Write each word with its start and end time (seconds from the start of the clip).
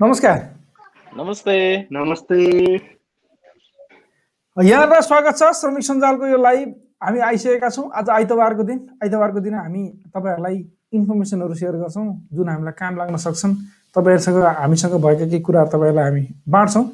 नमस्कार 0.00 0.38
नमस्ते 1.16 1.54
नमस्ते 1.92 2.36
यहाँलाई 4.56 5.00
स्वागत 5.02 5.38
छ 5.38 5.48
श्रमिक 5.52 5.84
सञ्जालको 5.84 6.26
यो 6.26 6.36
लाइभ 6.38 6.74
हामी 7.02 7.20
आइसकेका 7.20 7.68
छौँ 7.68 7.88
आज 7.92 8.10
आइतबारको 8.10 8.62
दिन 8.62 8.78
आइतबारको 9.02 9.40
दिन 9.40 9.54
हामी 9.54 9.82
तपाईँहरूलाई 10.06 10.56
इन्फर्मेसनहरू 10.92 11.54
सेयर 11.54 11.76
गर्छौँ 11.76 12.06
जुन 12.32 12.48
हामीलाई 12.48 12.78
काम 12.78 12.96
लाग्न 12.96 13.16
सक्छन् 13.16 13.54
तपाईँहरूसँग 13.96 14.38
हामीसँग 14.60 14.94
भएका 15.00 15.24
केही 15.24 15.40
कुराहरू 15.42 15.70
तपाईँहरूलाई 15.70 16.04
हामी 16.04 16.24
बाँड्छौँ 16.48 16.84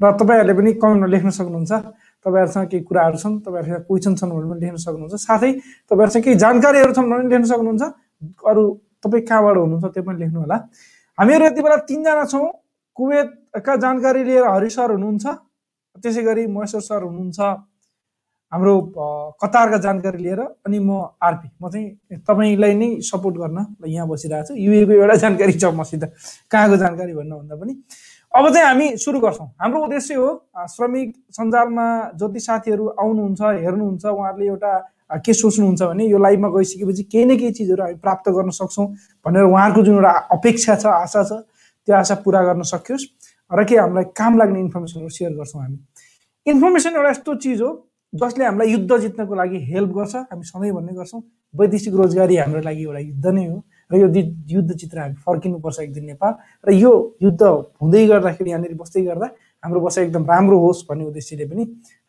र 0.00 0.12
तपाईँहरूले 0.16 0.54
पनि 0.54 0.72
कमेन्टमा 0.76 1.06
लेख्न 1.08 1.30
सक्नुहुन्छ 1.30 1.72
तपाईँहरूसँग 1.72 2.68
केही 2.68 2.84
कुराहरू 2.84 3.18
छन् 3.18 3.40
तपाईँहरूसँग 3.40 3.84
क्वेसन 3.88 4.14
छन् 4.16 4.30
भने 4.32 4.52
पनि 4.52 4.60
लेख्न 4.60 4.76
सक्नुहुन्छ 4.78 5.24
साथै 5.24 5.52
तपाईँहरूसँग 5.90 6.24
केही 6.24 6.36
जानकारीहरू 6.38 6.92
छन् 6.92 7.10
भने 7.10 7.22
पनि 7.22 7.32
लेख्न 7.32 7.44
सक्नुहुन्छ 7.48 7.84
अरू 8.46 8.70
तपाईँ 9.02 9.26
कहाँबाट 9.26 9.56
हुनुहुन्छ 9.58 9.94
त्यो 9.94 10.02
पनि 10.04 10.18
लेख्नु 10.18 10.40
होला 10.40 10.64
हामीहरू 11.20 11.44
यति 11.44 11.62
बेला 11.62 11.76
तिनजना 11.84 12.24
छौँ। 12.24 12.48
कुवेतका 12.96 13.74
जानकारी 13.76 14.24
लिएर 14.24 14.44
हरि 14.48 14.70
सर 14.72 14.90
हुनुहुन्छ। 14.90 15.26
त्यसै 16.00 16.22
गरी 16.24 16.46
महेश्वर 16.48 16.80
सर 16.80 17.02
हुनुहुन्छ। 17.02 17.40
हाम्रो 18.52 18.74
कतारका 19.36 19.78
जानकारी 19.84 20.18
लिएर 20.22 20.40
अनि 20.40 20.78
म 20.80 20.90
आरपी। 21.20 21.48
म 21.60 21.68
चाहिँ 21.68 22.24
तपाईँलाई 22.24 22.74
नै 22.74 22.88
सपोर्ट 23.04 23.36
गर्न 23.36 23.58
यहाँ 23.84 24.08
बसिरहेको 24.08 24.48
छु। 24.48 24.54
युएको 24.56 24.92
एउटा 24.96 25.14
जानकारी 25.20 25.52
छ 25.60 25.64
मसित। 25.76 26.02
कहाँको 26.50 26.76
जानकारी 26.76 27.12
भन्नुभन्दा 27.14 27.54
पनि। 27.56 27.72
अब 28.32 28.44
चाहिँ 28.54 28.66
हामी 28.66 28.96
सुरु 28.96 29.20
गर्छौँ। 29.20 29.48
हाम्रो 29.60 29.78
उद्देश्य 29.84 30.14
हो 30.14 30.28
श्रमिक 30.72 31.08
सञ्जालमा 31.36 31.86
जति 32.16 32.40
साथीहरू 32.40 32.84
आउनुहुन्छ 32.96 33.40
हेर्नुहुन्छ 33.60 34.04
उहाँहरूले 34.06 34.46
एउटा 34.48 34.72
के 35.10 35.32
सोच्नुहुन्छ 35.34 35.82
भने 35.82 36.04
यो 36.06 36.18
लाइभमा 36.18 36.48
गइसकेपछि 36.48 37.02
केही 37.02 37.24
न 37.24 37.36
केही 37.38 37.52
चिजहरू 37.52 37.82
हामी 37.82 37.94
प्राप्त 37.98 38.28
गर्न 38.30 38.50
सक्छौँ 38.54 38.86
भनेर 39.26 39.44
उहाँहरूको 39.44 39.82
जुन 39.82 39.94
एउटा 39.94 40.12
अपेक्षा 40.38 40.74
छ 40.76 40.86
आशा 40.86 41.22
छ 41.24 41.32
त्यो 41.88 41.94
आशा 41.96 42.14
पुरा 42.22 42.42
गर्न 42.44 42.62
सकियोस्। 42.62 43.04
र 43.50 43.64
के 43.66 43.76
हामीलाई 43.76 44.04
काम 44.14 44.38
लाग्ने 44.38 44.60
इन्फर्मेसनहरू 44.60 45.08
सेयर 45.10 45.32
गर्छौँ 45.34 45.62
हामी। 45.62 45.78
इन्फर्मेसन 46.46 46.94
एउटा 46.94 47.10
यस्तो 47.10 47.34
चिज 47.42 47.60
हो 47.62 47.70
जसले 48.12 48.44
हामीलाई 48.44 48.68
युद्ध 48.70 48.96
जित्नको 48.98 49.34
लागि 49.34 49.58
हेल्प 49.70 49.90
गर्छ। 49.90 50.14
हामी 50.30 50.44
सधैँ 50.46 50.72
भन्ने 50.72 50.92
गर्छौँ 50.94 51.22
वैदेशिक 51.54 51.94
रोजगारी 51.94 52.36
हाम्रो 52.36 52.60
लागि 52.62 52.82
एउटा 52.82 52.98
युद्ध 53.00 53.26
नै 53.26 53.46
हो। 53.46 53.58
र 53.90 53.96
यो 53.98 54.06
युद्ध 54.54 54.70
चित्र 54.70 54.98
हामी 54.98 55.14
फर्किनुपर्छ 55.26 55.78
एक 55.80 55.92
दिन 55.92 56.04
नेपाल। 56.14 56.32
र 56.68 56.72
यो 56.74 56.92
युद्ध 57.22 57.42
हुँदै 57.42 58.06
गर्दाखेरि 58.06 58.50
यहाँनिर 58.50 58.74
बस्दै 58.78 59.02
गर्दा 59.02 59.26
हाम्रो 59.62 59.80
बसाइ 59.80 60.04
एकदम 60.04 60.24
राम्रो 60.30 60.58
होस् 60.58 60.86
भन्ने 60.88 61.04
उद्देश्यले 61.10 61.44
पनि 61.50 61.62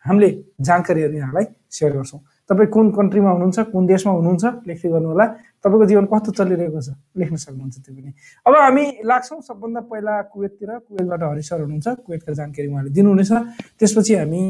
हामीले 0.05 0.30
जानकारीहरू 0.61 1.13
यहाँलाई 1.17 1.45
सेयर 1.69 1.91
गर्छौँ। 1.97 2.19
तपाईँ 2.52 2.69
कुन 2.75 2.88
कन्ट्रीमा 2.99 3.30
हुनुहुन्छ 3.31 3.59
कुन 3.71 3.83
देशमा 3.88 4.11
हुनुहुन्छ 4.19 4.44
लेख्दै 4.67 4.89
गर्नुहोला 4.91 5.25
तपाईँको 5.63 5.85
जीवन 5.91 6.05
कस्तो 6.11 6.31
चलिरहेको 6.35 6.80
छ 6.83 6.89
लेख्न 7.16 7.35
सक्नुहुन्छ 7.39 7.75
त्यो 7.80 7.93
पनि। 7.95 8.11
अब 8.45 8.53
हामी 8.59 8.83
लाग्छौँ 9.08 9.39
सबभन्दा 9.47 9.81
पहिला 9.88 10.13
कुवेततिर 10.35 10.69
कुवेतबाट 10.83 11.21
हरिसर 11.31 11.59
हुनुहुन्छ। 11.63 11.88
कुवेतका 12.05 12.31
जानकारी 12.39 12.67
उहाँले 12.67 12.91
दिनुहुनेछ। 12.91 13.31
त्यसपछि 13.80 14.13
हामी 14.19 14.41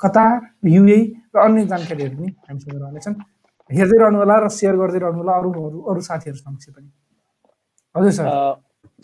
कतार 0.00 0.32
युए 0.64 0.98
र 1.34 1.36
अन्य 1.44 1.66
जानकारीहरू 1.72 2.16
पनि 2.16 2.28
हामीसँग 2.48 2.76
रहनेछन् 2.80 3.16
हेर्दै 3.70 3.98
रहनु 4.00 4.18
होला 4.22 4.36
र 4.40 4.48
सेयर 4.48 4.74
गर्दै 4.80 4.98
रहनु 5.04 5.18
होला 5.20 5.32
अरू 5.36 5.50
अरू 5.52 5.78
अरू 5.90 6.00
साथीहरू 6.08 6.38
समक्ष 6.40 6.66
पनि। 6.72 6.88
हजुर 7.94 8.12
sir. 8.16 8.26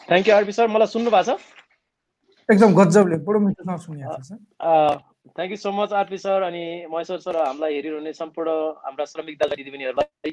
Thank 0.08 0.24
you 0.28 0.34
R P 0.34 0.52
sir. 0.56 0.66
मलाई 0.72 0.88
सुन्नु 0.88 1.10
भएको 1.10 1.36
छ? 1.36 1.42
एकदम 2.48 2.70
गजबले 2.80 3.16
बडो 3.26 3.38
मिठोसँग 3.44 3.80
सुनिएको 3.86 4.16
छ 4.16 4.24
sir. 4.30 4.38
Thank 5.26 5.50
you 5.50 5.56
so 5.56 5.72
much 5.72 5.92
R P 6.02 6.18
sir 6.18 6.42
अनि 6.42 6.62
महेश्वर 6.92 7.18
सर 7.24 7.36
हामीलाई 7.36 7.74
हेरिरहने 7.74 8.12
सम्पूर्ण 8.12 8.50
हाम्रा 8.84 9.04
श्रमिक 9.10 9.36
दाजु 9.42 9.56
दिदीबहिनीहरूलाई। 9.56 10.32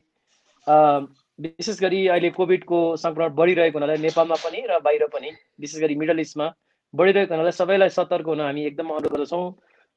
विशेष 1.40 1.80
गरी 1.82 2.00
अहिले 2.08 2.30
कोभिडको 2.38 2.80
सङ्क्रमण 3.04 3.36
बढिरहेको 3.36 3.80
हुनाले 3.80 3.98
नेपालमा 4.06 4.38
पनि 4.46 4.64
र 4.70 4.80
बाहिर 4.88 5.06
पनि 5.14 5.30
विशेष 5.62 5.82
गरी 5.82 5.96
मिडल 6.02 6.20
इस्टमा 6.26 6.48
बढिरहेको 6.94 7.34
हुनाले 7.34 7.52
सबैलाई 7.60 7.90
सतर्क 7.98 8.26
हुन 8.34 8.42
हामी 8.42 8.66
एकदम 8.72 8.90
अनुरोध 8.90 9.14
गर्दछौँ। 9.14 9.46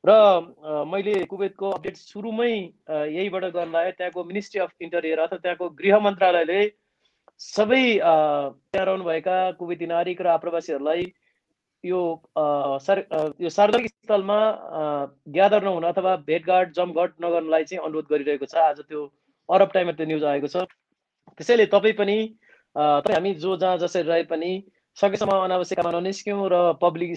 र 0.05 0.11
मैले 0.93 1.15
कुवेतको 1.33 1.71
अपडेट 1.79 1.97
सुरुमै 1.97 2.53
यहीबाट 3.17 3.45
गर्न 3.57 3.73
लाग्यो 3.73 3.93
त्यहाँको 3.99 4.25
मिनिस्ट्री 4.31 4.61
अफ 4.61 4.73
इन्टरियर 4.87 5.19
अथवा 5.25 5.39
त्यहाँको 5.43 5.69
गृह 5.81 5.99
मन्त्रालयले 6.07 6.61
सबै 7.41 7.85
त्यहाँ 7.99 8.87
रहनुभएका 8.87 9.37
कुवेती 9.59 9.87
नागरिक 9.95 10.21
र 10.23 10.27
आप्रवासीहरूलाई 10.37 11.03
यो 11.85 12.01
सर 12.83 12.99
यो 13.41 13.49
सार्वजनिक 13.51 13.89
स्थलमा 13.89 14.39
ग्यादर 15.29 15.63
नहुन 15.65 15.85
अथवा 15.85 16.15
भेटघाट 16.27 16.73
जमघट 16.75 17.13
नगर्नलाई 17.23 17.65
चाहिँ 17.65 17.85
अनुरोध 17.85 18.07
गरिरहेको 18.11 18.47
छ। 18.47 18.55
आज 18.57 18.81
त्यो 18.89 19.01
अरब 19.49 19.71
टाइममा 19.75 19.93
त्यो 19.93 20.07
न्युज 20.07 20.25
आएको 20.25 20.47
छ। 20.47 20.65
त्यसैले 21.39 21.67
तपाईँ 21.73 21.95
पनि 21.99 22.17
तपाईँ 22.77 23.17
हामी 23.17 23.35
जो 23.43 23.57
जहाँ 23.57 23.79
जसरी 23.79 24.03
रहे 24.09 24.23
पनि 24.31 24.53
सकेसम्म 24.97 25.33
अनावश्यक 25.45 25.81
काममा 25.81 25.99
ननिस्क्यौँ 25.99 26.49
र 26.53 26.57
पब्लिक 26.81 27.11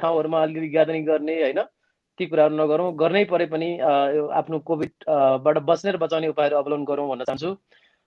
ठाउँहरूमा 0.00 0.42
अलिकति 0.42 0.68
ग्यादरिङ 0.68 1.04
गर्ने 1.06 1.34
होइन 1.42 1.60
ती 2.18 2.26
कुराहरू 2.26 2.54
नगरौँ। 2.56 2.92
गर्नै 2.98 3.24
परे 3.32 3.46
पनि 3.48 3.68
यो 4.16 4.26
आफ्नो 4.38 4.58
कोभिडबाट 4.68 5.58
बच्ने 5.70 5.90
र 5.92 5.96
बचाउने 5.98 6.28
उपायहरू 6.34 6.56
अवलम्बन 6.56 6.84
गरौँ 6.84 7.08
भन्न 7.08 7.24
चाहन्छु। 7.24 7.50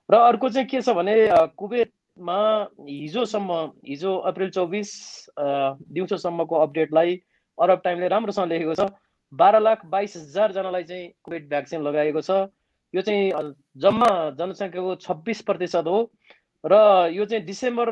र 0.09 0.13
अर्को 0.15 0.49
चाहिँ 0.49 0.67
के 0.67 0.81
छ 0.81 0.89
भने 0.95 1.15
कुवेत 1.57 1.91
मा 2.19 2.37
हिजोसम्म 2.81 3.53
हिजो 3.87 4.15
अप्रिल 4.29 4.49
चौबिस 4.49 4.89
दिउँसोसम्मको 5.37 6.55
अपडेटलाई 6.55 7.19
अरब 7.57 7.81
टाइमले 7.83 8.07
राम्रोसँग 8.07 8.49
लेखेको 8.49 8.73
छ। 8.75 8.89
बाह्र 9.33 9.59
लाख 9.59 9.85
बाइस 9.85 10.15
हजारजनालाई 10.17 10.83
चाहिँ 10.83 11.07
कोभिड 11.23 11.49
भ्याक्सिन 11.49 11.81
लगाएको 11.83 12.21
छ। 12.21 12.49
यो 12.93 13.01
चाहिँ 13.01 13.53
जम्मा 13.77 14.09
जनसङ्ख्याको 14.39 14.95
छब्बिस 15.03 15.41
प्रतिशत 15.41 15.87
हो। 15.87 15.99
र 16.63 16.73
यो 17.13 17.25
चाहिँ 17.25 17.45
डिसेम्बर 17.45 17.91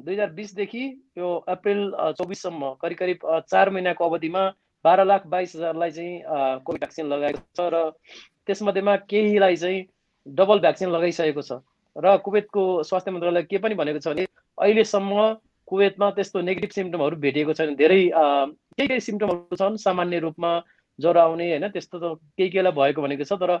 दुई 0.00 0.14
हजार 0.14 0.30
बिसदेखि 0.32 0.84
यो 1.18 1.28
अप्रिल 1.48 1.80
चौबिससम्म 2.18 2.72
करिब 2.82 2.98
करिब 2.98 3.18
चार 3.50 3.70
महिनाको 3.70 4.04
अवधिमा 4.04 4.42
बाह्र 4.84 5.04
लाख 5.04 5.26
बाइस 5.26 5.56
हजारलाई 5.56 5.90
चाहिँ 5.90 6.62
कोभिड 6.64 6.80
भ्याक्सिन 6.80 7.06
लगाएको 7.06 7.40
छ। 7.56 7.60
र 7.74 7.90
त्यसमध्येमा 8.46 8.96
केहीलाई 9.10 9.56
चाहिँ 9.56 9.86
डबल 10.26 10.58
भ्याक्सिन 10.60 10.88
लगाइसकेको 10.90 11.42
छ। 11.42 11.60
र 11.98 12.16
कुवेतको 12.24 12.62
स्वास्थ्य 12.88 13.10
मन्त्रालय 13.10 13.42
के 13.50 13.58
पनि 13.58 13.74
भनेको 13.74 13.98
छ 13.98 14.08
भने 14.08 14.26
अहिलेसम्म 14.58 15.22
कुवेतमा 15.68 16.10
त्यस्तो 16.16 16.40
नेगेटिभ 16.40 16.70
सिम्टमहरू 16.74 17.16
भेटिएको 17.24 17.52
छैन। 17.52 17.74
धेरै 17.76 18.00
केही 18.14 18.88
केही 18.88 19.00
सिम्टमहरू 19.00 19.56
छन् 19.56 19.76
सामान्य 19.84 20.18
रूपमा 20.24 20.50
ज्वरो 20.98 21.20
आउने 21.20 21.48
होइन 21.50 21.68
त्यस्तो 21.68 21.98
त 21.98 22.04
केही 22.38 22.50
केहीलाई 22.50 22.72
भएको 22.78 23.02
भनेको 23.02 23.24
छ 23.24 23.38
तर 23.42 23.52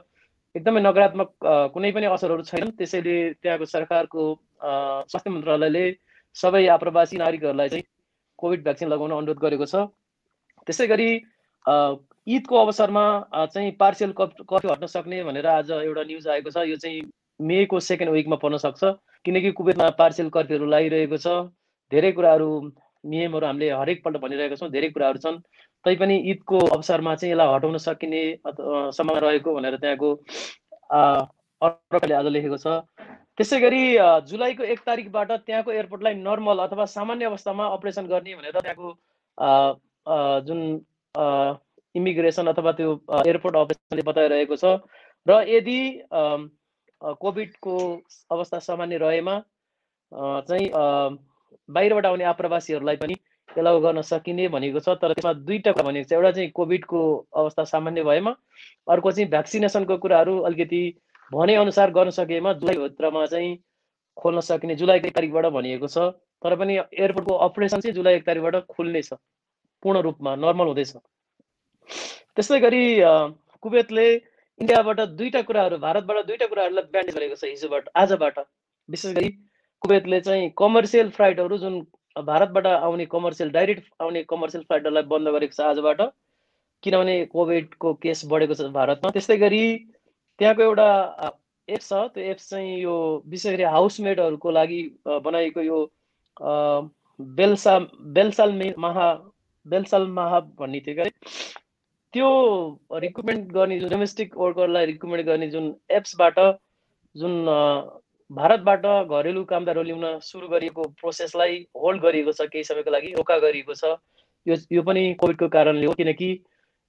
एकदमै 0.54 0.80
नकारात्मक 0.80 1.30
कुनै 1.74 1.90
पनि 1.92 2.06
असरहरू 2.08 2.42
छैनन्। 2.50 2.70
त्यसैले 2.78 3.16
त्यहाँको 3.42 3.64
सरकारको 3.74 4.22
स्वास्थ्य 5.10 5.30
मन्त्रालयले 5.30 5.84
सबै 6.36 6.62
आप्रवासी 6.76 7.16
नागरिकहरूलाई 7.18 7.68
चाहिँ 7.68 7.84
कोभिड 8.38 8.62
भ्याक्सिन 8.64 8.88
लगाउन 8.88 9.12
अनुरोध 9.18 9.38
गरेको 9.44 9.66
छ। 9.66 9.84
त्यसै 10.66 10.86
गरी 10.86 11.10
ईदको 12.34 12.56
अवसरमा 12.56 13.04
चाहिँ 13.52 13.70
पार्सियल 13.76 14.12
कफी 14.16 14.68
हट्न 14.68 14.86
सक्ने 14.86 15.22
भनेर 15.28 15.46
आज 15.52 15.70
एउटा 15.70 16.02
न्युज 16.08 16.28
आएको 16.28 16.50
छ। 16.50 16.64
यो 16.70 16.76
चाहिँ 16.76 17.00
मेको 17.40 17.80
सेकेन्ड 17.80 18.12
विकमा 18.12 18.36
पर्न 18.42 18.56
सक्छ। 18.58 18.82
किनकि 19.24 19.50
कुवेतमा 19.58 19.88
पार्सियल 19.98 20.28
कर्फ्यूहरू 20.36 20.66
लगाइरहेको 20.66 21.16
छ। 21.16 21.26
धेरै 21.92 22.12
कुराहरू 22.12 22.48
नियमहरू 23.04 23.46
हामीले 23.46 23.70
हरेकपल्ट 23.70 24.16
भनिरहेका 24.22 24.56
छौँ। 24.56 24.70
धेरै 24.70 24.88
कुराहरू 24.90 25.18
छन्। 25.24 25.38
तैपनि 25.84 26.16
ईदको 26.30 26.58
अवसरमा 26.76 27.14
चाहिँ 27.14 27.32
यसलाई 27.32 27.54
हटाउन 27.54 27.76
सकिने 27.78 28.22
सम्भावना 28.44 29.20
रहेको 29.26 29.54
भनेर 29.54 29.76
त्यहाँको 29.78 30.08
आज 30.92 32.26
लेखेको 32.26 32.58
छ। 32.58 32.82
त्यसै 33.38 33.58
गरी 33.60 33.82
जुलाईको 34.26 34.62
एक 34.74 34.80
तारिकबाट 34.86 35.30
त्यहाँको 35.46 35.70
एयरपोर्टलाई 35.72 36.14
नर्मल 36.18 36.58
अथवा 36.58 36.84
सामान्य 36.90 37.24
अवस्थामा 37.30 37.66
अपरेसन 37.78 38.06
गर्ने 38.10 38.34
भनेर 38.34 38.58
त्यहाँको 38.58 38.88
जुन 40.46 40.60
इमिग्रेसन 41.94 42.46
अथवा 42.46 42.72
त्यो 42.72 42.90
एयरपोर्ट 43.26 43.56
अफिसले 43.56 44.02
बताइरहेको 44.02 44.56
छ। 44.56 44.64
र 45.26 45.30
यदि 45.48 45.78
कोभिडको 47.02 47.76
अवस्था 48.32 48.58
सामान्य 48.58 48.96
रहेमा 48.98 49.38
चाहिँ 50.12 50.68
बाहिरबाट 51.68 52.06
आउने 52.06 52.24
आप्रवासीहरूलाई 52.24 52.96
पनि 52.96 53.14
एलाउ 53.58 53.80
गर्न 53.80 54.00
सकिने 54.02 54.48
भनेको 54.48 54.80
छ 54.80 54.94
तर 55.02 55.12
त्यसमा 55.12 55.32
दुईवटा 55.46 55.72
कुरा 55.72 55.86
भनेको 55.88 56.08
छ। 56.08 56.12
एउटा 56.12 56.30
चाहिँ 56.30 56.50
कोभिडको 56.50 57.00
अवस्था 57.36 57.64
सामान्य 57.64 58.02
भएमा 58.04 58.32
अर्को 58.92 59.12
चाहिँ 59.12 59.28
भ्याक्सिनेसनको 59.30 59.96
कुराहरू 59.98 60.38
अलिकति 60.48 60.82
भनेअनुसार 61.32 61.90
गर्न 61.92 62.10
सकेमा 62.18 62.52
जुलाईभित्रमा 62.60 63.24
चाहिँ 63.26 63.56
खोल्न 64.16 64.40
सकिने 64.40 64.74
जुलाई 64.74 64.98
एक 64.98 65.14
तारिकबाट 65.14 65.46
भनिएको 65.54 65.86
छ। 65.86 65.98
तर 66.44 66.54
पनि 66.56 66.76
एयरपोर्टको 66.78 67.34
अपरेसन 67.46 67.80
चाहिँ 67.80 67.94
जुलाई 67.94 68.14
एक 68.14 68.26
तारिकबाट 68.26 68.66
खुल्नेछ 68.68 69.12
पूर्ण 69.82 70.00
रूपमा 70.02 70.34
नर्मल 70.36 70.66
हुँदैछ। 70.66 70.92
त्यस्तै 72.36 72.60
गरी 72.60 72.82
कुवेतले 73.62 74.06
इन्डियाबाट 74.60 75.00
दुईवटा 75.18 75.40
कुराहरू 75.48 75.76
भारतबाट 75.84 76.26
दुईवटा 76.26 76.46
कुराहरूलाई 76.52 76.84
ब्यान्ड 76.92 77.10
गरेको 77.16 77.36
छ 77.36 77.50
हिजोबाट 77.50 77.88
आजबाट। 78.02 78.38
विशेष 78.88 79.14
गरी 79.16 79.28
कुवेतले 79.82 80.20
चाहिँ 80.20 80.50
कमर्सियल 80.58 81.10
फ्लाइटहरू 81.16 81.58
जुन 81.58 81.74
भारतबाट 82.16 82.66
आउने 82.66 83.06
कमर्सियल 83.12 83.50
डाइरेक्ट 83.56 83.84
आउने 84.02 84.22
कमर्सियल 84.30 84.64
फ्लाइटहरूलाई 84.64 85.06
बन्द 85.12 85.28
गरेको 85.36 85.54
छ 85.58 85.68
आजबाट 85.72 86.00
किनभने 86.82 87.14
कोभिडको 87.34 87.92
केस 88.02 88.24
बढेको 88.32 88.54
छ 88.54 88.70
भारतमा। 88.74 89.10
त्यस्तै 89.10 89.36
गरी 89.44 89.62
त्यहाँको 90.38 90.62
एउटा 90.62 90.88
एप्स 91.68 91.88
छ 91.88 92.02
त्यो 92.14 92.24
एप्स 92.32 92.50
चाहिँ 92.50 92.74
यो 92.80 92.96
विशेष 93.28 93.54
गरी 93.54 93.70
हाउसमेटहरूको 93.76 94.50
लागि 94.58 94.80
बनाएको 95.26 95.62
यो 95.62 95.78
बेलसा 97.38 97.78
बेलसाल 98.18 98.58
महा 98.78 99.08
बेलसाल 99.66 100.06
महा 100.18 100.40
भन्ने 100.60 100.80
थियो 100.80 100.94
क्या 100.94 101.06
त्यो 102.14 102.28
रिक्रुटमेन्ट 103.00 103.50
गर्ने 103.52 103.78
जुन 103.80 103.90
डोमेस्टिक 103.90 104.36
वर्करलाई 104.38 104.86
रिक्रुटमेन्ट 104.86 105.26
गर्ने 105.26 105.48
जुन 105.50 105.64
एप्सबाट 105.96 106.38
जुन 107.14 107.34
भारतबाट 108.30 108.86
घरेलु 109.16 109.42
कामदारहरू 109.50 109.82
ल्याउन 109.88 110.18
सुरु 110.20 110.48
गरिएको 110.48 110.82
प्रोसेसलाई 111.00 111.58
होल्ड 111.82 112.02
गरिएको 112.02 112.32
छ 112.32 112.46
केही 112.54 112.64
समयको 112.64 112.90
लागि 112.90 113.12
रोका 113.18 113.36
गरिएको 113.44 113.74
छ। 113.74 113.92
यो 114.46 114.56
यो 114.72 114.82
पनि 114.82 115.02
कोभिडको 115.20 115.48
कारणले 115.56 115.86
हो 115.86 115.92
किनकि 116.00 116.30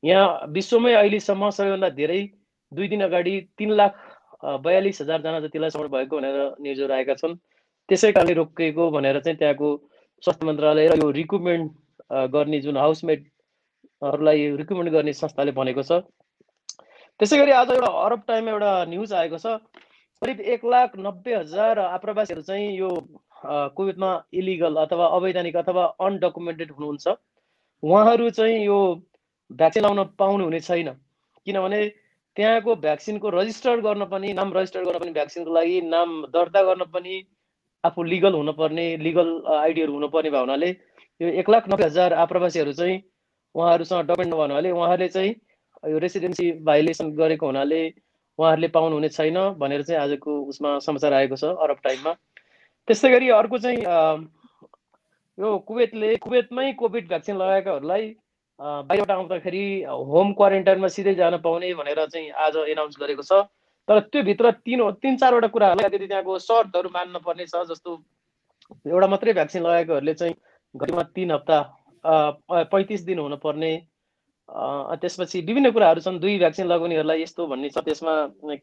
यहाँ 0.04 0.48
विश्वमै 0.56 0.94
अहिलेसम्म 0.94 1.50
सबैभन्दा 1.58 1.90
धेरै 2.00 2.22
दुई 2.72 2.88
दिन 2.88 3.02
अगाडि 3.04 3.36
तिन 3.58 3.72
लाख 3.82 3.96
बयालिस 4.66 5.02
हजारजना 5.02 5.40
जतिलाई 5.48 5.70
समर्पण 5.70 5.98
भएको 5.98 6.18
भनेर 6.18 6.38
न्युजहरू 6.62 6.94
आएका 6.94 7.14
छन्। 7.22 7.36
त्यसै 7.90 8.12
कारणले 8.12 8.34
रोकिएको 8.40 8.90
भनेर 8.92 9.20
चाहिँ 9.20 9.38
त्यहाँको 9.38 9.70
स्वास्थ्य 10.24 10.46
मन्त्रालय 10.48 10.88
र 10.88 10.98
यो 11.04 11.10
रिक्रुटमेन्ट 11.20 11.72
गर्ने 12.32 12.60
जुन 12.62 12.78
हाउसमेटहरूलाई 14.02 14.56
रिक्रुटमेन्ट 14.58 14.92
गर्ने 14.92 15.14
संस्थाले 15.14 15.52
भनेको 15.52 15.84
छ। 15.84 15.92
त्यसै 17.20 17.38
गरी 17.38 17.52
आज 17.52 17.72
एउटा 17.72 17.88
अरब 18.06 18.22
टाइममा 18.28 18.52
एउटा 18.52 18.72
न्युज 18.88 19.14
आएको 19.14 19.38
छ। 19.38 19.60
करिब 20.22 20.40
एक 20.40 20.66
लाख 20.66 20.96
नब्बे 20.98 21.34
हजार 21.36 21.80
आप्रवासीहरू 21.80 22.42
चाहिँ 22.42 22.68
यो 22.78 22.90
कोभिडमा 23.76 24.12
इलिगल 24.34 24.76
अथवा 24.84 25.06
अवैधानिक 25.20 25.56
अथवा 25.64 25.84
अनडकुमेन्टेड 26.00 26.72
हुनुहुन्छ। 26.72 27.08
उहाँहरू 27.84 28.30
चाहिँ 28.40 28.58
यो 28.66 28.80
भ्याक्सिन 29.52 29.84
लाउन 29.84 30.04
पाउनु 30.20 30.44
हुने 30.44 30.60
छैन। 30.60 30.90
किनभने 31.48 31.82
त्यहाँको 32.38 32.76
भ्याक्सिनको 32.88 33.30
रजिस्टर 33.36 33.82
गर्न 33.82 34.06
पनि 34.08 34.34
नाम 34.34 34.54
रजिस्टर 34.54 34.84
गर्न 34.88 35.00
पनि 35.00 35.12
भ्याक्सिनको 35.12 35.52
लागि 35.54 35.82
नाम 35.92 36.10
दर्ता 36.34 36.64
गर्न 36.64 36.84
पनि 36.96 37.16
आफू 37.84 38.04
लिगल 38.04 38.34
हुनुपर्ने 38.34 38.86
लिगल 39.04 39.30
आइडीहरू 39.60 39.94
हुनुपर्ने 39.94 40.30
भयो 40.32 40.42
हुनाले 40.42 40.70
यो 41.22 41.28
एक 41.40 41.50
लाख 41.50 41.70
नब्बे 41.70 41.86
हजार 41.86 42.14
आप्रवासीहरू 42.24 42.74
चाहिँ 42.80 43.00
उहाँहरूसँग 43.56 44.08
डकुमेन्ट 44.08 44.34
नभए 44.34 44.42
हुनाले 44.42 44.72
उहाँहरूले 44.72 45.08
चाहिँ 45.10 45.36
यो 45.84 45.98
रेसिडेन्सी 46.00 46.52
भाइलेसन 46.64 47.12
गरेको 47.16 47.46
हुनाले 47.46 47.82
उहाँहरूले 48.40 48.68
पाउनुहुने 48.76 49.10
छैन 49.10 49.38
भनेर 49.60 49.84
चाहिँ 49.84 50.02
आजको 50.02 50.40
उसमा 50.50 50.78
समाचार 50.80 51.14
आएको 51.14 51.36
छ 51.36 51.44
अरब 51.60 51.80
टाइममा। 51.84 52.14
त्यस्तै 52.88 53.10
गरी 53.12 53.30
अर्को 53.30 53.58
चाहिँ 53.58 53.80
यो 55.38 55.58
कुवेतले 55.68 56.16
कुवेतमै 56.24 56.72
कोभिड 56.80 57.08
भ्याक्सिन 57.08 57.36
लगाएकाहरूलाई 57.38 58.08
बाहिरबाट 58.60 59.12
आउँदाखेरि 59.12 59.64
होम 60.12 60.34
क्वारेन्टाइनमा 60.34 60.88
सिधै 60.96 61.14
जान 61.16 61.38
पाउने 61.40 61.74
भनेर 61.74 62.06
चाहिँ 62.06 62.30
आज 62.46 62.56
एनाउन्स 62.68 62.96
गरेको 63.00 63.24
छ। 63.24 63.48
तर 63.88 64.00
त्योभित्र 64.12 64.52
तिन 64.62 64.82
तिन 65.02 65.16
चारवटा 65.18 65.48
कुराहरूलाई 65.48 65.90
त्यति 65.90 66.08
त्यहाँको 66.08 66.38
सर्तहरू 66.40 66.90
मान्न 66.94 67.20
पर्ने 67.26 67.46
छ 67.48 67.64
जस्तो 67.70 67.92
एउटा 68.86 69.08
मात्रै 69.08 69.34
भ्याक्सिन 69.34 69.64
लगाएकोहरूले 69.64 70.14
चाहिँ 70.14 70.36
घरिमा 70.76 71.04
तिन 71.16 71.32
हप्ता 71.32 71.58
पैँतिस 72.06 73.02
दिन 73.06 73.20
हुनुपर्ने। 73.20 73.72
त्यसपछि 75.02 75.42
विभिन्न 75.46 75.72
कुराहरू 75.72 76.02
छन्। 76.02 76.20
दुई 76.20 76.38
भ्याक्सिन 76.40 76.68
लगाउनेहरूलाई 76.68 77.22
यस्तो 77.22 77.48
भन्ने 77.48 77.70
छ। 77.70 77.84
त्यसमा 77.86 78.14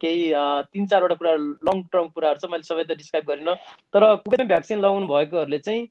केही 0.03 0.25
तिन 0.73 0.87
चारवटा 0.87 1.15
कुरा 1.15 1.35
लङ 1.69 1.83
टर्म 1.93 2.09
कुराहरू 2.17 2.39
छ। 2.43 2.51
मैले 2.51 2.67
सबै 2.67 2.85
त 2.85 2.97
डिस्क्राइब 2.99 3.25
गरिनँ। 3.27 3.55
तर 3.95 4.03
कुनै 4.27 4.45
भ्याक्सिन 4.51 4.79
लगाउनु 4.83 5.07
भएकोहरूले 5.07 5.59
चाहिँ 5.63 5.87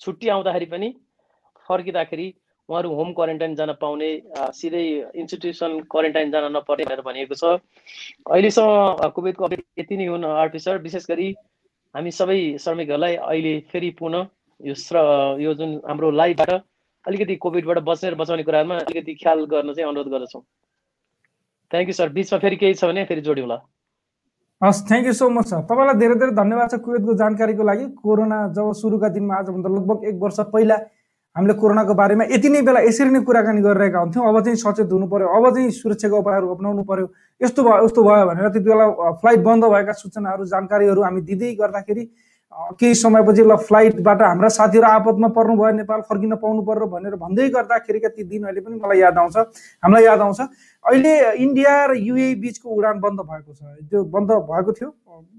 छुट्टी 0.00 0.28
आउँदाखेरि 0.28 0.66
पनि 0.70 0.88
फर्किँदाखेरि 1.68 2.28
उहाँहरू 2.68 2.88
होम 2.94 3.12
क्वारेन्टाइन 3.18 3.54
जान 3.56 3.72
पाउने 3.80 4.08
सिधै 4.54 4.82
इन्स्टिट्युसन 5.18 5.78
क्वारेन्टाइन 5.90 6.30
जान 6.30 6.44
नपर्ने 6.56 6.84
भनेर 6.86 7.00
भनिएको 7.02 7.34
छ। 7.34 7.58
अहिलेसम्म 8.30 9.08
कोभिडको 9.10 9.44
अपडेट 9.44 9.66
यति 9.78 9.96
नै 9.96 10.06
हुन् 10.06 10.24
आरपी 10.24 10.58
सर। 10.60 10.78
विशेष 10.86 11.10
गरी 11.10 11.28
हामी 11.94 12.10
सबै 12.14 12.38
श्रमिकहरूलाई 12.62 13.14
अहिले 13.18 13.54
फेरि 13.72 13.90
पुनः 13.98 14.22
यो 14.60 14.74
श्र 14.76 14.96
यो 15.40 15.54
जुन 15.54 15.70
हाम्रो 15.88 16.10
लाइफबाट 16.10 16.50
अलिकति 17.04 17.34
कोभिडबाट 17.42 17.78
बच्ने 17.84 18.10
र 18.10 18.14
बचाउने 18.14 18.42
कुराहरूमा 18.44 18.76
अलिकति 18.76 19.14
ख्याल 19.22 19.44
गर्न 19.48 19.72
चाहिँ 19.72 19.88
अनुरोध 19.88 20.08
गर्दछौँ। 20.12 20.42
थ्याङ्क 21.70 21.88
यू 21.88 21.94
सर 21.94 22.08
बिचमा 22.12 22.38
फेरि 22.38 22.56
केही 22.56 22.74
छ 22.74 22.84
भने 22.84 23.04
फेरि 23.08 23.20
जोड्यौँला 23.24 23.56
हस् 24.62 24.84
thank 24.88 25.06
you 25.06 25.12
so 25.16 25.28
much 25.30 25.46
sir 25.48 25.60
तपाईँलाई 25.64 25.96
धेरै 25.96 26.14
धेरै 26.20 26.32
धन्यवाद 26.36 26.70
छ 26.70 26.80
कुवेतको 26.84 27.14
जानकारीको 27.16 27.62
लागि। 27.64 27.84
कोरोना 28.04 28.38
जब 28.52 28.72
सुरुका 28.76 29.08
दिनमा 29.16 29.34
आजभन्दा 29.40 29.68
लगभग 29.76 30.04
एक 30.08 30.16
वर्ष 30.20 30.40
पहिला 30.52 30.76
हामीले 31.36 31.54
कोरोनाको 31.62 31.94
बारेमा 31.94 32.24
यति 32.28 32.48
नै 32.50 32.60
बेला 32.68 32.80
यसरी 32.84 33.10
नै 33.10 33.20
कुराकानी 33.24 33.60
गरिरहेका 33.64 33.98
हुन्थ्यौँ। 33.98 34.28
अब 34.28 34.40
चाहिँ 34.44 34.56
सचेत 34.60 34.92
हुनु 34.92 35.06
पऱ्यो 35.08 35.28
अब 35.30 35.44
चाहिँ 35.54 35.70
सुरक्षाको 35.72 36.16
उपायहरू 36.20 36.54
अप्नाउनु 36.54 36.82
पऱ्यो 36.90 37.06
यस्तो 37.40 37.62
भयो 37.64 37.84
यस्तो 37.84 38.02
भयो 38.04 38.24
भनेर 38.28 38.48
त्यति 38.50 38.68
बेला 38.68 38.86
फ्लाइट 39.22 39.40
बन्द 39.46 39.64
भएका 39.72 39.92
सूचनाहरू 40.02 40.44
जानकारीहरू 40.52 41.02
हामी 41.02 41.20
दिँदै 41.30 41.54
गर्दाखेरि 41.62 42.04
केही 42.50 42.94
समयपछि 42.94 43.42
ल 43.42 43.56
फ्लाइटबाट 43.56 44.22
हाम्रा 44.22 44.48
साथीहरू 44.50 44.86
आपतमा 44.86 45.28
पर्नु 45.34 45.54
भयो 45.56 45.70
नेपाल 45.72 46.00
फर्किन 46.08 46.34
पाउनु 46.36 46.62
पर्यो 46.62 46.86
भनेर 46.86 47.14
भन्दै 47.16 47.48
गर्दाखेरिका 47.48 48.08
ती 48.10 48.22
दिन 48.26 48.44
अहिले 48.44 48.60
पनि 48.60 48.76
मलाई 48.76 48.98
याद 48.98 49.18
आउँछ। 49.18 49.36
हामीलाई 49.82 50.04
याद 50.04 50.20
आउँछ। 50.20 50.40
अहिले 50.84 51.12
इन्डिया 51.38 51.74
र 51.86 51.94
युए 51.94 52.34
बिचको 52.42 52.68
उडान 52.68 53.00
बन्द 53.00 53.20
भएको 53.22 53.54
छ। 53.54 53.62
त्यो 53.86 54.02
बन्द 54.04 54.30
भएको 54.50 54.72
थियो। 54.72 54.90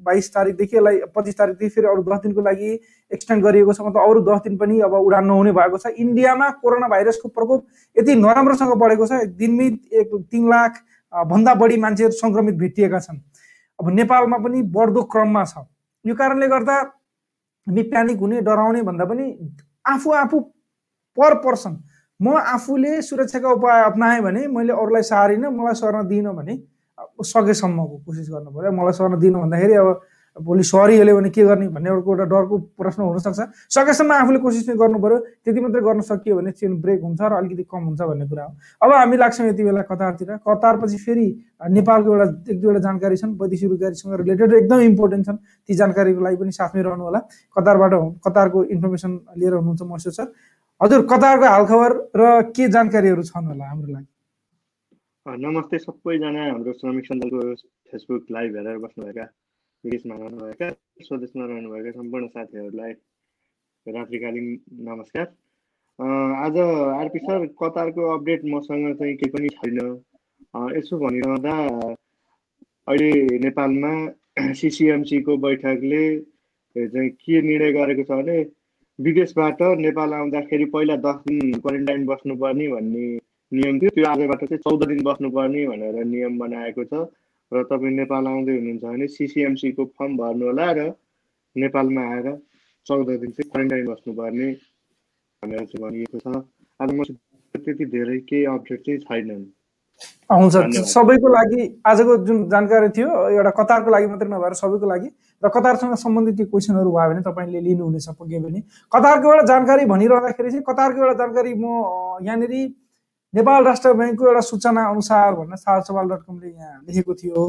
बाइस 0.07 0.33
तारिकदेखि 0.33 0.77
यसलाई 0.77 0.97
पच्चिस 1.11 1.37
तारिकदेखि 1.37 1.69
फेरि 1.75 1.87
अरू 1.87 2.03
दस 2.03 2.19
दिनको 2.23 2.41
लागि 2.41 2.71
एक्सटेन्ड 3.11 3.43
गरिएको 3.43 3.73
छ। 3.73 3.81
मतलब 3.81 4.01
अरू 4.01 4.21
दस 4.31 4.39
दिन 4.47 4.57
पनि 4.57 4.79
अब 4.79 4.93
उडान 4.95 5.25
नहुने 5.27 5.51
भएको 5.51 5.77
छ। 5.77 5.91
इन्डियामा 5.91 6.49
कोरोना 6.63 6.87
भाइरसको 6.87 7.27
प्रकोप 7.27 7.59
यति 7.95 8.15
नराम्रोसँग 8.15 8.73
बढेको 8.79 9.05
छ। 9.05 9.27
दिनमै 9.35 9.67
एक 9.99 10.15
तिन 10.31 10.47
लाख 10.47 10.79
भन्दा 11.13 11.53
बढी 11.59 11.77
मान्छेहरू 11.77 12.15
सङ्क्रमित 12.15 12.55
भेटिएका 12.55 12.99
छन्। 12.99 13.19
अब 13.79 13.89
नेपालमा 13.99 14.37
पनि 14.39 14.61
बढ्दो 14.71 15.03
क्रममा 15.11 15.43
छ। 15.43 15.67
यो 16.05 16.15
कारणले 16.15 16.47
गर्दा 16.47 16.75
हामी 17.67 17.81
प्यानिक 17.91 18.19
हुने 18.19 18.41
डराउने 18.41 18.81
भन्दा 18.81 19.05
पनि 19.05 19.25
आफू 19.87 20.11
आफू 20.23 20.39
पर 21.17 21.33
पर्सन 21.45 21.73
म 22.19 22.35
आफूले 22.37 23.01
सुरक्षाका 23.01 23.49
उपाय 23.51 23.83
अप्नाएँ 23.83 24.21
भने 24.21 24.47
मैले 24.47 24.73
अरूलाई 24.73 25.03
सारिनँ 25.03 25.49
मलाई 25.51 25.75
सर्न 25.75 26.07
दिइनँ 26.07 26.33
भने 26.35 26.57
सकेसम्मको 27.25 27.97
कोसिस 28.05 28.29
गर्नु 28.29 28.51
पऱ्यो। 28.51 28.71
मलाई 28.71 28.93
सर्न 28.93 29.19
दिनु 29.19 29.39
भन्दाखेरि 29.41 29.73
अब 29.73 29.87
भोलि 30.37 30.63
सरी 30.63 30.95
हेल्यो 30.97 31.15
भने 31.15 31.29
के 31.29 31.43
गर्ने 31.43 31.67
भन्ने 31.75 31.89
एउटा 31.89 32.23
डरको 32.23 32.57
प्रश्न 32.79 33.01
हुनसक्छ। 33.03 33.39
सकेसम्म 33.67 34.11
आफूले 34.11 34.39
कोसिस 34.39 34.69
नै 34.69 34.75
गर्नु 34.79 34.99
पऱ्यो 35.03 35.17
त्यति 35.43 35.59
मात्रै 35.59 35.81
गर्न 35.83 36.01
सकियो 36.07 36.35
भने 36.39 36.51
चेन 36.55 36.71
ब्रेक 36.81 37.01
हुन्छ 37.03 37.21
र 37.21 37.33
अलिकति 37.35 37.63
कम 37.67 37.83
हुन्छ 37.83 38.01
भन्ने 38.01 38.25
कुरा 38.31 38.43
हो। 38.43 38.51
अब 38.81 38.89
हामी 38.95 39.17
लाग्छौँ 39.17 39.47
यति 39.47 39.63
बेला 39.63 39.81
कतारतिर। 39.91 40.29
कतारपछि 40.47 40.97
फेरि 41.03 41.27
नेपालको 41.67 42.07
एउटा 42.15 42.25
एक 42.47 42.57
दुईवटा 42.61 42.79
जानकारी 42.79 43.15
छन् 43.17 43.35
वैदेशिक 43.41 43.69
रोजगारीसँग 43.69 44.13
रिलेटेड 44.23 44.53
एकदम 44.53 44.79
इम्पोर्टेन्ट 44.87 45.25
छन्। 45.27 45.37
ती 45.67 45.73
जानकारीको 45.75 46.21
लागि 46.23 46.37
पनि 46.39 46.51
साथमै 46.51 46.81
रहनु 46.81 47.03
होला। 47.03 47.19
कतारबाट 47.55 47.93
कतारको 48.23 48.63
इन्फर्मेसन 48.71 49.11
लिएर 49.35 49.53
हुनुहुन्छ 49.59 49.81
मर्सु 49.83 50.11
सर। 50.15 50.27
हजुर 50.81 51.01
कतारको 51.11 51.45
हालखबर 51.45 51.91
र 52.15 52.21
के 52.55 52.67
जानकारीहरू 52.71 53.23
छन् 53.27 53.47
होला 53.51 53.65
हाम्रो 53.67 53.91
लागि? 53.93 54.07
नमस्ते 55.25 55.77
सबैजना 55.77 56.43
हाम्रो 56.49 56.71
श्रमिक 56.79 57.05
सञ्जालको 57.05 57.39
फेसबुक 57.91 58.23
लाइभ 58.31 58.55
हेरेर 58.57 58.77
बस्नुभएका। 58.79 59.25
विदेशमा 59.83 60.15
रहनुभएका 60.15 60.69
स्वदेशमा 61.03 61.45
रहनुभएका 61.45 61.91
सम्पूर्ण 61.91 62.27
साथीहरूलाई 62.27 62.91
रात्रिकालीन 63.85 64.47
नमस्कार। 64.87 65.25
आज 66.45 66.57
आरपी 66.57 67.19
सर 67.19 67.45
कतारको 67.61 68.09
अपडेट 68.13 68.41
मसँग 68.53 68.93
चाहिँ 68.99 69.15
केही 69.17 69.29
पनि 69.31 69.49
छैन। 69.55 69.79
यसो 70.77 70.97
भनिरहँदा 70.99 71.53
अहिले 72.87 73.39
नेपालमा 73.45 73.93
सिसिएमसीको 74.61 75.37
बैठकले 75.45 76.03
चाहिँ 76.75 77.09
के 77.09 77.41
निर्णय 77.41 77.71
गरेको 77.73 78.03
छ 78.03 78.19
भने 78.21 78.37
विदेशबाट 78.99 79.61
नेपाल 79.81 80.13
आउँदाखेरि 80.13 80.65
पहिला 80.75 80.95
दस 81.07 81.25
दिन 81.27 81.57
क्वारेन्टाइन 81.57 82.05
बस्नुपर्ने 82.05 82.67
भन्ने 82.75 83.07
नियम 83.51 83.79
थियो। 83.79 83.89
त्यो 83.97 84.05
आजबाट 84.11 84.45
चाहिँ 84.45 84.61
चौध 84.67 84.87
दिन 84.93 85.03
बस्नुपर्ने 85.09 85.65
भनेर 85.73 86.03
नियम 86.13 86.37
बनाएको 86.39 86.83
छ। 86.85 87.03
र 87.51 87.63
तपाईँ 87.69 87.95
नेपाल 87.95 88.27
आउँदै 88.27 88.53
हुनुहुन्छ 88.57 88.83
भने 88.83 89.07
सिसिएमसीको 89.11 89.85
फर्म 89.97 90.17
भर्नु 90.17 90.45
होला 90.45 90.71
र 90.77 90.79
नेपालमा 91.55 92.01
आएर 92.11 92.27
चौध 92.87 93.09
दिन 93.21 93.31
चाहिँ 93.31 93.49
क्वारेन्टाइन 93.51 93.85
बस्नुपर्ने 93.87 94.51
भनेर 95.43 95.65
चाहिँ 95.69 95.81
भनिएको 95.83 96.17
छ। 96.19 96.27
आज 96.79 96.89
म 96.95 97.03
त्यति 97.53 97.85
धेरै 97.85 98.17
केही 98.29 98.45
अपडेट 98.55 98.79
चाहिँ 98.85 98.99
छैनन्। 98.99 99.43
हुन्छ 100.31 100.55
सबैको 100.87 101.27
लागि 101.27 101.61
आजको 101.85 102.15
जुन 102.25 102.37
जानकारी 102.49 102.89
थियो 102.95 103.09
एउटा 103.35 103.51
कतारको 103.59 103.89
लागि 103.91 104.07
मात्रै 104.07 104.29
नभएर 104.31 104.53
सबैको 104.61 104.87
लागि 104.87 105.09
र 105.43 105.49
कतारसँग 105.55 105.95
सम्बन्धित 106.05 106.35
त्यो 106.37 106.45
क्वेसनहरू 106.47 106.91
भयो 106.95 107.09
भने 107.11 107.21
तपाईँले 107.27 107.59
लिनुहुनेछ 107.67 108.07
पक्कै 108.15 108.39
पनि। 108.45 108.59
कतारको 108.95 109.27
एउटा 109.27 109.45
जानकारी 109.51 109.85
भनिरहँदाखेरि 109.91 110.49
चाहिँ 110.51 110.63
कतारको 110.69 110.99
एउटा 111.03 111.17
जानकारी 111.21 111.53
म 111.53 111.65
यहाँनिर 112.25 112.53
नेपाल 113.33 113.63
राष्ट्र 113.63 113.93
ब्याङ्कको 113.93 114.27
एउटा 114.27 114.39
सूचना 114.41 114.83
अनुसार 114.89 115.33
भन्न 115.33 115.55
सार 115.55 115.81
सवाल 115.81 116.07
डट 116.09 116.21
कमले 116.27 116.49
यहाँ 116.49 116.83
लेखेको 116.87 117.13
थियो। 117.15 117.45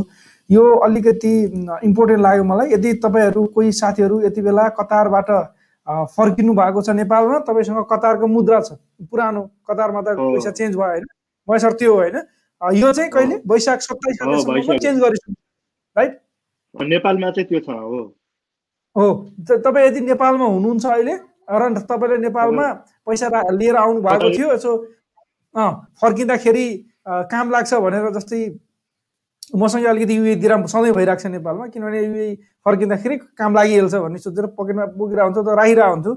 यो 0.50 0.64
अलिकति 0.86 1.32
इम्पोर्टेन्ट 1.84 2.22
लाग्यो 2.22 2.44
मलाई। 2.44 2.72
यदि 2.72 2.92
तपाईँहरू 3.02 3.44
कोही 3.54 3.72
साथीहरू 3.72 4.20
यति 4.22 4.42
बेला 4.42 4.68
कतारबाट 4.78 5.30
फर्किनु 6.14 6.52
भएको 6.54 6.82
छ 6.82 6.90
नेपालमा 6.94 7.38
तपाईँसँग 7.48 7.84
कतारको 7.90 8.26
मुद्रा 8.26 8.60
छ। 8.60 8.78
पुरानो 9.10 9.42
कतारमा 9.70 10.00
त 10.06 10.14
पैसा 10.18 10.50
चेन्ज 10.50 10.76
भयो 10.76 10.86
होइन? 10.86 11.04
पैसा 11.48 11.70
त्यो 11.74 11.94
होइन। 11.94 12.16
यो 12.78 12.92
चाहिँ 12.92 13.10
कहिले? 13.10 13.36
वैशाख 13.42 13.80
सत्ताइस 13.82 14.16
चेन्ज 14.82 15.00
गरिसक्नु 15.02 15.34
राइट? 15.96 16.12
नेपालमा 16.74 17.30
चाहिँ 17.30 17.48
त्यो 17.48 17.60
छ 17.60 17.68
हो। 17.74 18.00
हो। 18.96 19.06
तपाईँ 19.50 19.86
यदि 19.86 20.00
नेपालमा 20.00 20.46
हुनुहुन्छ 20.46 20.86
अहिले 20.86 21.14
र 21.50 21.74
तपाईँले 21.90 22.18
नेपालमा 22.30 22.66
पैसा 23.02 23.26
लिएर 23.50 23.76
आउनु 23.76 24.00
भएको 24.00 24.30
थियो 24.38 24.52
यसो 24.54 24.72
फर्किँदाखेरि 25.54 26.66
काम 27.32 27.50
लाग्छ 27.50 27.74
भनेर 27.84 28.10
जस्तै 28.14 28.40
मसँग 29.56 29.84
अलिकति 29.86 30.16
युए 30.16 30.34
दिराम 30.42 30.64
सधैँ 30.72 30.92
भइरहेको 30.96 31.22
छ 31.22 31.26
नेपालमा 31.32 31.66
किनभने 31.74 32.00
युए 32.02 32.28
फर्किँदाखेरि 32.64 33.16
काम 33.38 33.54
लागिहाल्छ 33.56 33.94
भन्ने 33.94 34.18
सोचेर 34.24 34.46
पकेटमा 34.58 34.84
बोकिरहेको 34.96 35.28
हुन्छ 35.28 35.46
त 35.48 35.56
राखिरहेको 35.60 35.92
हुन्छु। 35.92 36.12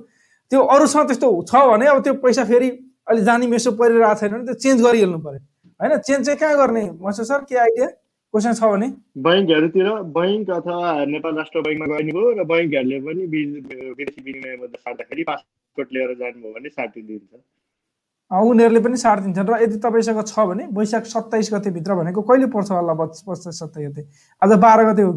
त्यो 0.51 0.59
अरूसँग 0.61 1.07
त्यस्तो 1.09 1.27
छ 1.49 1.53
भने 1.71 1.85
अब 1.89 1.99
त्यो 2.05 2.13
पैसा 2.23 2.43
फेरि 2.45 2.69
अहिले 3.09 3.23
जानी 3.25 3.47
मेसो 3.47 3.71
परिरहेको 3.81 4.15
छैन 4.19 4.31
भने 4.31 4.45
त्यो 4.45 4.55
चेन्ज 4.63 4.81
गरिहाल्नु 4.85 5.19
पऱ्यो। 5.25 5.39
होइन 5.79 5.97
चेन्ज 6.07 6.25
चाहिँ 6.25 6.39
कहाँ 6.39 6.57
गर्ने? 6.57 6.83
मसो 7.01 7.23
सर 7.23 7.43
के 7.49 7.55
आइडिया? 7.65 7.87
क्वेसन 8.33 8.53
छ 8.53 8.63
भने। 8.71 8.87
बैङ्कहरूतिर 9.25 9.89
बैङ्क 10.15 10.49
अथवा 10.59 11.05
नेपाल 11.11 11.33
राष्ट्र 11.35 11.61
बैङ्कमा 11.65 11.85
गइने 11.91 12.11
भयो 12.15 12.29
र 12.39 12.43
बैङ्कहरूले 12.51 12.97
पनि 13.05 13.23
विदेशी 13.33 14.21
विनिमय 14.21 14.55
मुद्रा 14.61 14.79
साट्दाखेरि 14.85 15.23
पासपोर्ट 15.29 15.87
लिएर 15.93 16.13
जानुभयो 16.21 16.53
भने 16.55 16.69
साठी 16.69 17.01
दिन्छ। 17.01 17.31
अँ, 17.33 17.41
उनीहरूले 18.31 18.79
पनि 18.81 18.97
साट 18.97 19.19
दिन्छन् 19.21 19.47
र 19.47 19.61
यदि 19.63 19.77
तपाईँसँग 19.77 20.21
छ 20.25 20.39
भने 20.49 20.63
वैशाख 20.73 21.05
सत्ताइस 21.05 21.49
गतेभित्र 21.53 21.95
भनेको 21.95 22.21
कहिले 22.21 22.47
पर्छ 22.49 22.71
होला 22.71 22.93
पच्चिस 22.97 23.59
सत्ताइस 23.59 23.89
गते? 23.89 24.01
आज 24.41 24.51
बाह्र 24.59 24.81
गते 24.91 25.01
हो? 25.01 25.11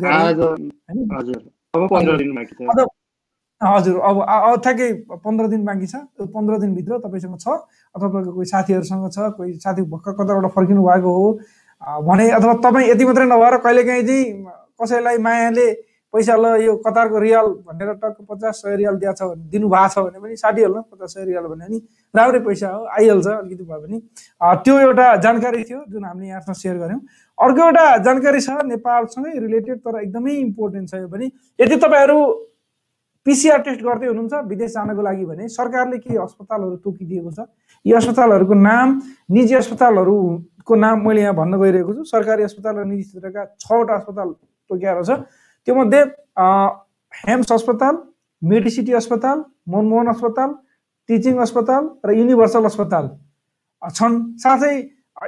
हजुर। 3.60 3.96
अब 3.98 4.16
ठ्याक्कै 4.62 4.92
पन्ध्र 5.24 5.46
दिन 5.48 5.64
बाँकी 5.64 5.86
छ। 5.86 5.94
त्यो 5.96 6.26
पन्ध्र 6.36 6.58
दिनभित्र 6.60 6.98
तपाईँसँग 7.06 7.36
छ 7.40 7.48
अथवा 7.48 8.08
तपाईँको 8.08 8.32
कोही 8.32 8.46
साथीहरूसँग 8.46 9.10
छ 9.10 9.18
कोही 9.36 9.52
साथी 9.58 9.82
भर्खर 9.88 10.12
कताबाट 10.14 10.52
फर्किनु 10.54 10.82
भएको 10.84 11.10
हो 11.16 11.26
भने 12.06 12.30
अथवा 12.38 12.54
तपाईँ 12.62 12.88
यति 12.90 13.04
मात्रै 13.04 13.26
नभएर 13.26 13.56
कहिलेकाहीँ 13.64 14.04
चाहिँ 14.06 14.24
कसैलाई 14.78 15.18
मायाले 15.18 15.66
पैसा 16.14 16.34
ल 16.36 16.46
यो 16.62 16.74
कतारको 16.84 17.18
रियाल 17.20 17.46
भनेर 17.68 17.92
टक्क 18.02 18.18
पचास 18.28 18.62
सय 18.62 18.76
रियाल 18.76 18.96
दिएको 18.96 19.14
छ 19.14 19.22
भने 19.28 19.48
दिनुभएको 19.52 19.88
छ 19.94 20.04
भने 20.04 20.18
पनि 20.20 20.36
साटिहाल्नु 20.36 20.82
पचास 20.92 21.14
सय 21.14 21.24
रियाल 21.24 21.46
भने 21.52 21.68
नि 21.68 21.78
राम्रै 22.14 22.40
पैसा 22.48 22.68
हो 22.68 22.84
आइहाल्छ 22.96 23.26
अलिकति 23.28 23.64
भयो 23.64 23.80
भने 23.80 23.98
त्यो 24.64 24.78
एउटा 24.80 25.06
जानकारी 25.26 25.64
थियो 25.64 25.80
जुन 25.92 26.04
हामीले 26.04 26.28
यहाँसँग 26.28 26.56
सेयर 26.56 26.76
गऱ्यौँ। 26.78 27.00
अर्को 27.38 27.62
एउटा 27.64 27.86
जानकारी 28.08 28.40
छ 28.40 28.50
नेपालसँगै 28.72 29.38
रिलेटेड 29.38 29.78
तर 29.84 30.00
एकदमै 30.02 30.34
इम्पोर्टेन्ट 30.48 30.88
छ 30.90 30.94
यो 30.94 31.08
पनि। 31.08 31.26
यदि 31.58 31.76
तपाईँहरू 31.76 32.18
पिसिआर 33.26 33.60
टेस्ट 33.62 33.82
गर्दै 33.84 34.06
हुनुहुन्छ 34.08 34.34
विदेश 34.48 34.70
जानको 34.72 35.02
लागि 35.04 35.24
भने 35.28 35.48
सरकारले 35.52 35.98
केही 35.98 36.16
अस्पतालहरू 36.24 36.76
तोकिदिएको 36.80 37.30
छ। 37.36 37.40
यी 37.84 37.92
अस्पतालहरूको 38.00 38.54
नाम 38.54 38.88
निजी 39.36 39.54
अस्पतालहरूको 39.54 40.74
नाम 40.74 40.96
मैले 41.06 41.20
यहाँ 41.20 41.34
भन्न 41.36 41.60
गइरहेको 41.60 41.94
छु। 41.94 42.04
सरकारी 42.08 42.42
अस्पताल 42.48 42.74
र 42.76 42.84
निजी 42.88 43.02
क्षेत्रका 43.02 43.44
छवटा 43.60 43.94
अस्पताल 44.00 44.28
तोकिएको 44.70 45.04
छ। 45.04 45.10
त्योमध्ये 45.68 46.02
हेम्स 47.28 47.50
अस्पताल 47.52 47.96
मेडिसिटी 48.42 48.92
अस्पताल 48.94 49.40
मनमोहन 49.68 50.08
अस्पताल 50.08 50.52
टिचिङ 51.08 51.38
अस्पताल 51.44 51.88
र 52.04 52.12
युनिभर्सल 52.16 52.64
अस्पताल 52.64 53.08
छन्। 53.82 54.16
साथै 54.40 54.72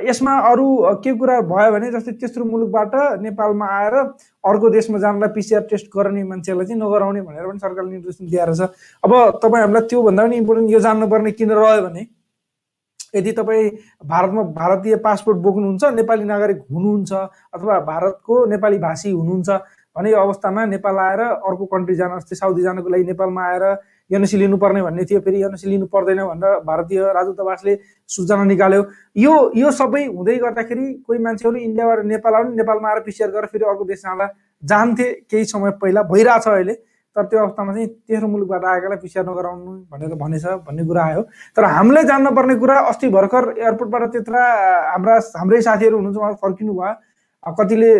यसमा 0.07 0.37
अरू 0.51 0.67
के 1.05 1.13
कुरा 1.21 1.41
भयो 1.51 1.73
भने 1.73 1.91
जस्तै 1.93 2.13
तेस्रो 2.17 2.45
मुलुकबाट 2.45 2.95
नेपालमा 3.21 3.67
आएर 3.79 3.95
अर्को 4.45 4.71
देशमा 4.71 4.99
जानलाई 5.05 5.29
पिसिआर 5.37 5.63
टेस्ट 5.71 5.87
गर्ने 5.93 6.23
मान्छेलाई 6.25 6.67
चाहिँ 6.67 6.81
नगराउने 6.81 7.21
भनेर 7.21 7.47
पनि 7.47 7.59
सरकारले 7.59 7.91
निर्देशन 7.91 8.25
दिएर 8.33 8.55
छ। 8.55 8.71
अब 9.05 9.13
तपाईँहरूलाई 9.45 9.83
त्योभन्दा 9.93 10.25
पनि 10.25 10.37
इम्पोर्टेन्ट 10.37 10.71
यो 10.73 10.81
जान्नुपर्ने 10.81 11.33
किन 11.37 11.53
रह्यो 11.53 11.83
भने 11.85 12.07
यदि 13.15 13.33
तपाईँ 13.35 13.71
भारतमा 14.07 14.43
भारतीय 14.57 14.97
पासपोर्ट 15.05 15.39
बोक्नुहुन्छ 15.45 15.85
नेपाली 15.99 16.25
नागरिक 16.25 16.59
हुनुहुन्छ 16.71 17.13
अथवा 17.13 17.79
भारतको 17.91 18.35
नेपाली 18.47 18.79
भाषी 18.79 19.11
हुनुहुन्छ 19.11 19.51
भने 19.97 20.11
यो 20.11 20.17
अवस्थामा 20.19 20.65
नेपाल 20.67 20.99
आएर 20.99 21.21
अर्को 21.21 21.67
कन्ट्री 21.67 21.95
जान 21.97 22.19
जस्तै 22.19 22.37
साउदी 22.37 22.63
जानको 22.63 22.89
लागि 22.89 23.05
नेपालमा 23.05 23.43
आएर 23.45 23.65
एनएसी 24.11 24.37
लिनुपर्ने 24.37 24.83
भन्ने 24.83 25.05
थियो 25.05 25.21
फेरि 25.21 25.43
एनएसी 25.45 25.69
लिनु 25.71 25.87
पर्दैन 25.87 26.23
भनेर 26.27 26.59
भारतीय 26.67 27.01
राजदूतावासले 27.15 27.75
सूचना 28.09 28.45
निकाल्यो। 28.45 28.85
यो 29.17 29.35
यो 29.57 29.71
सबै 29.71 30.05
हुँदै 30.07 30.37
गर्दाखेरि 30.37 30.87
कोही 31.07 31.19
मान्छेहरू 31.25 31.57
इन्डियाबाट 31.59 32.05
नेपाल 32.13 32.35
आउने 32.35 32.57
नेपालमा 32.57 32.89
आएर 32.91 33.01
पिसिआर 33.07 33.31
गरेर 33.31 33.47
फेरि 33.53 33.65
अर्को 33.71 33.85
देश 33.85 34.03
जाँदा 34.03 34.27
जान्थे 34.63 35.13
केही 35.31 35.45
समय 35.45 35.71
पहिला 35.83 36.03
भइरहेछ 36.11 36.49
अहिले 36.49 36.75
तर 37.17 37.25
त्यो 37.27 37.39
अवस्थामा 37.41 37.73
चाहिँ 37.75 37.87
तेस्रो 37.89 38.29
मुलुकबाट 38.29 38.65
आएकालाई 38.65 38.99
पिसिआर 39.03 39.25
नगराउनु 39.27 39.73
भनेर 39.91 40.15
भनेछ 40.15 40.45
भन्ने 40.67 40.85
कुरा 40.87 41.05
आयो। 41.05 41.23
तर 41.57 41.65
हामीले 41.67 42.03
जान्नुपर्ने 42.07 42.55
कुरा 42.63 42.79
अस्ति 42.91 43.09
भर्खर 43.11 43.45
एयरपोर्टबाट 43.59 44.03
त्यत्रा 44.13 44.43
हाम्रा 44.93 45.15
हाम्रै 45.37 45.61
साथीहरू 45.69 45.97
हुनुहुन्छ 45.97 46.19
उहाँ 46.19 46.33
फर्किनु 46.43 46.75
भयो 46.75 47.55
कतिले 47.59 47.91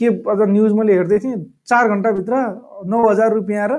के 0.00 0.06
अझ 0.32 0.40
न्युज 0.48 0.72
मैले 0.72 0.92
हेर्दै 0.96 1.18
थिएँ 1.20 1.38
चार 1.68 1.88
घन्टाभित्र 1.88 2.34
नौ 2.88 2.98
हजार 3.08 3.32
रुपियाँ 3.34 3.68
र 3.68 3.72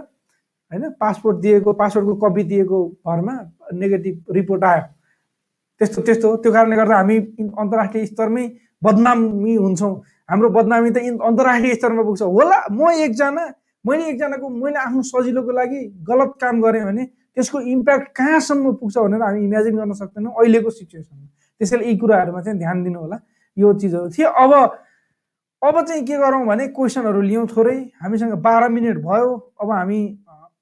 होइन 0.72 0.90
पासपोर्ट 1.02 1.38
दिएको 1.44 1.74
पासपोर्टको 1.74 2.16
कपी 2.24 2.44
दिएको 2.48 2.78
भरमा 3.06 3.34
नेगेटिभ 3.74 4.34
रिपोर्ट 4.36 4.64
आयो। 4.64 4.84
त्यस्तो 5.82 6.02
त्यस्तो। 6.02 6.36
त्यो 6.38 6.52
कारणले 6.54 6.76
गर्दा 6.76 6.96
हामी 6.96 7.18
अन्तर्राष्ट्रिय 7.58 8.06
स्तरमै 8.06 8.46
बदनामी 8.84 9.56
हुन्छौँ। 9.56 9.94
हाम्रो 10.30 10.50
बदनामी 10.50 10.90
त 10.92 10.98
अन्तर्राष्ट्रिय 11.20 11.74
स्तरमा 11.76 12.04
पुग्छ। 12.04 12.22
होला 12.22 12.58
म 12.72 12.90
एकजना 13.04 13.44
मैले 13.86 14.04
एकजनाको 14.10 14.50
मैले 14.50 14.80
आफ्नो 14.80 15.02
सजिलोको 15.02 15.52
लागि 15.52 15.80
गलत 16.08 16.32
काम 16.42 16.62
गरेँ 16.62 16.84
भने 16.86 17.04
त्यसको 17.36 17.60
इम्प्याक्ट 17.60 18.08
कहाँसम्म 18.16 18.72
पुग्छ 18.80 18.98
भनेर 18.98 19.22
हामी 19.22 19.44
इमेजिन 19.44 19.76
गर्न 19.76 19.94
सक्दैनौँ 19.98 20.34
अहिलेको 20.40 20.70
सिचुएसनमा। 20.70 21.28
त्यसैले 21.62 21.84
यी 21.90 21.98
कुराहरूमा 21.98 22.42
चाहिँ 22.42 22.58
ध्यान 22.60 22.84
दिनु 22.84 23.00
होला 23.00 23.18
यो 23.58 23.74
चिजहरू 23.74 24.10
थिए। 24.14 24.26
अब 24.26 24.52
अब 25.62 25.82
चाहिँ 25.86 26.04
के 26.06 26.18
गरौँ 26.18 26.46
भने 26.46 26.68
क्वेसनहरू 26.74 27.22
लियौँ 27.22 27.46
थोरै। 27.48 27.78
हामीसँग 28.02 28.34
बाह्र 28.42 28.70
मिनट 28.70 28.98
भयो। 28.98 29.30
अब 29.62 29.72
हामी 29.72 30.00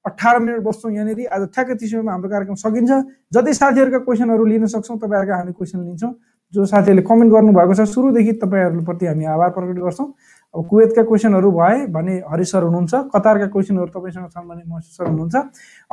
अठार 0.04 0.38
मिनट 0.38 0.60
बस्छौँ 0.60 0.92
यहाँनिर। 0.92 1.28
आज 1.32 1.42
ठ्याक्कै 1.48 1.74
तिस 1.80 1.94
मिनटमा 1.94 2.12
हाम्रो 2.12 2.28
कार्यक्रम 2.28 2.54
सकिन्छ। 2.60 2.92
जति 3.32 3.54
साथीहरूका 3.54 3.98
क्वेसनहरू 4.04 4.44
लिन 4.44 4.66
सक्छौँ 4.68 4.98
तपाईँहरूका 5.00 5.36
हामी 5.36 5.52
क्वेसन 5.56 5.78
लिन्छौँ। 5.88 6.12
जो 6.52 6.64
साथीहरूले 6.66 7.02
कमेन्ट 7.08 7.32
गर्नुभएको 7.32 7.74
छ 7.74 7.88
सुरुदेखि 7.88 8.32
तपाईँहरूप्रति 8.44 9.06
हामी 9.06 9.24
आभार 9.24 9.50
प्रकट 9.56 9.78
गर्छौँ। 9.80 10.08
अब 10.54 10.68
कुवेतका 10.68 11.02
क्वेसनहरू 11.08 11.48
भए 11.48 11.86
भने 11.88 12.14
हरि 12.28 12.44
सर 12.44 12.62
हुनुहुन्छ। 12.68 12.92
कतारका 13.08 13.46
क्वेसनहरू 13.56 13.88
तपाईँसँग 13.96 14.28
छन् 14.36 14.48
भने 14.52 14.62
म 14.68 14.80
सर 14.84 15.08
हुनुहुन्छ। 15.08 15.36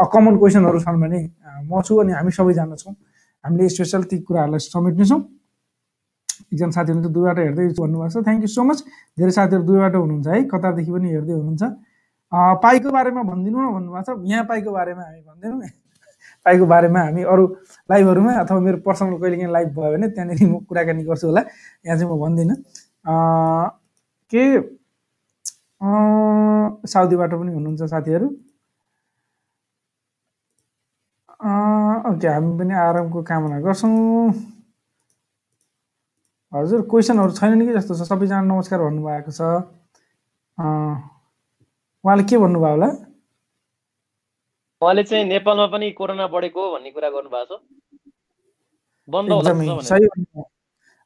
कमन 0.03 0.35
क्वेसनहरू 0.35 0.79
छन् 0.83 0.99
भने 0.99 1.19
म 1.63 1.79
छु 1.79 1.95
अनि 1.95 2.11
हामी 2.11 2.31
सबैजना 2.35 2.75
छौँ 2.75 2.95
हामीले 3.45 3.69
स्पेसल 3.71 4.03
ती 4.03 4.19
कुराहरूलाई 4.19 4.59
समेट्नेछौँ। 4.67 5.21
एकजना 6.51 6.71
साथीहरू 6.77 6.99
चाहिँ 7.01 7.13
दुईवटा 7.13 7.41
हेर्दै 7.41 7.65
भन्नुभएको 7.79 8.09
छ। 8.13 8.23
थ्याङ्क 8.27 8.41
यू 8.47 8.51
सो 8.57 8.63
मच 8.69 8.79
धेरै 9.19 9.31
साथीहरू 9.37 9.63
दुईवटा 9.69 9.97
हुनुहुन्छ 10.03 10.27
है 10.27 10.43
कतारदेखि 10.53 10.91
पनि 10.91 11.07
हेर्दै 11.15 11.33
हुनुहुन्छ। 11.33 11.63
अ, 12.31 12.37
पाईको 12.63 12.89
बारेमा 12.97 13.21
भनिदिनु 13.31 13.57
न 13.61 13.65
भन्नुभएको 13.75 14.03
छ। 14.07 14.29
यहाँ 14.31 14.43
पाईको 14.51 14.71
बारेमा 14.77 15.03
हामी 15.07 15.21
भन्दैनौँ। 15.27 15.61
पाईको 16.45 16.65
बारेमा 16.73 16.99
हामी 17.07 17.21
अरू 17.33 17.43
लाइभहरूमा 17.91 18.31
अथवा 18.43 18.59
मेरो 18.67 18.77
पर्सनल 18.87 19.17
कहिले 19.21 19.37
काहीँ 19.37 19.51
लाइभ 19.53 19.69
भयो 19.77 19.91
भने 19.93 20.07
त्यहाँनिर 20.15 20.47
म 20.51 20.59
कुराकानी 20.69 21.03
गर्छु 21.09 21.27
होला। 21.27 21.41
यहाँ 21.85 21.97
चाहिँ 21.99 22.11
म 22.11 22.19
भन्दिनँ। 22.23 22.55
के 24.33 24.43
साउदीबाट 26.91 27.31
पनि 27.39 27.51
हुनुहुन्छ 27.53 27.83
साथीहरू? 27.93 28.27
ओके 32.11 32.27
हामी 32.27 32.51
पनि 32.59 32.73
आरामको 32.73 33.21
कामना 33.29 33.59
गर्छौँ। 33.61 34.56
हजुर 36.53 36.81
क्वेसनहरू 36.87 37.31
छैनन् 37.35 37.65
कि 37.67 37.73
जस्तो 37.75 37.93
छ। 37.95 38.07
सबैजना 38.07 38.41
नमस्कार 38.47 38.79
भन्नुभएको 38.79 39.31
छ। 39.35 39.41
उहाँले 40.57 42.23
के 42.23 42.37
भन्नुभयो 42.39 42.71
होला? 42.71 42.87
उहाँले 44.81 45.03
चाहिँ 45.03 45.25
नेपालमा 45.27 45.65
पनि 45.67 45.91
कोरोना 45.91 46.27
बढेको 46.31 46.61
भन्ने 46.71 46.91
कुरा 46.95 47.09
गर्नुभएको 47.11 47.51
छ। 47.51 47.59
बन्द। 49.11 49.31
सही। 49.91 50.07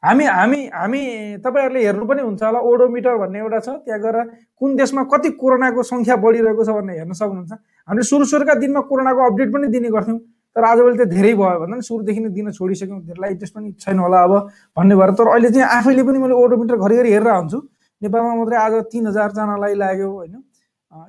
हामी 0.03 0.25
हामी 0.25 0.59
हामी 0.73 1.01
तपाईँहरूले 1.41 1.81
हेर्नु 1.85 2.05
पनि 2.05 2.21
हुन्छ 2.21 2.41
होला 2.43 2.59
ओडोमिटर 2.61 3.17
भन्ने 3.17 3.39
एउटा 3.41 3.59
छ। 3.65 3.69
त्यहाँ 3.81 4.01
गएर 4.01 4.17
कुन 4.61 4.69
देशमा 4.77 5.03
कति 5.09 5.29
कोरोनाको 5.41 5.81
सङ्ख्या 5.89 6.15
बढिरहेको 6.21 6.63
छ 6.65 6.69
भनेर 6.69 7.01
हेर्न 7.01 7.13
सक्नुहुन्छ। 7.17 7.51
हामीले 7.89 8.05
सुरु 8.05 8.25
सुरुका 8.29 8.53
दिनमा 8.61 8.81
कोरोनाको 8.85 9.21
अपडेट 9.25 9.49
पनि 9.53 9.67
दिने 9.73 9.89
गर्थ्यौँ। 9.89 10.19
तर 10.55 10.63
आजभोलि 10.67 10.97
त 10.97 11.07
धेरै 11.15 11.33
भयो 11.39 11.59
भन्दा 11.59 11.75
पनि 11.75 11.83
सुरुदेखि 11.89 12.21
नै 12.21 12.29
दिन 12.35 12.51
छोडिसक्यौँ 12.51 12.99
धेरैलाई 13.07 13.31
इन्ट्रेस्ट 13.35 13.55
पनि 13.55 13.71
छैन 13.79 13.99
होला 14.03 14.19
अब 14.27 14.33
भन्ने 14.77 14.95
भएर। 14.99 15.11
तर 15.19 15.27
अहिले 15.31 15.49
चाहिँ 15.55 15.67
आफैले 15.77 16.03
पनि 16.03 16.17
मैले 16.23 16.35
ओडोमिटर 16.43 16.75
घरिघरि 16.75 17.11
हेरेर 17.15 17.31
हुन्छु 17.31 17.59
नेपालमा 18.01 18.33
मात्रै 18.35 18.57
आज 18.65 18.73
तिन 18.91 19.07
हजारजनालाई 19.07 19.73
लाग्यो 19.83 20.09
होइन। 20.11 20.35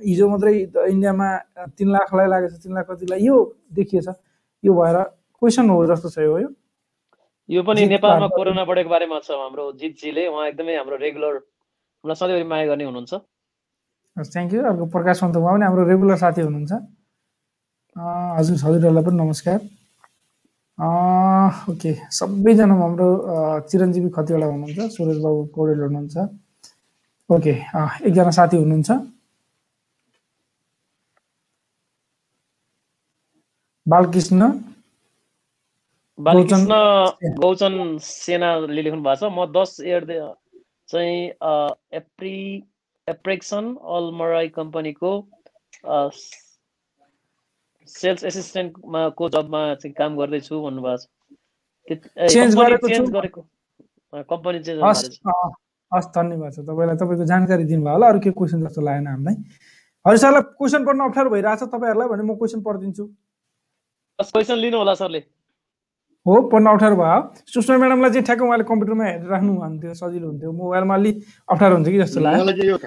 हिजो 0.06 0.28
मात्रै 0.30 0.52
इन्डियामा 0.94 1.28
तिन 1.74 1.88
लाखलाई 1.90 2.26
लागेको 2.32 2.54
छ 2.54 2.62
तिन 2.62 2.72
लाख 2.74 2.86
कतिलाई? 2.90 3.20
यो 3.26 3.36
देखिएछ। 3.74 4.08
यो 4.64 4.72
भएर 4.78 4.96
क्वेसन 5.42 5.66
हो 5.70 5.86
जस्तो 5.90 6.08
छ 6.14 6.18
यो 6.22 6.38
यो? 6.38 7.62
पनि 7.66 7.86
नेपालमा 7.90 8.26
कोरोना 8.38 8.62
बढेको 8.64 8.90
बारेमा 8.94 9.18
छ 9.26 9.34
हाम्रो 9.42 9.64
जितजीले। 9.74 10.26
उहाँ 10.30 10.46
एकदमै 10.54 10.74
हाम्रो 10.78 10.96
रेगुलर 11.02 11.34
हामीलाई 11.34 12.14
सधैँभरि 12.14 12.46
माया 12.46 12.66
गर्ने 12.70 12.84
हुनुहुन्छ। 12.84 13.12
थ्याङ्क 14.16 14.50
यू 14.54 14.60
अर्को 14.70 14.84
प्रकाश 14.94 15.16
सन्त 15.18 15.36
उहाँ 15.36 15.52
पनि 15.54 15.64
हाम्रो 15.66 15.82
रेगुलर 15.90 16.16
साथी 16.22 16.40
हुनुहुन्छ। 16.46 16.72
हजुर 17.96 18.56
हजुरहरूलाई 18.56 19.04
पनि 19.04 19.16
नमस्कार 19.16 19.58
ओके 21.70 21.90
सबैजना 22.18 22.74
हाम्रो 22.74 23.08
चिरञ्जीवी 23.70 24.10
खतिवडा 24.16 24.46
हुनुहुन्छ 24.46 24.86
सुरज 24.94 25.18
बाबु 25.24 25.42
पौडेल 25.56 25.82
हुनुहुन्छ 25.82 26.24
ओके 27.30 27.52
एकजना 28.08 28.30
साथी 28.38 28.56
हुनुहुन्छ 28.56 28.96
बालकृष्ण 33.86 34.48
बालकृष्ण 36.18 36.80
गौचन 37.42 37.76
सेनाले 38.02 38.82
लेख्नु 38.82 39.02
भएको 39.02 39.20
छ 39.20 39.32
म 39.32 39.46
दस 39.58 39.76
एयर 39.84 40.08
चाहिँ 40.88 41.20
एप्री 42.00 42.38
एप्रेक्सन 43.08 43.74
अलमराई 43.96 44.48
कम्पनीको 44.56 45.12
सेल्स 47.86 48.24
एसिस्टेन्टमा 48.24 49.08
को 49.18 49.28
जबमा 49.28 49.60
चाहिँ 49.74 49.94
काम 49.94 50.16
गर्दैछु 50.16 50.54
भन्नुभएको 50.62 50.96
छ। 50.96 51.04
company 52.32 52.54
गरेको 52.56 52.88
छु। 52.88 53.42
कम्पनी 54.30 54.58
चेन्ज 54.62 54.78
हस् 55.92 56.08
धन्यवाद 56.14 56.52
छ 56.52 56.58
तपाईँलाई 56.68 56.96
तपाईँको 56.96 57.24
जानकारी 57.26 57.64
दिनुभयो 57.64 57.92
होला। 57.92 58.06
अरू 58.08 58.20
केही 58.20 58.34
क्वेसन 58.38 58.58
जस्तो 58.64 58.80
लागेन 58.80 59.06
हामीलाई। 59.06 59.34
हजुर 60.04 60.18
सरलाई 60.18 60.42
क्वेसन 60.58 60.84
पढ्न 60.86 61.00
अप्ठ्यारो 61.04 61.30
भइरहेछ 61.30 61.62
तपाईँहरूलाई 61.74 62.08
भने 62.08 62.22
म 62.22 62.34
क्वेसन 62.40 62.60
पढिदिन्छु। 62.64 63.04
क्वेसन 64.18 64.56
लिनु 64.62 64.76
होला 64.78 64.94
सरले। 64.94 65.20
हो 66.26 66.34
पढ्न 66.48 66.66
अप्ठ्यारो 66.72 66.96
भयो। 66.96 67.18
सुषमा 67.52 67.76
म्याडमलाई 67.82 68.10
चाहिँ 68.10 68.24
ठ्याक्क 68.24 68.42
उहाँले 68.42 68.64
कम्प्युटरमा 68.64 69.04
हेरेर 69.04 69.28
राख्नु 69.32 69.52
हुन्थ्यो 69.58 69.94
सजिलो 70.00 70.26
हुन्थ्यो। 70.28 70.52
मोबाइलमा 70.52 70.94
अलिक 70.94 71.16
अप्ठ्यारो 71.50 71.74
हुन्छ 71.76 71.88
कि 71.88 71.98
जस्तो 71.98 72.20
लाग्यो। 72.20 72.78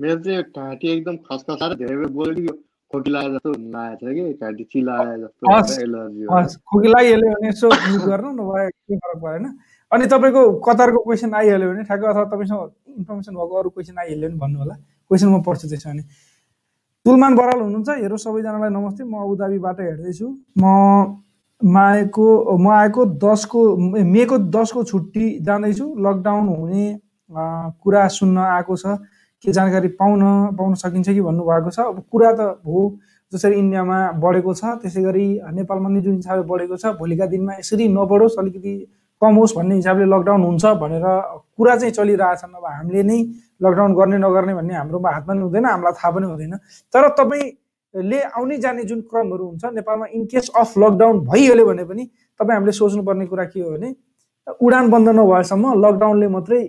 मेरो 0.00 0.16
चाहिँ 0.22 0.96
एकदम 0.96 1.16
खसखसाएर 1.28 1.72
धेरै 1.76 1.96
बेर 1.96 2.10
बोलेको 2.18 2.52
यो 2.88 2.96
खोकी 2.96 3.10
लागेको 3.10 3.34
जस्तो 3.34 3.52
लागेको 3.68 4.14
कि 4.14 4.32
घाँटी 4.40 4.64
चिलाए 4.64 5.16
जस्तो 5.20 5.82
एलर्जी 5.82 6.24
भने 6.24 7.48
यसो 7.48 7.68
गर्नु 7.68 8.30
नभए 8.32 8.68
केही 8.68 8.96
फरक 8.96 9.18
परेन। 9.22 9.44
अनि 9.92 10.06
तपाईँको 10.08 10.42
कतारको 10.64 10.98
क्वेसन 11.04 11.34
आइहाल्यो 11.34 11.68
भने 11.68 11.82
ठ्याक्क 11.84 12.04
अथवा 12.04 12.24
तपाईँसँग 12.32 12.60
इन्फर्मेसन 12.98 13.34
भएको 13.36 13.54
अरू 13.60 13.70
क्वेसन 13.76 13.98
आइहाल्यो 13.98 14.28
भने 14.28 14.38
भन्नु 14.40 14.58
होला। 14.58 14.74
क्वेसन 15.10 15.28
म 15.28 15.42
पढ्छु 15.44 15.68
त्यसो 15.68 15.88
भने। 15.90 16.02
तुलमान 17.04 17.34
बराल 17.36 17.60
हुनुहुन्छ 17.60 17.88
हेरो 18.00 18.16
सबैजनालाई 18.16 18.70
नमस्ते 18.72 19.04
म 19.04 19.20
अबुधाबीबाट 19.20 19.80
हेर्दैछु। 19.80 20.26
म 20.56 20.64
माएको 21.60 22.26
म 22.56 22.68
आएको 22.72 23.04
दसको 23.20 23.60
मेको 23.76 24.38
दसको 24.48 24.84
छुट्टी 24.84 25.26
जाँदैछु। 25.44 25.86
लकडाउन 26.06 26.48
हुने 26.48 26.84
कुरा 27.84 28.08
सुन्न 28.08 28.38
आएको 28.38 28.76
छ। 28.76 28.96
के 29.44 29.52
जानकारी 29.52 29.88
पाउन 29.94 30.20
पाउन 30.56 30.74
सकिन्छ 30.74 31.08
कि 31.08 31.20
भन्नुभएको 31.20 31.70
छ? 31.70 31.78
अब 31.80 32.02
कुरा 32.12 32.32
त 32.32 32.40
हो 32.66 32.98
जसरी 33.32 33.54
इन्डियामा 33.54 33.98
बढेको 34.18 34.54
छ 34.54 34.64
त्यसै 34.82 35.02
गरी 35.02 35.26
नेपालमा 35.54 35.88
नि 35.88 36.00
जुन 36.00 36.14
हिसाबले 36.16 36.42
बढेको 36.48 36.76
छ 36.76 36.86
भोलिका 36.98 37.26
दिनमा 37.32 37.52
यसरी 37.58 37.88
नबढोस् 37.88 38.38
अलिकति 38.38 38.74
कम 39.22 39.34
होस् 39.34 39.54
भन्ने 39.56 39.74
हिसाबले 39.74 40.04
लकडाउन 40.04 40.42
हुन्छ 40.42 40.64
भनेर 40.82 41.06
कुरा 41.56 41.76
चाहिँ 41.76 41.92
चलिरहेछन् 41.92 42.54
अब 42.56 42.64
हामीले 42.66 43.02
नै 43.02 43.18
लकडाउन 43.62 43.94
गर्ने 43.94 44.18
नगर्ने 44.18 44.54
भन्ने 44.54 44.74
हाम्रोमा 44.74 45.10
हातमा 45.10 45.32
पनि 45.34 45.42
हुँदैन 45.42 45.64
हामीलाई 45.66 45.92
थाहा 45.98 46.10
पनि 46.16 46.26
हुँदैन। 46.26 46.56
तर 46.94 47.08
तपाईँले 47.20 48.20
आउने 48.34 48.56
जाने 48.58 48.82
जुन 48.90 49.00
क्रमहरू 49.10 49.44
हुन्छ 49.46 49.64
नेपालमा 49.78 50.06
इन 50.14 50.24
केस 50.32 50.50
अफ 50.56 50.78
लकडाउन 50.78 51.20
भइहाल्यो 51.30 51.66
भने 51.66 51.84
पनि 51.84 52.04
तपाईँ 52.40 52.56
हामीले 52.56 52.72
सोच्नुपर्ने 52.72 53.26
कुरा 53.26 53.44
के 53.54 53.60
हो 53.60 53.70
भने 53.70 53.94
उडान 54.62 54.90
बन्द 54.90 55.08
नभएसम्म 55.18 55.74
लकडाउनले 55.84 56.28
मात्रै 56.28 56.62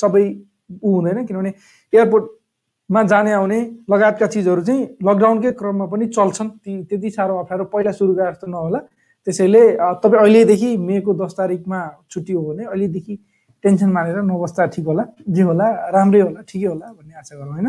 सबै 0.00 0.24
ऊ 0.82 0.94
हुँदैन 0.94 1.24
किनभने 1.26 1.52
एयरपोर्टमा 1.92 3.02
जाने 3.12 3.32
आउने 3.32 3.60
लगायतका 3.90 4.26
चिजहरू 4.26 4.62
चाहिँ 4.62 4.82
लकडाउनकै 5.04 5.52
क्रममा 5.60 5.86
पनि 5.92 6.06
चल्छन्। 6.16 6.48
ती 6.64 6.72
त्यति 6.88 7.10
साह्रो 7.10 7.38
अप्ठ्यारो 7.38 7.64
पहिला 7.72 7.92
सुरु 7.92 8.14
गरे 8.14 8.30
जस्तो 8.32 8.46
नहोला। 8.46 8.78
त्यसैले 9.26 9.62
तपाईँ 10.02 10.20
अहिलेदेखि 10.22 10.76
मेको 10.76 11.12
दस 11.14 11.32
तारिकमा 11.38 11.78
छुट्टी 12.10 12.32
हो 12.32 12.42
भने 12.42 12.64
अहिलेदेखि 12.64 13.14
टेन्सन 13.64 13.90
मानेर 13.92 14.16
नबस्दा 14.26 14.64
ठिक 14.74 14.86
होला 14.86 15.04
जे 15.28 15.42
होला 15.42 15.66
राम्रै 15.94 16.20
होला 16.20 16.40
ठिकै 16.48 16.66
होला 16.66 16.86
भन्ने 16.92 17.14
आशा 17.18 17.36
गरौँ 17.36 17.52
होइन? 17.52 17.68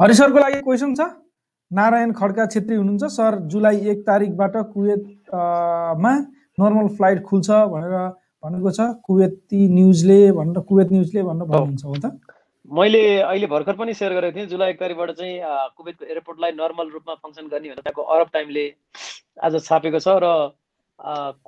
हरि 0.00 0.14
सरको 0.14 0.38
लागि 0.38 0.60
क्वेसन 0.62 0.94
छ। 0.94 1.00
नारायण 1.70 2.12
खड्का 2.12 2.44
छेत्री 2.46 2.76
हुनुहुन्छ। 2.76 3.04
सर 3.12 3.38
जुलाई 3.52 3.76
एक 3.90 4.06
तारिकबाट 4.06 4.54
कुवेत 4.72 5.02
अ, 5.32 5.40
मा 5.96 6.12
नर्मल 6.60 6.88
फ्लाइट 6.96 7.22
खुल्छ 7.24 7.48
भनेर 7.72 7.94
भनेको 8.42 8.70
छ 8.78 8.80
कुवेती 9.06 9.60
न्युजले 9.76 10.18
भनेर 10.38 10.60
कुवेत 10.68 10.92
न्युजले 10.92 11.22
भनेर 11.28 11.48
भन्नुहुन्छ 11.52 11.84
हो 11.84 11.94
त? 11.94 12.06
मैले 12.70 13.02
अहिले 13.20 13.46
भर्खर 13.54 13.76
पनि 13.80 13.94
सेयर 13.98 14.12
गरेको 14.14 14.36
थिएँ 14.36 14.46
जुलाई 14.48 14.70
एक 14.70 14.78
तारिकबाट 14.80 15.10
चाहिँ 15.18 15.34
कुवेतको 15.76 16.04
एयरपोर्टलाई 16.04 16.52
नर्मल 16.60 16.88
रूपमा 16.96 17.14
फङ्सन 17.22 17.46
गर्ने 17.48 17.68
भनेर 17.68 17.82
त्यहाँको 17.86 18.02
अरब 18.16 18.28
टाइमले 18.32 18.64
आज 19.48 19.54
छापेको 19.68 20.00
छ 20.06 20.08
र 20.24 20.26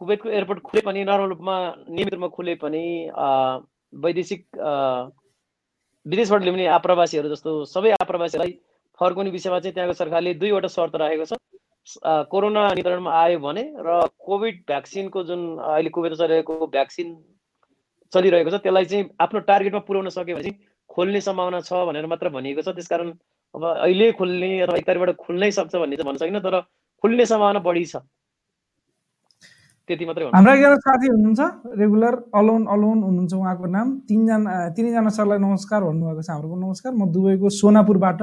कुवेतको 0.00 0.28
एयरपोर्ट 0.30 0.60
खुले 0.70 0.80
पनि 0.88 1.04
नर्मल 1.04 1.28
रूपमा 1.34 1.56
नियमित 1.90 2.14
रूपमा 2.14 2.28
खुले 2.38 2.54
पनि 2.64 2.82
वैदेशिक 4.04 4.42
विदेशबाट 6.06 6.42
ल्याउने 6.42 6.66
आप्रवासीहरू 6.80 7.28
जस्तो 7.28 7.50
सबै 7.68 7.90
आप्रवासीहरूलाई 8.00 8.52
फर्काउने 8.98 9.30
विषयमा 9.30 9.58
चाहिँ 9.60 9.74
त्यहाँको 9.74 9.94
सरकारले 10.00 10.34
दुईवटा 10.40 10.68
शर्त 10.76 10.96
राखेको 11.02 11.24
छ। 11.24 11.32
कोरोना 12.32 12.62
नियन्त्रणमा 12.76 13.10
आयो 13.22 13.38
भने 13.40 13.62
र 13.86 14.06
कोभिड 14.26 14.56
भ्याक्सिनको 14.68 15.22
जुन 15.24 15.40
अहिले 15.58 15.90
कुवेतमा 15.90 16.18
चलिरहेको 16.22 16.66
भ्याक्सिन 16.76 17.08
चलिरहेको 18.12 18.50
छ 18.50 18.62
त्यसलाई 18.62 18.84
चाहिँ 18.84 19.04
आफ्नो 19.20 19.40
टार्गेटमा 19.48 19.80
पुर्याउन 19.88 20.08
सक्यो 20.10 20.36
भने 20.36 20.52
खोल्ने 20.90 21.20
सम्भावना 21.22 21.60
छ 21.66 21.72
भनेर 21.88 22.06
मात्र 22.12 22.28
भनिएको 22.36 22.62
छ। 22.62 22.74
त्यसकारण 22.76 23.10
अब 23.54 23.62
अहिले 23.64 24.12
खुल्ने 24.20 24.48
अथवा 24.66 24.76
एक 24.78 25.16
खुल्नै 25.26 25.50
सक्छ 25.50 25.74
भन्ने 25.74 25.96
चाहिँ 25.96 26.06
भन्न 26.06 26.18
सकिनँ 26.22 26.42
तर 26.42 26.60
खुल्ने 27.04 27.26
सम्भावना 27.26 27.60
बढी 27.66 27.84
छ। 27.84 27.96
त्यति 29.88 30.04
मात्रै 30.06 30.24
हाम्रा 30.34 30.52
एकजना 30.54 30.76
साथी 30.86 31.06
हुनुहुन्छ? 31.10 31.40
रेगुलर 31.80 32.14
अलोन 32.38 32.62
अलोन 32.74 32.98
हुनुहुन्छ 33.02 33.32
उहाँको 33.34 33.66
नाम। 33.74 33.86
तिनजना 34.06 34.68
तिनैजना 34.76 35.10
सरलाई 35.18 35.38
नमस्कार 35.38 35.80
भन्नुभएको 35.82 36.22
छ 36.22 36.30
हाम्रो 36.30 36.56
नमस्कार। 36.66 36.92
म 36.94 37.10
दुबईको 37.10 37.48
सोनापुरबाट 37.50 38.20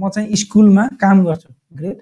म 0.00 0.08
चाहिँ 0.08 0.36
स्कुलमा 0.42 0.84
काम 1.00 1.24
गर्छु। 1.26 1.48
ग्रेट। 1.80 1.98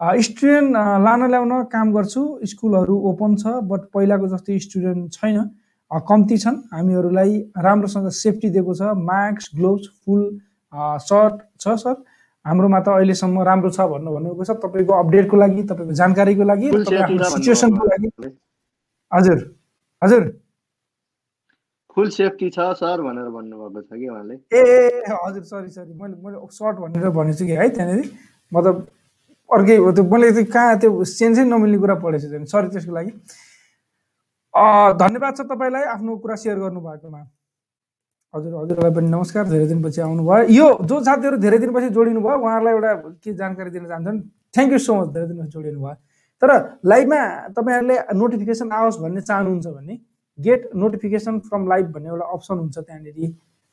स्टुडेन्ट 0.00 0.70
लान 1.04 1.20
ल्याउन 1.30 1.52
काम 1.72 1.92
गर्छु। 1.92 2.22
स्कुलहरू 2.44 2.94
ओपन 3.10 3.36
छ 3.36 3.46
बट 3.68 3.82
पहिलाको 3.94 4.26
जस्तै 4.28 4.58
स्टुडेन्ट 4.58 5.12
छैन। 5.12 5.38
कम्ती 5.90 6.36
छन्। 6.38 6.56
हामीहरूलाई 6.72 7.32
राम्रोसँग 7.58 8.08
सेफ्टी 8.10 8.48
दिएको 8.50 8.74
छ। 8.74 8.82
मास्क 8.98 9.56
ग्लोभ्स 9.56 9.86
फुल 10.04 10.22
सर्ट 11.06 11.34
छ 11.60 11.74
सर 11.78 11.94
हाम्रोमा 12.44 12.80
त 12.80 12.88
अहिलेसम्म 12.88 13.42
राम्रो 13.48 13.70
छ 13.70 13.80
भन्नु 13.88 14.10
भन्नुभएको 14.14 14.44
छ। 14.44 14.50
तपाईँको 14.60 14.92
अपडेटको 14.92 15.36
लागि 15.36 15.62
तपाईँको 15.70 15.92
जानकारीको 16.00 16.44
लागि 16.44 16.66
छ 16.70 17.30
सिचुएसनको 17.34 17.84
लागि। 17.86 18.08
हजुर। 19.12 19.38
हजुर। 20.02 20.22
फुल 21.94 22.08
सेफ्टी 22.10 22.50
छ 22.50 22.58
सर 22.82 22.98
भनेर 23.06 23.28
भन्नुभएको 23.30 23.80
छ 23.80 23.90
कि 23.94 24.08
उहाँले? 24.10 24.34
ए 24.50 24.60
हजुर। 25.06 25.42
सरी 25.46 25.68
सरी 25.70 25.92
मैले 25.94 26.18
मैले 26.18 26.36
सर्ट 26.50 26.76
भनेर 26.82 27.08
भनेछु 27.14 27.46
कि 27.46 27.54
है 27.54 27.68
त्यहाँनिर। 27.70 28.10
मतलब 28.52 28.86
अर्कै 29.50 29.76
हो 29.76 29.90
त्यो 29.92 30.04
मैले 30.04 30.30
त्यो 30.32 30.44
कहाँ 30.52 30.78
त्यो 30.80 31.04
सेन्सै 31.04 31.44
नमिल्ने 31.44 31.78
कुरा 31.78 31.94
पढेछु 32.04 32.28
त्यहाँदेखि 32.28 32.50
सरी 32.52 32.68
त्यसको 32.74 32.92
लागि। 32.94 33.12
धन्यवाद 35.02 35.32
छ 35.36 35.40
तपाईँलाई 35.52 35.84
आफ्नो 35.94 36.16
कुरा 36.22 36.36
सेयर 36.42 36.58
गर्नुभएकोमा। 36.64 37.20
हजुर 38.34 38.52
हजुरलाई 38.54 38.92
पनि 38.94 39.08
नमस्कार। 39.14 39.44
धेरै 39.52 39.66
दिनपछि 39.70 40.00
आउनुभयो। 40.00 40.42
यो 40.58 40.66
जो 40.88 40.94
साथीहरू 41.06 41.36
धेरै 41.44 41.58
दिनपछि 41.58 41.88
जोडिनु 41.96 42.20
भयो 42.24 42.36
उहाँहरूलाई 42.38 42.74
एउटा 42.74 42.92
के 43.22 43.30
जानकारी 43.34 43.70
दिन 43.70 43.84
चाहन्छन्? 43.90 44.18
थ्याङ्क 44.54 44.72
यू 44.72 44.78
सो 44.78 44.92
मच 44.94 45.08
धेरै 45.14 45.26
दिनपछि 45.30 45.50
जोडिनु 45.54 45.80
भयो 45.84 45.96
तर 46.42 46.50
लाइभमा 46.90 47.20
तपाईँहरूले 47.56 47.96
नोटिफिकेसन 48.20 48.68
आओस् 48.74 48.98
भन्ने 49.02 49.20
चाहनुहुन्छ 49.28 49.66
भने 49.66 49.94
गेट 50.38 50.60
नोटिफिकेसन 50.74 51.34
फ्रम 51.46 51.62
लाइभ 51.72 51.86
भन्ने 51.94 52.08
एउटा 52.10 52.26
अप्सन 52.34 52.56
हुन्छ 52.58 52.76
त्यहाँनिर। 52.78 53.16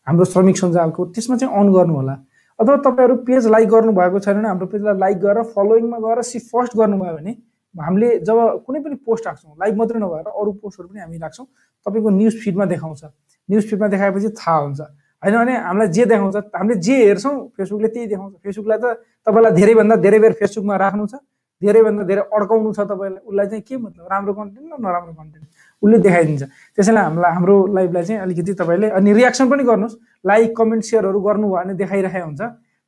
हाम्रो 0.07 0.25
श्रमिक 0.33 0.57
सञ्जालको 0.57 1.01
त्यसमा 1.13 1.35
चाहिँ 1.41 1.53
अन 1.57 1.67
गर्नु 1.73 1.93
होला 1.95 2.15
अथवा 2.61 2.75
तपाईँहरू 2.85 3.15
पेज 3.27 3.47
लाइक 3.47 3.69
गर्नुभएको 3.69 4.19
छैन 4.19 4.35
भने 4.37 4.47
हाम्रो 4.47 4.67
पेजलाई 4.73 4.97
लाइक 4.99 5.17
गरेर 5.19 5.43
फलोइङमा 5.55 5.97
गएर 6.05 6.21
सी 6.23 6.39
फर्स्ट 6.51 6.77
गर्नुभयो 6.77 7.13
भने 7.17 7.33
हामीले 7.75 8.07
जब 8.27 8.37
कुनै 8.65 8.79
पनि 8.85 8.95
पोस्ट 9.07 9.27
राख्छौँ 9.27 9.55
लाइभ 9.59 9.75
मात्रै 9.77 9.99
नभएर 9.99 10.27
अरू 10.29 10.51
पोस्टहरू 10.61 10.87
पनि 10.87 10.99
हामी 11.01 11.17
राख्छौँ 11.17 11.45
तपाईँको 11.85 12.09
न्युज 12.09 12.35
फिडमा 12.43 12.65
देखाउँछ। 12.73 13.03
न्युज 13.49 13.63
फिडमा 13.69 13.87
देखाएपछि 13.87 14.29
थाहा 14.39 14.57
हुन्छ। 14.57 14.81
होइन 15.23 15.35
भने 15.37 15.53
हामीलाई 15.57 15.87
जे 15.95 16.05
देखाउँछ 16.05 16.35
हामीले 16.55 16.75
जे 16.81 16.95
हेर्छौँ 17.05 17.35
फेसबुकले 17.57 17.87
त्यही 17.87 18.07
देखाउँछ। 18.07 18.33
फेसबुकलाई 18.43 18.77
त 18.83 18.85
तपाईँलाई 19.27 19.51
धेरैभन्दा 19.59 19.95
धेरै 20.05 20.19
बेर 20.19 20.33
फेसबुकमा 20.41 20.75
राख्नु 20.83 21.07
छ 21.07 21.15
धेरैभन्दा 21.61 22.03
धेरै 22.11 22.21
अड्काउनु 22.35 22.73
छ 22.73 22.79
तपाईँलाई। 22.91 23.21
उसलाई 23.29 23.47
चाहिँ 23.47 23.63
के 23.63 23.77
मतलब? 23.77 24.03
राम्रो 24.11 24.33
कन्टेन्ट 24.33 24.67
र 24.67 24.77
नराम्रो 24.81 25.13
कन्टेन्ट 25.13 25.45
उसले 25.81 25.97
देखाइदिन्छ। 25.97 26.43
त्यसैले 26.77 27.01
हामीलाई 27.01 27.31
हाम्रो 27.31 27.55
लाइभलाई 27.75 28.03
चाहिँ 28.03 28.21
अलिकति 28.21 28.53
तपाईँले 28.53 28.87
अनि 28.97 29.09
रियाक्सन 29.13 29.45
पनि 29.49 29.63
गर्नुहोस्। 29.65 29.95
लाइक 30.25 30.49
कमेन्ट 30.57 30.83
सेयरहरू 30.85 31.19
गर्नुभयो 31.19 31.57
भने 31.57 31.73
देखाइरहेको 31.73 32.25
हुन्छ। 32.25 32.41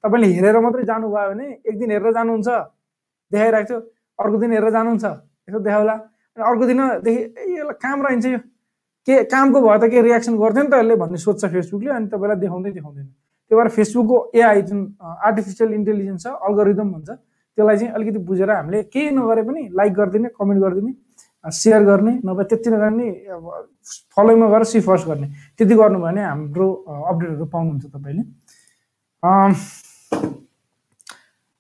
तपाईँले 0.04 0.28
हेरेर 0.34 0.58
मात्रै 0.62 0.84
जानुभयो 0.86 1.30
भने 1.34 1.46
एक 1.66 1.76
दिन 1.80 1.90
हेरेर 1.92 2.12
जानुहुन्छ। 2.14 2.50
देखाइरहेको 3.32 3.68
थियो। 3.70 3.80
अर्को 4.20 4.38
दिन 4.38 4.52
हेरेर 4.54 4.72
जानुहुन्छ। 4.72 5.06
यसो 5.50 5.60
देखाउला 5.60 5.94
अनि 5.94 6.44
अर्को 6.44 6.64
दिनदेखि 6.70 7.22
यसलाई 7.58 7.78
काम 7.82 7.98
रहन्छ 8.06 8.26
यो। 8.26 8.40
के 9.08 9.14
कामको 9.28 9.58
भयो 9.62 9.78
त? 9.78 9.84
के 9.92 10.02
रियाक्सन 10.02 10.34
गर्थ्यो 10.38 10.64
नि 10.64 10.70
त 10.70 10.74
यसले? 10.80 10.96
भन्ने 10.96 11.18
सोध्छ 11.18 11.44
फेसबुकले 11.50 11.92
अनि 11.92 12.08
तपाईँलाई 12.14 12.38
देखाउँदै 12.40 12.72
देखाउँदैन। 12.78 13.08
त्यही 13.52 13.56
भएर 13.60 13.70
फेसबुकको 13.76 14.18
एआई 14.38 14.62
जुन 14.70 14.80
आर्टिफिसियल 15.02 15.70
इन्टेलिजेन्स 15.74 16.24
छ 16.24 16.28
अल्गोरिदम 16.40 16.88
भन्छ 16.94 17.10
त्यसलाई 17.10 17.78
चाहिँ 17.78 17.94
अलिकति 17.94 18.20
बुझेर 18.24 18.50
हामीले 18.50 18.84
केही 18.94 19.10
नगरे 19.12 19.42
पनि 19.44 19.62
लाइक 19.78 19.94
गरिदिने 19.94 20.30
कमेन्ट 20.40 20.60
गरिदिने 20.64 20.92
सेयर 21.46 21.84
गर्ने 21.84 22.12
नभए 22.26 22.44
त्यति 22.50 22.70
नगर्ने 22.70 23.10
अब 23.36 23.44
फलोइङमा 24.16 24.48
गएर 24.50 24.64
सी 24.64 24.80
फर्स्ट 24.82 25.08
गर्ने। 25.08 25.28
त्यति 25.58 25.76
गर्नुभयो 25.76 26.04
भने 26.04 26.24
हाम्रो 26.24 26.68
अपडेटहरू 27.10 27.46
पाउनुहुन्छ 27.46 27.86
तपाईँले। 27.86 28.24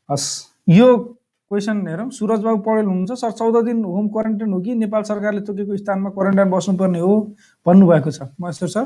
हस्। 0.10 0.28
यो 0.69 0.88
क्वेसन 1.52 1.88
हेरौँ। 1.88 2.10
सुरज 2.10 2.39
बाबु 2.43 2.62
पौडेल 2.63 2.86
हुनुहुन्छ। 2.86 3.19
सर 3.19 3.32
चौध 3.32 3.56
दिन 3.65 3.84
होम 3.84 4.08
क्वारेन्टाइन 4.10 4.54
हो 4.54 4.60
कि? 4.62 4.76
नेपाल 4.76 5.04
सरकारले 5.04 5.41
तोकेको 5.46 5.78
स्थानमा 5.78 6.10
क्वारेन्टाइन 6.10 6.50
बस्नुपर्ने 6.50 7.00
हो 7.00 7.13
भन्नुभएको 7.65 8.12
छ। 8.12 8.22
महेश्वर 8.41 8.69
सर? 8.69 8.86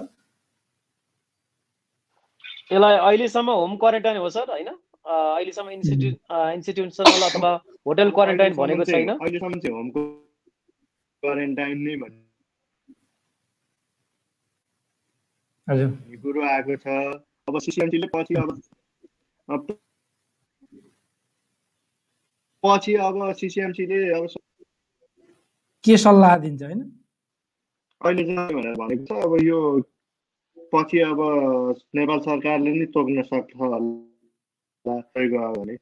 यसलाई 2.72 2.98
अहिलेसम्म 2.98 3.50
होम 3.52 3.76
क्वारेन्टाइन 3.78 4.18
हो 4.18 4.30
सर 4.30 4.52
होइन? 4.52 4.68
अहिलेसम्म 5.08 5.70
इन्स्टिट्युट 5.72 6.16
इन्स्टिट्युसनल 6.54 7.30
अथवा 7.30 7.52
होटल 7.88 8.10
क्वारेन्टाइन 8.12 8.54
भनेको 8.56 8.84
अहिलेसम्म 8.84 9.60
छैन 9.60 10.27
क्वारेन्टाइन 11.24 11.78
नै 11.82 11.96
भन्ने। 11.96 12.24
हजुर। 15.68 15.90
कुरो 16.22 16.42
आएको 16.42 16.76
छ। 16.76 16.88
अब 17.48 17.60
सिसिएमसीले 17.60 18.08
पछि 18.16 18.34
अब 18.36 19.68
पछि 22.64 22.94
अब 22.94 23.34
सिसिएमसीले 23.34 24.00
अब 24.14 24.28
के 25.84 25.98
सल्लाह 25.98 26.38
दिन्छ 26.38 26.64
होइन? 26.64 26.82
अहिले 28.02 28.24
चाहिँ 28.24 28.54
भनेर 28.54 28.76
भनेको 28.76 29.06
छ। 29.06 29.12
अब 29.24 29.34
यो 29.44 29.60
पछि 30.74 31.00
अब 31.00 31.20
नेपाल 31.96 32.20
सरकारले 32.20 32.72
नै 32.72 32.86
तोक्न 32.86 33.24
सक्छ 33.24 33.56
होला। 33.56 33.78
भने। 35.52 35.76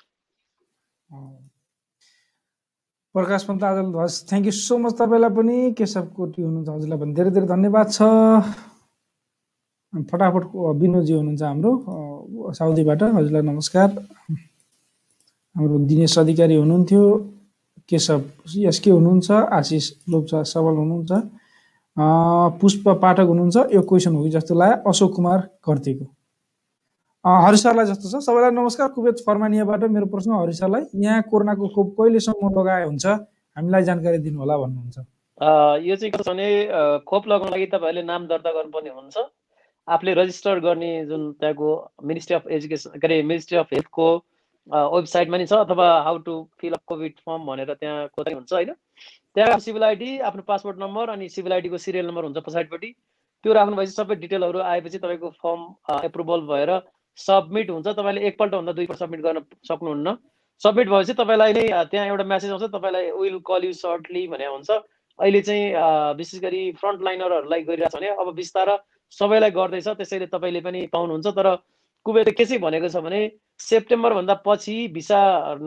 प्रकाश 3.15 3.43
पन्त 3.47 3.63
आजल 3.63 3.88
हस् 3.95 4.15
थ्याङ्क 4.28 4.45
यू 4.45 4.51
सो 4.51 4.75
मच 4.84 4.93
तपाईँलाई 4.99 5.32
पनि। 5.36 5.58
केशव 5.80 6.06
कोटी 6.15 6.41
हुनुहुन्छ 6.43 6.69
हजुरलाई 6.69 6.99
पनि 6.99 7.12
धेरै 7.15 7.32
धेरै 7.36 7.47
धन्यवाद 7.47 7.88
छ। 7.95 7.99
फटाफट 10.12 10.43
विनोदजी 10.82 11.13
हुनुहुन्छ 11.15 11.41
हाम्रो 11.41 11.71
साउदीबाट। 12.60 13.01
हजुरलाई 13.15 13.43
नमस्कार। 13.51 13.89
हाम्रो 15.56 15.75
दिनेश 15.91 16.17
अधिकारी 16.19 16.56
हुनुहुन्थ्यो। 16.60 17.04
केशव 17.89 18.19
एसके 18.67 18.91
हुनुहुन्छ? 18.91 19.28
आशिष 19.32 19.86
लोप्चा 20.12 20.43
सबल 20.51 20.75
हुनुहुन्छ। 20.82 21.12
पुष्प 22.60 22.84
पाठक 23.04 23.28
हुनुहुन्छ। 23.32 23.56
यो 23.75 23.82
क्वेसन 23.88 24.15
हो 24.15 24.23
कि 24.23 24.30
जस्तो 24.36 24.54
लाग्यो। 24.60 24.89
अशोक 24.91 25.12
कुमार 25.15 25.39
घरतीको 25.63 26.06
अ, 27.25 27.29
हरि 27.41 27.57
सरलाई 27.57 27.85
जस्तो 27.85 28.09
छ। 28.09 28.21
सबैलाई 28.21 28.51
नमस्कार। 28.53 28.89
कुवेत 28.93 29.21
फर्मानियाबाट 29.25 29.83
मेरो 29.89 30.05
प्रश्न 30.13 30.31
हरि 30.31 30.53
सरलाई 30.53 30.81
यहाँ 31.01 31.21
कोरोनाको 31.25 31.67
खोप 31.73 31.88
कहिलेसम्म 31.97 32.49
लगाए 32.53 32.83
हुन्छ? 32.85 33.05
हामीलाई 33.57 33.83
जानकारी 33.83 34.17
दिनु 34.21 34.39
होला 34.39 34.57
भन्नुहुन्छ 34.61 34.97
यो 35.89 35.95
चाहिँ 35.95 36.11
कस्तो 36.13 36.31
भने 36.31 36.47
खोप 37.01 37.27
लगाउन 37.27 37.49
लागि 37.49 37.65
तपाईँहरूले 37.73 38.03
नाम 38.05 38.27
दर्ता 38.29 38.51
गर्नुपर्ने 38.53 38.89
हुन्छ। 38.93 39.17
आफूले 39.88 40.13
रजिस्टर 40.21 40.59
गर्ने 40.67 40.91
जुन 41.09 41.21
त्यहाँको 41.41 41.69
मिनिस्ट्री 42.05 42.35
अफ 42.35 42.45
एजुकेसन 42.45 42.99
के 43.01 43.07
अरे 43.07 43.21
मिनिस्ट्री 43.33 43.57
अफ 43.57 43.73
हेल्थको 43.73 44.07
वेबसाइटमा 44.93 45.38
नि 45.41 45.45
छ 45.49 45.65
अथवा 45.65 45.88
how 46.05 46.17
to 46.29 46.33
fill 46.61 46.73
up 46.77 46.83
COVID 46.85 47.13
form 47.25 47.41
भनेर 47.49 47.73
त्यहाँ 47.73 48.07
खोज्दा 48.13 48.35
हुन्छ 48.38 48.53
होइन? 48.53 48.73
त्यहाँ 49.33 49.59
सिभिल 49.65 49.83
आइडी 49.83 50.17
आफ्नो 50.29 50.45
पासपोर्ट 50.45 50.77
नम्बर 50.77 51.09
अनि 51.17 51.29
सिभिल 51.33 51.53
आइडीको 51.57 51.77
सिरियल 51.81 52.05
नम्बर 52.05 52.23
हुन्छ 52.29 52.38
पछाडिपट्टि। 52.45 52.89
त्यो 53.43 53.53
राख्नु 53.53 53.75
भएपछि 53.75 53.97
सबै 53.97 54.15
डिटेलहरू 54.21 54.59
आएपछि 54.73 54.97
तपाईँको 55.01 55.29
फर्म 55.41 55.61
एप्रुभल 56.05 56.41
भएर 56.53 56.71
सबमिट 57.17 57.69
हुन्छ 57.69 57.88
तपाईँले 57.88 58.21
एकपल्ट 58.28 58.51
भन्दा 58.56 58.71
दुईपल्ट 58.80 58.99
सबमिट 58.99 59.21
गर्न 59.21 59.39
सक्नुहुन्न। 59.69 60.15
सबमिट 60.62 60.88
भएपछि 60.89 61.13
तपाईँलाई 61.13 61.54
नै 61.54 61.65
त्यहाँ 61.91 62.08
एउटा 62.08 62.23
मेसेज 62.23 62.51
आउँछ 62.51 62.63
तपाईँलाई 62.75 63.12
विल 63.12 63.39
कल 63.47 63.63
यु 63.65 63.73
सर्टली 63.73 64.28
भने 64.28 64.45
हुन्छ। 64.45 64.69
अहिले 64.71 65.41
चाहिँ 65.41 65.63
विशेष 66.17 66.41
गरी 66.41 66.62
फ्रन्ट 66.80 67.01
लाइनरहरूलाई 67.04 67.62
गरिरहेको 67.63 67.97
छ 67.97 68.01
भने 68.01 68.10
अब 68.19 68.34
बिस्तार 68.36 68.69
सबैलाई 69.13 69.51
गर्दैछ 69.51 69.88
त्यसैले 69.88 70.28
तपाईँले 70.28 70.62
पनि 70.62 70.82
पाउनुहुन्छ। 70.93 71.28
तर 71.28 71.47
कुवेतले 72.06 72.32
के 72.38 72.45
चाहिँ 72.45 72.62
भनेको 72.62 72.89
छ 72.89 73.01
भने 73.04 73.19
सेप्टेम्बरभन्दा 73.60 74.34
पछि 74.45 74.75
भिसा 74.93 75.19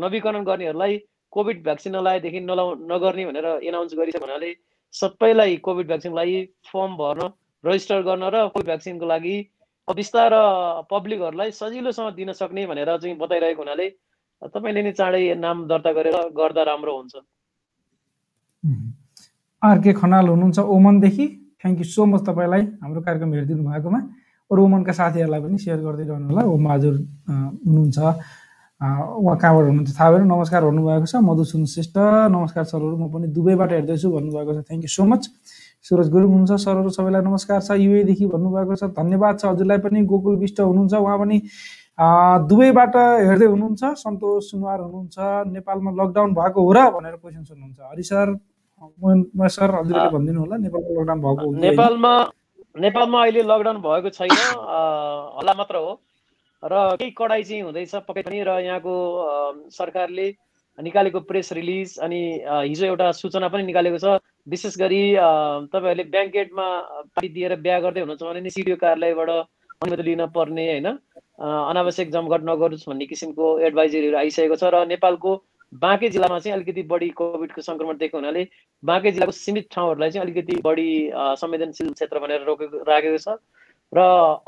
नवीकरण 0.05 0.45
गर्नेहरूलाई 0.45 0.99
कोभिड 1.33 1.63
भ्याक्सिन 1.65 1.97
नलाएदेखि 1.97 2.41
नलाउ 2.41 2.75
नगर्ने 2.93 3.25
भनेर 3.27 3.47
एनाउन्स 3.69 3.95
गरिसक्यो 3.99 4.25
हुनाले 4.25 4.51
सबैलाई 4.95 5.57
कोभिड 5.65 5.87
भ्याक्सिनको 5.87 6.17
लागि 6.17 6.39
फर्म 6.69 6.97
भर्न 6.97 7.31
रजिस्टर 7.65 8.03
गर्न 8.09 8.25
र 8.35 8.47
कोभिड 8.49 8.67
भ्याक्सिनको 8.67 9.07
लागि 9.07 9.37
अब 9.89 9.97
बिस्तार 9.97 10.33
पब्लिकहरूलाई 10.91 11.51
सजिलोसँग 11.57 12.15
दिन 12.15 12.33
सक्ने 12.37 12.67
भनेर 12.69 12.97
चाहिँ 13.01 13.17
बताइरहेको 13.17 13.63
हुनाले 13.63 13.87
तपाईँले 14.53 14.83
नै 14.85 14.93
चाँडै 14.93 15.35
नाम 15.41 15.67
दर्ता 15.67 15.93
गरेर 15.97 16.17
गर्दा 16.37 16.63
राम्रो 16.69 16.93
हुन्छ। 16.97 17.15
आरके 19.63 19.93
खनाल 20.01 20.29
हुनुहुन्छ 20.29 20.59
ओमनदेखि। 20.77 21.27
थ्याङ्क 21.61 21.79
यू 21.81 21.87
सो 21.89 22.05
मच 22.05 22.21
तपाईँलाई 22.29 22.63
हाम्रो 22.85 23.01
कार्यक्रम 23.01 23.33
हेरिदिनु 23.35 23.63
भएकोमा। 23.65 24.01
अरू 24.51 24.61
ओमनका 24.65 24.93
साथीहरूलाई 24.93 25.41
पनि 25.41 25.59
सेयर 25.59 25.81
गर्दै 25.81 26.05
रहनु 26.05 26.27
होला 26.29 26.43
ओम 26.53 26.65
हजुर 26.69 26.95
हुनुहुन्छ। 27.67 27.99
उहाँ 27.99 29.37
कहाँबाट 29.43 29.65
हुनुहुन्छ 29.67 29.91
थाहा 29.99 30.11
भएन 30.13 30.27
नमस्कार 30.29 30.63
भन्नुभएको 30.69 31.07
छ। 31.11 31.15
मधुसुन 31.29 31.65
श्रेष्ठ 31.73 31.97
नमस्कार 32.37 32.65
सरहरू 32.71 32.97
म 32.97 33.11
पनि 33.11 33.27
दुबईबाट 33.35 33.71
हेर्दैछु 33.73 34.09
भन्नुभएको 34.13 34.53
छ। 34.53 34.59
Thank 34.69 34.85
you 34.87 34.93
so 34.95 35.05
much 35.11 35.23
Suraj 35.85 36.09
Gurung 36.11 36.31
हुनुहुन्छ 36.31 36.61
सरहरू 36.63 36.91
सबैलाई 36.91 37.23
नमस्कार 37.23 37.61
छ। 37.63 37.71
युएदेखि 37.79 38.27
भन्नुभएको 38.27 38.75
छ 38.77 38.85
धन्यवाद 38.99 39.35
छ। 39.39 39.45
हजुरलाई 39.47 39.79
पनि 39.79 40.03
गोकुल 40.11 40.37
विष्ट 40.37 40.61
हुनुहुन्छ। 40.61 40.95
उहाँ 40.95 41.19
पनि 41.19 41.39
दुबईबाट 42.51 42.97
हेर्दै 43.29 43.47
हुनुहुन्छ। 43.47 43.83
सन्तोष 44.03 44.51
सुनवार 44.51 44.79
हुनुहुन्छ। 44.81 45.17
नेपालमा 45.55 45.91
लकडाउन 46.01 46.35
भएको 46.35 46.61
हो 46.67 46.73
र 46.73 46.79
भनेर 46.99 47.17
क्वेसन 47.23 47.45
सोध्नुहुन्छ 47.45 47.79
हरि 47.91 48.03
सर 48.11 48.27
सर 49.55 49.71
हजुरले 49.75 50.09
भनिदिनु 50.15 50.41
होला। 50.41 50.57
नेपालमा 50.67 50.91
लकडाउन 50.99 51.21
भएको? 51.23 51.47
नेपालमा 51.63 52.13
नेपालमा 52.79 53.19
अहिले 53.23 53.43
लकडाउन 53.43 53.79
भएको 53.87 54.11
छैन। 54.19 54.31
हल्ला 55.39 55.55
मात्र 55.59 55.77
हो। 55.79 55.93
र 56.63 56.75
केही 56.99 57.11
कडाइ 57.15 57.43
चाहिँ 57.43 57.63
हुँदैछ 57.63 57.95
पक्कै 58.07 58.23
पनि। 58.27 58.39
र 58.43 58.51
यहाँको 58.67 58.95
सरकारले 59.79 60.27
निकालेको 60.79 61.21
प्रेस 61.29 61.53
रिलिज 61.53 61.99
अनि 62.07 62.21
हिजो 62.47 62.87
एउटा 62.87 63.11
सूचना 63.21 63.49
पनि 63.49 63.63
निकालेको 63.67 63.99
छ। 63.99 64.19
विशेष 64.47 64.79
गरी 64.79 65.03
तपाईँहरूले 65.73 66.05
ब्याङ्क 66.15 66.33
गेटमा 66.33 66.67
पार्टी 67.15 67.29
दिएर 67.37 67.55
बिहा 67.67 67.79
गर्दै 67.81 68.01
हुनुहुन्छ 68.01 68.23
भने 68.23 68.41
नि 68.41 68.51
सिडिओ 68.51 68.77
कार्यालयबाट 68.83 69.31
अनुमति 69.31 70.03
लिन 70.03 70.27
पर्ने 70.35 70.67
होइन? 70.71 70.89
अनावश्यक 71.39 72.11
जमघट 72.11 72.43
नगरोस् 72.51 72.89
भन्ने 72.89 73.07
किसिमको 73.07 73.47
एडभाइजरीहरू 73.67 74.17
आइसकेको 74.19 74.57
छ 74.57 74.71
र 74.75 74.87
नेपालको 74.89 75.35
बाँके 75.73 76.09
जिल्लामा 76.11 76.39
चाहिँ 76.39 76.55
अलिकति 76.57 76.83
बढी 76.91 77.09
कोभिडको 77.17 77.61
सङ्क्रमण 77.63 77.97
दिएको 77.99 78.19
हुनाले 78.19 78.43
बाँके 78.83 79.11
जिल्लाको 79.13 79.33
सीमित 79.37 79.69
ठाउँहरूलाई 79.73 80.11
चाहिँ 80.11 80.25
अलिकति 80.25 80.61
बढी 80.65 80.89
संवेदनशील 81.43 81.93
क्षेत्र 81.93 82.19
भनेर 82.19 82.45
रोकेको 82.47 82.83
राखेको 82.89 83.19
छ। 83.19 83.37
र 83.93 83.99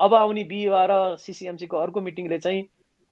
अब 0.00 0.14
आउने 0.14 0.44
बिहिबार 0.44 0.90
सिसिएमसीको 1.18 1.76
अर्को 1.76 2.00
मिटिङले 2.00 2.38
चाहिँ 2.38 2.62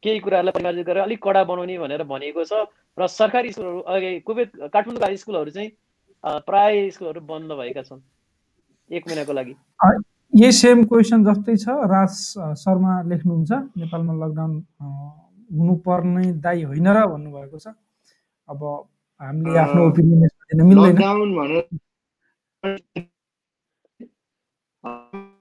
केही 0.03 0.19
कुराहरूलाई 0.21 0.53
परिमार्जित 0.53 0.87
गरेर 0.87 1.03
अलिक 1.03 1.21
कडा 1.23 1.43
बनाउने 1.45 1.79
भनेर 1.79 2.03
भनेको 2.07 2.45
छ। 2.45 2.53
र 2.99 3.07
सरकारी 3.07 3.51
स्कुलहरू 3.53 3.81
अघि 3.83 4.11
कुवेत 4.27 4.51
काठमाडौँका 4.73 5.15
स्कुलहरू 5.17 5.51
चाहिँ 5.51 5.71
प्राय 6.47 6.91
स्कुलहरू 6.91 7.21
बन्द 7.21 7.53
भएका 7.59 7.83
छन्। 7.83 8.01
एक 8.91 9.03
महिनाको 9.09 9.33
लागि। 9.33 9.55
यही 10.33 10.53
सेम 10.53 10.85
क्वेसन 10.87 11.25
जस्तै 11.25 11.57
छ। 11.57 11.67
राज 11.91 12.13
शर्मा 12.63 12.93
लेख्नुहुन्छ। 13.11 13.51
नेपालमा 13.81 14.13
लकडाउन 14.23 14.53
हुनुपर्ने 15.51 16.25
दायी 16.45 16.63
होइन 16.69 16.89
र 16.89 17.07
भन्नुभएको 17.09 17.59
छ। 17.59 17.75
अब 18.49 18.61
हामीले 19.21 19.59
आफ्नो 19.59 19.81
ओपिनियन 19.89 20.63
मिल्दैन। 20.63 20.99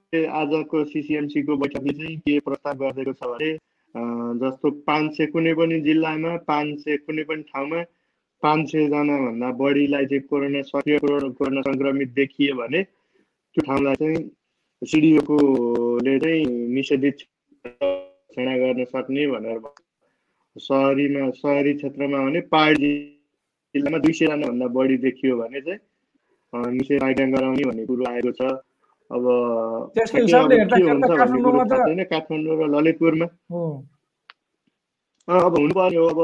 आजको 0.08 0.76
सिसिएमसीको 0.84 1.56
बैठकले 1.56 1.92
चाहिँ 1.94 2.16
के 2.26 2.38
प्रस्ताव 2.40 2.74
गरिदिएको 2.80 3.12
छ 3.12 3.22
भने 3.28 3.50
जस्तो 3.94 4.70
पाँच 4.86 5.16
सय 5.16 5.26
कुनै 5.26 5.54
पनि 5.54 5.80
जिल्लामा 5.80 6.36
पाँच 6.48 6.78
सय 6.80 6.96
कुनै 7.06 7.22
पनि 7.30 7.42
ठाउँमा 7.52 7.82
पाँच 8.42 8.70
सयजनाभन्दा 8.70 9.50
बढीलाई 9.60 10.06
चाहिँ 10.06 10.22
कोरोना 10.30 10.62
सक्रिय 10.62 10.98
कोरोना 11.04 11.60
सङ्क्रमित 11.68 12.08
देखियो 12.14 12.54
भने 12.56 12.82
त्यो 12.82 13.62
ठाउँलाई 13.66 13.94
चाहिँ 14.02 14.20
सिडिओकोले 14.82 16.18
चाहिँ 16.18 16.44
निषेधित 16.74 17.16
घोषणा 17.64 18.56
गर्न 18.58 18.84
सक्ने 18.94 19.26
भनेर 19.26 19.58
सहरीमा 20.56 21.30
सहरी 21.40 21.72
क्षेत्रमा 21.74 22.18
भने 22.24 22.40
पहाडी 22.54 22.92
जिल्लामा 23.74 23.98
दुई 24.04 24.12
सयजनाभन्दा 24.12 24.66
बढी 24.76 24.96
देखियो 25.06 25.36
भने 25.38 25.60
चाहिँ 25.60 25.80
अ, 26.52 26.70
निषेधाज्ञा 26.70 27.26
गराउने 27.34 27.64
भन्ने 27.70 27.84
कुरो 27.86 28.04
आएको 28.12 28.32
छ। 28.38 28.52
अब 29.10 29.24
काठमाडौँ 32.10 32.56
र 32.58 32.62
ललितपुरमा 32.74 33.26
अब 35.28 35.56
हुनुपर्ने 35.58 35.96
हो। 35.96 36.06
अब 36.08 36.20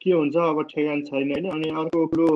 के 0.00 0.10
हुन्छ 0.12 0.36
अब 0.36 0.62
ठेगान 0.70 1.02
छैन 1.02 1.30
होइन? 1.32 1.46
अनि 1.50 1.68
अर्को 1.70 2.06
कुरो 2.06 2.28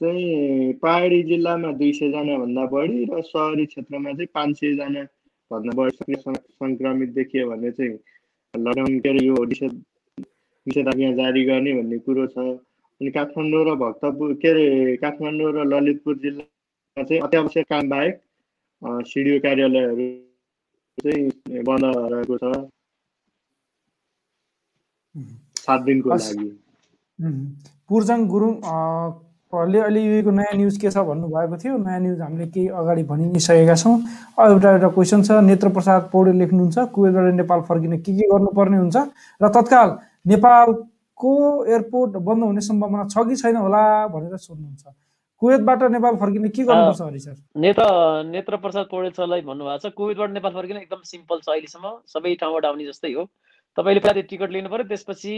चाहिँ 0.00 0.72
पहाडी 0.82 1.22
जिल्लामा 1.28 1.70
दुई 1.78 1.92
सयजनाभन्दा 1.92 2.64
बढी 2.72 3.04
र 3.10 3.22
सहरी 3.22 3.64
क्षेत्रमा 3.66 4.10
चाहिँ 4.12 4.26
पाँच 4.34 4.56
सयजना 4.58 5.02
भन्दा 5.50 5.72
बढी 5.76 6.14
सङ्क्रमित 6.16 7.08
देखियो 7.14 7.48
भने 7.50 7.70
चाहिँ 7.70 7.92
लकडाउन 8.54 8.98
के 9.00 9.08
अरे 9.08 9.24
यो 9.26 9.44
निषेध 9.44 9.72
निषेधाज्ञा 10.66 11.10
जारी 11.16 11.44
गर्ने 11.44 11.72
भन्ने 11.74 11.98
कुरो 12.06 12.26
छ। 12.26 12.38
अनि 12.38 13.10
काठमाडौँ 13.10 13.64
र 13.66 13.74
भक्तपुर 13.82 14.32
के 14.42 14.48
अरे 14.48 14.96
काठमाडौँ 15.02 15.52
र 15.52 15.64
ललितपुर 15.72 16.14
जिल्लामा 16.18 16.56
चाहिँ 17.04 17.20
अत्यावश्यक 17.22 17.66
काम 17.68 17.88
बाहेक 17.88 18.14
सिडिओ 19.06 19.38
कार्यालयहरू 19.44 20.06
चाहिँ 20.98 21.62
बन्द 21.68 21.84
रहेको 22.12 22.36
छ। 22.38 22.44
सात 25.64 25.80
दिनको। 25.86 26.08
लागि। 26.10 26.48
पुर्जङ 27.88 28.26
गुरुङ 28.28 28.52
ले 29.52 29.78
अहिले 29.80 30.00
युएको 30.04 30.30
नयाँ 30.30 30.54
न्युज 30.56 30.76
के 30.76 30.90
छ 30.90 30.96
भन्नुभएको 31.08 31.56
थियो? 31.56 31.76
नयाँ 31.80 32.00
न्युज 32.00 32.20
हामीले 32.20 32.46
केही 32.52 32.68
अगाडि 32.68 33.02
भनि 33.10 33.26
नै 33.32 33.40
सकेका 33.40 33.74
छौँ 33.80 33.96
एउटा 34.46 34.68
एउटा 34.72 34.88
क्वेसन 34.92 35.22
छ। 35.24 35.40
नेत्र 35.48 35.68
प्रसाद 35.72 36.08
पौडेल 36.12 36.36
लेख्नुहुन्छ 36.36 36.76
कुवेतबाट 36.94 37.34
नेपाल 37.40 37.60
फर्किन 37.68 37.92
के 38.04 38.12
के 38.12 38.24
गर्नुपर्ने 38.28 38.76
हुन्छ? 38.76 38.96
र 39.40 39.48
तत्काल 39.56 39.88
नेपालको 40.28 41.32
एयरपोर्ट 41.64 42.12
बन्द 42.28 42.42
हुने 42.44 42.60
सम्भावना 42.60 43.04
छ 43.08 43.24
कि 43.28 43.36
छैन 43.42 43.56
होला 43.56 43.82
भनेर 44.12 44.36
सोध्नुहुन्छ। 44.36 44.84
कुवेतबाट 45.42 45.82
नेपाल 45.94 46.16
फर्किन 46.20 46.48
के 46.48 46.62
गर्नुपर्छ 46.68 47.00
हरि 47.00 47.18
सर? 47.20 47.34
नेत्र 47.56 47.84
नेत्र 48.26 48.56
प्रसाद 48.62 48.86
पौडेल 48.90 49.12
सरलाई 49.18 49.40
भन्नुभएको 49.46 49.78
छ। 49.78 49.92
कोभिडबाट 49.94 50.30
नेपाल 50.30 50.52
फर्किन 50.52 50.76
एकदम 50.76 51.02
सिम्पल 51.10 51.38
छ 51.44 51.48
अहिलेसम्म। 51.54 51.92
सबै 52.10 52.34
ठाउँबाट 52.42 52.64
आउने 52.66 52.84
जस्तै 52.86 53.12
हो। 53.14 53.24
तपाईँले 53.78 54.00
पहिला 54.02 54.22
टिकट 54.30 54.50
लिनु 54.50 54.68
पऱ्यो 54.68 54.88
त्यसपछि 54.90 55.34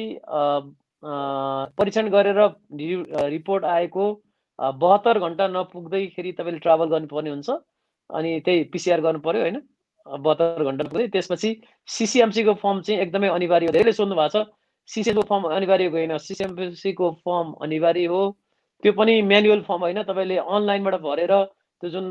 परीक्षण 1.76 2.08
गरेर 2.16 2.40
रिपोर्ट 3.36 3.64
आएको 3.76 4.04
बहत्तर 4.58 5.18
घन्टा 5.18 5.46
नपुग्दैखेरि 5.48 6.32
तपाईँले 6.40 6.64
ट्राभल 6.64 6.88
गर्नुपर्ने 6.96 7.30
हुन्छ। 7.30 7.48
अनि 8.10 8.30
त्यही 8.44 8.64
पिसिआर 8.72 9.00
गर्नु 9.00 9.20
पऱ्यो 9.20 9.40
होइन 9.44 9.58
बहत्तर 10.06 10.64
घन्टा 10.64 10.84
नपुग्दै। 10.84 11.08
त्यसपछि 11.12 11.50
सिसिएमसीको 11.88 12.54
फर्म 12.62 12.80
चाहिँ 12.88 13.00
एकदमै 13.02 13.28
अनिवार्य 13.36 13.66
हो। 13.66 13.72
धेरैले 13.72 13.92
सोध्नु 13.92 14.16
भएको 14.16 14.32
छ 14.32 14.48
सिसिएमको 14.88 15.22
फर्म 15.28 15.44
अनिवार्य 15.56 15.86
होइन? 15.92 16.16
सिसिएमसीको 16.18 17.10
फर्म 17.24 17.52
अनिवार्य 17.60 18.06
हो। 18.08 18.22
त्यो 18.82 18.92
पनि 18.98 19.20
म्यानुअल 19.30 19.60
फर्म 19.68 19.80
होइन 19.84 20.02
तपाईँले 20.08 20.36
अनलाइनबाट 20.38 20.94
भरेर 21.06 21.32
त्यो 21.82 21.90
जुन 21.90 22.10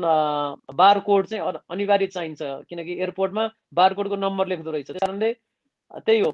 बार 0.80 0.98
कोड 1.06 1.26
चाहिँ 1.26 1.42
अन- 1.46 1.62
अनिवार्य 1.70 2.06
चाहिन्छ 2.16 2.40
किनकि 2.68 2.92
एयरपोर्टमा 3.00 3.44
बार 3.74 3.94
कोडको 3.94 4.16
नम्बर 4.16 4.46
लेख्दो 4.52 4.70
रहेछ। 4.70 4.86
त्यस 4.86 5.00
कारणले 5.00 5.32
त्यही 6.06 6.20
हो 6.20 6.30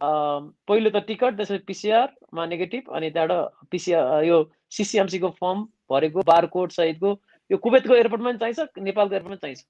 पहिलो 0.69 0.91
त 0.91 0.97
टिकट 1.09 1.37
त्यसपछि 1.37 1.65
पिसिआरमा 1.69 2.43
नेगेटिभ 2.47 2.83
अनि 2.97 3.11
त्यहाँबाट 3.11 3.69
पिसिआर 3.71 4.25
यो 4.25 4.37
सिसिएमसीको 4.77 5.29
फर्म 5.41 5.59
भरेको 5.91 6.21
बार 6.33 6.47
कोड 6.57 6.69
सहितको 6.79 7.11
यो 7.51 7.57
कुवेतको 7.65 7.95
एयरपोर्टमा 7.95 8.31
पनि 8.31 8.39
चाहिन्छ 8.39 8.61
नेपालको 8.89 9.15
एयरपोर्टमा 9.15 9.41
चाहिन्छ। 9.45 9.61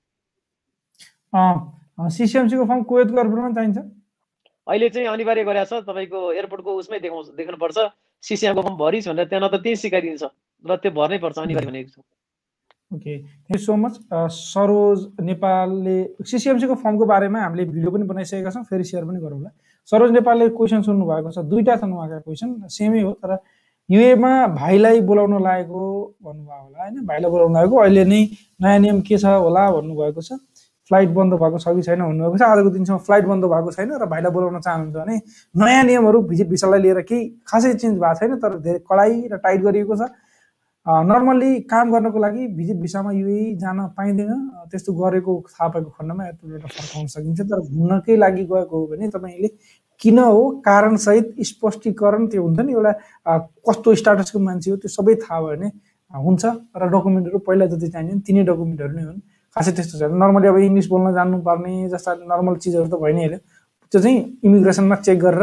सिसिएमसीको 2.16 2.64
फर्म 2.70 2.82
कुवेतको 2.90 3.16
एयरपोर्टमा 3.18 3.52
चाहिन्छ? 3.58 3.78
अहिले 4.66 4.88
चाहिँ 4.94 5.08
अनिवार्य 5.08 5.44
गरेको 5.44 5.64
छ 5.70 5.82
तपाईँको 5.90 6.18
एयरपोर्टको 6.32 6.70
उसमै 6.82 6.98
देखाउँछ 7.06 7.26
देख्नुपर्छ 7.38 7.78
सिसिएमको 8.22 8.62
फर्म 8.66 8.76
भरिस् 8.82 9.08
भनेर 9.08 9.26
त्यहाँ 9.30 9.42
न 9.44 9.48
त 9.54 9.62
त्यही 9.62 9.76
सिकाइदिन्छ। 9.86 10.24
र 10.64 10.76
त्यो 10.82 10.90
भर्नै 10.98 11.18
पर्छ 11.18 11.38
अनिवार्य 11.38 11.66
भनेको 11.66 11.90
छ। 11.90 11.98
Okay 12.94 13.12
thank 13.18 13.50
you 13.50 13.58
so 13.58 13.76
much 13.76 13.94
Saroj 14.30 14.98
नेपालले 15.20 15.98
सिसिएमसीको 16.22 16.74
फर्मको 16.82 17.04
बारेमा 17.12 17.40
हामीले 17.42 17.64
भिडियो 17.74 17.90
पनि 17.90 18.04
बनाइसकेका 18.06 18.50
छौँ 18.50 18.64
फेरि 18.70 18.84
सेयर 18.84 19.04
पनि 19.04 19.20
गरौँला। 19.20 19.50
सरोज 19.88 20.10
नेपालले 20.12 20.48
क्वेसन 20.58 20.82
सोध्नु 20.82 21.06
भएको 21.06 21.30
छ 21.30 21.38
दुईवटा 21.50 21.76
छन् 21.82 21.92
उहाँका 21.92 22.18
क्वेसन 22.26 22.50
सेमै 22.70 23.00
हो 23.02 23.12
तर 23.22 23.38
युएमा 23.88 24.30
भाइलाई 24.54 25.00
बोलाउन 25.08 25.42
लागेको 25.42 25.82
भन्नुभयो 26.22 26.62
होला 26.62 26.78
होइन? 26.82 26.94
भाइलाई 27.06 27.30
बोलाउन 27.30 27.52
लागेको 27.54 27.76
अहिले 27.82 28.04
नै 28.04 28.20
नयाँ 28.62 28.78
नियम 28.78 29.00
के 29.02 29.18
छ 29.18 29.24
होला 29.46 29.70
भन्नुभएको 29.78 30.22
छ। 30.22 30.38
फ्लाइट 30.90 31.10
बन्द 31.14 31.34
भएको 31.34 31.58
छ 31.58 31.74
कि 31.74 31.82
छैन 31.82 32.02
भन्नुभएको 32.02 32.38
छ 32.38 32.42
आजको 32.42 32.70
दिनसम्म 32.70 32.98
फ्लाइट 33.06 33.24
बन्द 33.26 33.44
भएको 33.50 33.70
छैन 33.74 33.90
र 34.02 34.06
भाइलाई 34.06 34.30
बोलाउन 34.30 34.60
चाहनुहुन्छ 34.60 34.96
भने 34.96 35.16
नयाँ 35.62 35.84
नियमहरू 35.84 36.22
भिजिट 36.30 36.48
भिसालाई 36.50 36.80
लिएर 36.82 37.00
केही 37.10 37.22
खासै 37.46 37.74
चेन्ज 37.74 37.98
भएको 37.98 38.14
छैन 38.20 38.38
तर 38.42 38.58
धेरै 38.66 38.78
कडाइ 38.90 39.12
र 39.32 39.36
टाइट 39.42 39.60
गरिएको 39.66 39.96
छ। 39.96 40.10
नर्मल्ली 40.86 41.60
काम 41.66 41.90
गर्नको 41.92 42.18
लागि 42.18 42.46
भिजिट 42.56 42.76
भिसामा 42.80 43.12
युए 43.12 43.54
जान 43.58 43.78
पाइँदैन। 43.98 44.30
त्यस्तो 44.70 44.92
गरेको 44.94 45.32
थाहा 45.50 45.68
पाएको 45.68 45.90
खण्डमा 45.90 46.24
एयरपोर्टबाट 46.24 46.70
फर्काउन 46.72 47.06
सकिन्छ। 47.10 47.40
तर 47.42 47.60
घुम्नकै 47.60 48.16
लागि 48.16 48.44
गएको 48.46 48.76
हो 48.78 48.86
भने 48.86 49.08
तपाईँले 49.10 49.48
किन 50.00 50.18
हो 50.18 50.42
कारणसहित 50.62 51.26
स्पष्टीकरण 51.50 52.26
त्यो 52.30 52.42
हुन्छ 52.42 52.60
नि 52.60 52.72
एउटा 52.72 52.92
कस्तो 53.66 53.94
स्टाटसको 53.98 54.38
मान्छे 54.38 54.70
हो 54.70 54.76
त्यो 54.76 54.88
सबै 54.94 55.14
थाहा 55.26 55.40
भयो 55.40 55.56
भने 55.56 55.68
हुन्छ। 56.10 56.44
र 56.78 56.82
डकुमेन्टहरू 56.94 57.38
पहिला 57.42 57.66
जति 57.66 57.88
चाहिन्छ 57.90 58.22
तिनै 58.26 58.42
डकुमेन्टहरू 58.46 58.92
नै 58.94 59.02
हुन्। 59.10 59.20
खासै 59.56 59.72
त्यस्तो 59.74 59.98
छैन। 59.98 60.14
नर्मली 60.22 60.46
अब 60.48 60.56
इङ्ग्लिस 60.70 60.86
बोल्न 60.86 61.06
जान्नुपर्ने 61.18 61.74
जस्ता 61.90 62.10
नर्मल 62.30 62.54
चिजहरू 62.62 62.86
त 62.86 62.94
भइ 63.02 63.12
नै 63.16 63.22
हाल्यो 63.26 63.38
त्यो 63.92 63.98
चाहिँ 64.04 64.18
इमिग्रेसनमा 64.46 64.96
चेक 65.02 65.18
गरेर 65.18 65.42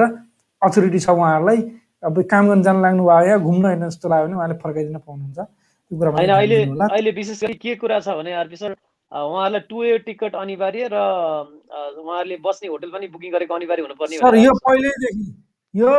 अथोरिटी 0.62 1.00
छ 1.04 1.10
उहाँहरूलाई 1.10 1.60
अब 2.04 2.22
काम 2.32 2.48
गर्न 2.50 2.62
जान 2.64 2.82
लाग्नु 2.82 3.04
भयो 3.06 3.28
या 3.28 3.38
घुम्न 3.38 3.66
होइन 3.66 3.84
जस्तो 3.90 4.10
लाग्यो 4.10 4.28
भने 4.28 4.36
उहाँले 4.36 4.56
फर्काइदिन 4.64 4.98
पाउनुहुन्छ 4.98 5.40
त्यो 5.40 5.98
कुरामा 6.00 6.18
ध्यान 6.18 6.38
अहिले। 6.38 6.58
अहिले 6.88 7.12
विशेष 7.20 7.44
गरी 7.44 7.54
के 7.64 7.76
कुरा 7.84 8.00
छ 8.00 8.18
भने 8.20 8.34
आरपी 8.42 8.56
सर 8.56 8.76
उहाँहरूलाई 9.12 9.62
टु 9.70 9.82
वे 9.82 9.98
टिकट 10.06 10.36
अनिवार्य 10.36 10.90
र 10.92 10.98
उहाँहरूले 10.98 12.38
बस्ने 12.46 12.68
होटल 12.70 12.90
पनि 12.96 13.08
बुकिङ 13.14 13.32
गरेको 13.34 13.54
अनिवार्य 13.56 13.82
हुनुपर्ने 13.82 14.18
सर 14.18 14.36
यो। 14.38 14.54
पहिल्यैदेखि 14.68 15.26
यो 15.74 15.94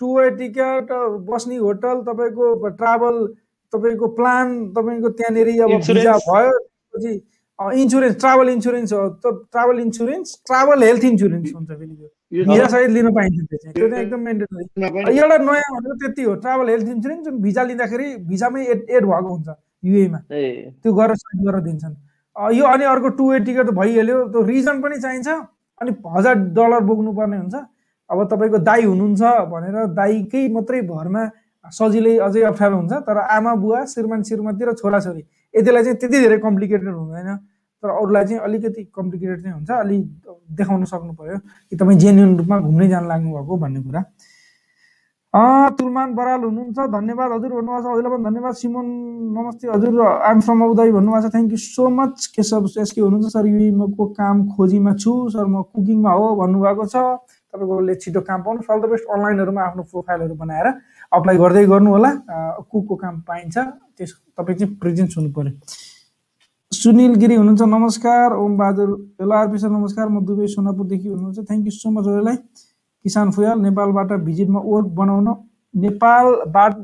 टु 0.00 0.06
वे 0.18 0.30
टिकट 0.38 0.92
बस्ने 1.28 1.56
होटल 1.56 2.00
तपाईँको 2.06 2.46
ट्राभल 2.78 3.26
तपाईँको 3.72 4.06
प्लान 4.20 4.46
तपाईँको 4.78 5.08
त्यहाँनिर 5.18 5.48
अब 5.62 5.76
भिजा। 5.90 6.16
भयो 6.28 6.54
इन्सुरेन्स 7.58 8.16
ट्राभल 8.20 8.48
इन्सुरेन्स 8.48 8.92
हो 8.92 9.02
त 9.24 9.34
travel 9.52 9.80
insurance 9.80 10.40
travel 10.46 10.82
health 10.82 11.04
insurance 11.04 11.52
हुन्छ 11.54 11.68
फेरि 11.70 11.94
यो 12.02 12.08
भिजा 12.32 12.66
सहित 12.66 12.90
लिनु 12.90 13.10
पाइन्छ 13.10 13.38
त्यो 13.50 13.88
चाहिँ 13.88 14.04
एकदम 14.04 14.20
मेन्डेटरी 14.20 14.64
मा 14.82 14.88
पनि 14.88 15.18
एउटा 15.18 15.36
नयाँ 15.38 15.70
भनेको 15.74 15.94
त्यति 15.98 16.22
हो। 16.22 16.34
ट्राभल 16.34 16.68
हेल्थ 16.70 16.88
इन्सुरेन्स 16.88 17.24
जुन 17.24 17.38
भिजा 17.42 17.62
लिँदाखेरि 17.62 18.08
भिजामै 18.30 18.64
एड 18.64 18.86
एड 18.90 19.04
भएको 19.04 19.28
हुन्छ 19.28 19.48
युएमा 19.84 20.20
ए। 20.32 20.74
त्यो 20.82 20.92
गरेर 20.94 21.16
साइन 21.16 21.44
गरेर 21.46 21.60
दिन्छन्। 21.60 21.94
अ, 22.36 22.50
यो 22.54 22.64
अनि 22.64 22.84
अर्को 22.84 23.08
टु 23.18 23.30
वे 23.30 23.38
टिकट 23.40 23.66
त 23.66 23.74
भइहाल्यो। 23.74 24.18
त्यो 24.30 24.42
रिजन 24.42 24.80
पनि 24.80 24.96
चाहिन्छ 25.00 25.28
अनि 25.80 25.90
हजार 26.06 26.34
डलर 26.54 26.80
बोक्नुपर्ने 26.86 27.36
हुन्छ। 27.36 27.54
अब 28.10 28.18
तपाईँको 28.30 28.58
दाई 28.58 28.82
हुनुहुन्छ 28.84 29.22
भनेर 29.50 29.86
दाईकै 29.94 30.48
मात्रै 30.54 30.80
भरमा 30.86 31.22
सजिलै 31.64 32.16
अझै 32.18 32.42
अप्ठ्यारो 32.42 32.76
हुन्छ 32.76 32.92
तर 33.06 33.18
आमा 33.18 33.54
बुवा 33.54 33.84
श्रीमान 33.90 34.22
श्रीमती 34.22 34.64
र 34.64 34.72
छोराछोरी 34.78 35.22
यतिलाई 35.54 35.82
चाहिँ 35.82 35.98
त्यति 35.98 36.18
धेरै 36.20 36.38
कम्प्लिकेटेड 36.38 36.94
हुँदैन। 36.94 37.28
तर 37.82 37.88
अरूलाई 37.90 38.24
चाहिँ 38.24 38.40
अलिकति 38.44 38.82
कम्प्लिकेटेड 38.96 39.42
चाहिँ 39.42 39.54
हुन्छ 39.54 39.70
अलि 39.70 39.98
देखाउन 40.58 40.84
सक्नु 40.84 41.12
पऱ्यो 41.20 41.38
कि 41.38 41.76
तपाईँ 41.76 41.98
जेन्युन 41.98 42.36
रूपमा 42.38 42.58
घुम्नै 42.60 42.88
जान 42.88 43.08
लाग्नु 43.08 43.30
भएको 43.36 43.56
भन्ने 43.56 43.80
कुरा। 43.80 44.02
तुलमान 45.78 46.14
बराल 46.14 46.40
हुनुहुन्छ 46.42 46.78
धन्यवाद 46.90 47.32
हजुर 47.32 47.50
भन्नुभएको 47.54 47.82
छ 47.82 47.86
हजुरलाई 47.86 48.12
पनि 48.12 48.24
धन्यवाद। 48.24 48.54
सिमोन 48.60 48.86
नमस्ते 49.34 49.68
हजुर 49.70 50.00
आइम 50.02 50.40
फ्रम 50.42 50.62
अबुधाबी 50.64 50.92
भन्नुभएको 50.92 51.28
छ 51.28 51.32
thank 51.32 51.50
you 51.50 51.60
so 51.64 51.88
much 51.98 52.26
Keshav 52.34 52.66
S K 52.82 53.00
हुनुहुन्छ 53.00 53.32
सर 53.32 53.46
युएमको 53.46 54.06
काम 54.18 54.36
खोजीमा 54.56 54.92
छु 54.98 55.12
सर 55.30 55.46
म 55.46 55.62
कुकिङमा 55.70 56.12
हो 56.12 56.34
भन्नुभएको 56.42 56.86
छ। 56.86 56.96
तपाईँकोले 57.54 57.94
छिटो 58.02 58.20
काम 58.26 58.42
पाउनु 58.42 58.60
अल 58.70 58.80
द 58.80 58.90
बेस्ट 58.90 59.06
अनलाइनहरूमा 59.14 59.62
आफ्नो 59.62 59.82
प्रोफाइलहरू 59.90 60.34
बनाएर 60.42 60.66
अप्लाई 61.12 61.36
गर्दै 61.38 61.64
गर्नु 61.66 61.90
होला 61.90 62.10
कुकको 62.70 62.94
काम 62.96 63.20
पाइन्छ 63.30 63.56
त्यस 63.58 64.10
तपाईँ 64.34 64.58
चाहिँ 64.58 64.74
प्रेजेन्स 64.82 65.16
हुनु 65.18 65.30
पर्यो 65.38 65.52
सुनिल 66.80 67.14
गिरी 67.20 67.34
हुनुहुन्छ 67.34 67.62
नमस्कार। 67.68 68.32
Om 68.42 68.56
Bahadur 68.56 68.90
hello 69.20 69.34
R P 69.36 69.58
sir 69.58 69.68
नमस्कार। 69.68 70.08
म 70.08 70.20
दुबई 70.26 70.46
सोनापुरदेखि 70.54 71.08
हुनुहुन्छ। 71.08 71.38
थ्याङ्क 71.48 71.64
यू 71.66 71.70
सो 71.76 71.90
मच 71.90 72.04
हजुरलाई 72.06 72.36
किसान 73.04 73.30
फुयाल 73.36 73.58
नेपालबाट 73.60 74.12
भिजिटमा 74.28 74.60
वर्क 74.64 74.86
बनाउन 75.00 75.28
नेपालबाट 75.74 76.76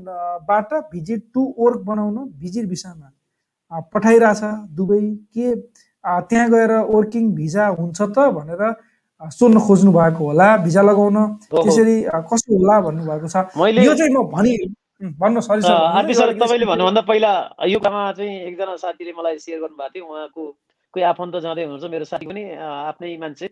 बाट 0.50 0.74
भिजिट 0.92 1.22
टु 1.35 1.42
वर्क 1.59 1.80
बनाउन 1.90 2.16
भिजिट 2.42 2.68
भिसामा 2.68 3.78
पठाइरहेछ 3.94 4.42
दुबई। 4.76 5.00
के 5.35 5.54
त्यहाँ 6.28 6.48
गएर 6.50 6.72
वर्किङ 6.94 7.30
भिजा 7.35 7.66
हुन्छ 7.78 8.00
त 8.02 8.28
भनेर 8.37 8.62
सोध्न 9.38 9.59
खोज्नु 9.66 9.92
भएको 9.92 10.24
होला 10.24 10.48
भिजा 10.66 10.82
लगाउन। 10.82 11.16
त्यसरी 11.52 11.96
अ, 12.04 12.20
कसो 12.32 12.59
होला 12.59 12.80
भन्नुभएको 12.88 13.28
छ। 13.28 13.37
यो 13.87 13.94
चाहिँ 13.94 14.12
म 14.12 14.26
भनि 14.35 14.56
आरपी 14.96 16.14
सर 16.14 16.32
तपाईँले 16.40 16.66
भन्नुभन्दा 16.66 17.00
पहिला 17.04 17.30
यो 17.68 17.78
काममा 17.85 18.12
चाहिँ 18.16 18.40
एकजना 18.48 18.76
साथीले 18.80 19.12
मलाई 19.12 19.38
सेयर 19.38 19.61
गर्नुभएको 19.61 19.92
थियो। 19.92 20.04
उहाँको 20.09 20.44
कोही 20.94 21.04
आफन्त 21.04 21.37
जाँदै 21.44 21.64
हुनुहुन्छ 21.68 21.90
मेरो 21.92 22.04
साथी 22.09 22.26
पनि 22.26 22.42
आफ्नै 22.56 23.16
मान्छे। 23.20 23.46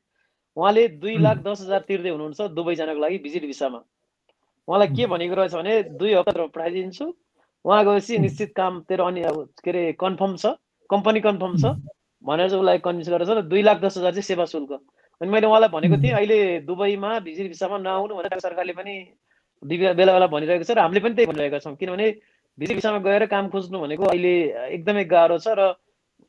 उहाँले 0.56 0.88
दुई 1.04 1.16
लाख 1.20 1.36
दस 1.44 1.60
हजार 1.68 1.80
तिर्दै 1.84 2.10
हुनुहुन्छ 2.16 2.40
दुबई 2.56 2.74
जानको 2.80 3.00
लागि 3.00 3.18
भिजिट 3.20 3.44
भिसामा। 3.44 3.80
उहाँलाई 4.68 4.88
के 4.96 5.06
भनेको 5.06 5.34
रहेछ 5.36 5.54
भने 5.54 5.82
दुई 6.00 6.12
हप्तामा 6.14 6.46
पठाइदिन्छु। 6.48 7.04
उहाँ 7.64 7.84
गएपछि 7.84 8.18
निश्चित 8.24 8.52
काम 8.56 8.80
तेरो 8.88 9.04
अनि 9.04 9.22
अब 9.28 9.36
के 9.60 9.70
अरे 9.70 9.82
कन्फर्म 10.00 10.36
छ। 10.40 10.56
कम्पनी 10.90 11.20
कन्फर्म 11.28 11.54
छ। 11.60 11.76
भनेर 12.24 12.48
चाहिँ 12.48 12.60
उसलाई 12.60 12.78
कन्भिन्स 12.80 13.08
गरेर 13.12 13.28
छ 13.28 13.44
दुई 13.52 13.62
लाख 13.68 13.84
दस 13.84 14.00
हजार 14.00 14.12
चाहिँ 14.16 14.28
सेवा 14.32 14.44
शुल्क। 14.48 14.72
अनि 15.20 15.28
मैले 15.28 15.46
उहाँलाई 15.46 15.68
भनेको 15.76 15.96
थिएँ 16.00 16.12
अहिले 16.16 16.38
दुबईमा 16.64 17.18
भिजिट 17.20 17.48
भिसामा 17.52 17.78
नआउनु 17.84 18.14
भनेर 18.16 18.40
सरकारले 18.40 18.72
पनि 18.72 18.94
बेला 19.64 19.92
बेला 19.92 20.26
भनिरहेको 20.26 20.64
छ 20.64 20.70
र 20.76 20.78
हामीले 20.84 21.00
पनि 21.00 21.14
त्यही 21.14 21.28
भनिरहेका 21.32 21.58
छौँ। 21.64 21.74
किनभने 21.76 22.06
भिजिट 22.58 22.76
भिसामा 22.76 22.98
गएर 23.06 23.26
काम 23.26 23.48
खोज्नु 23.48 23.78
भनेको 23.80 24.04
अहिले 24.12 24.34
एकदमै 24.76 25.04
गाह्रो 25.10 25.38
छ 25.38 25.48
र 25.58 25.74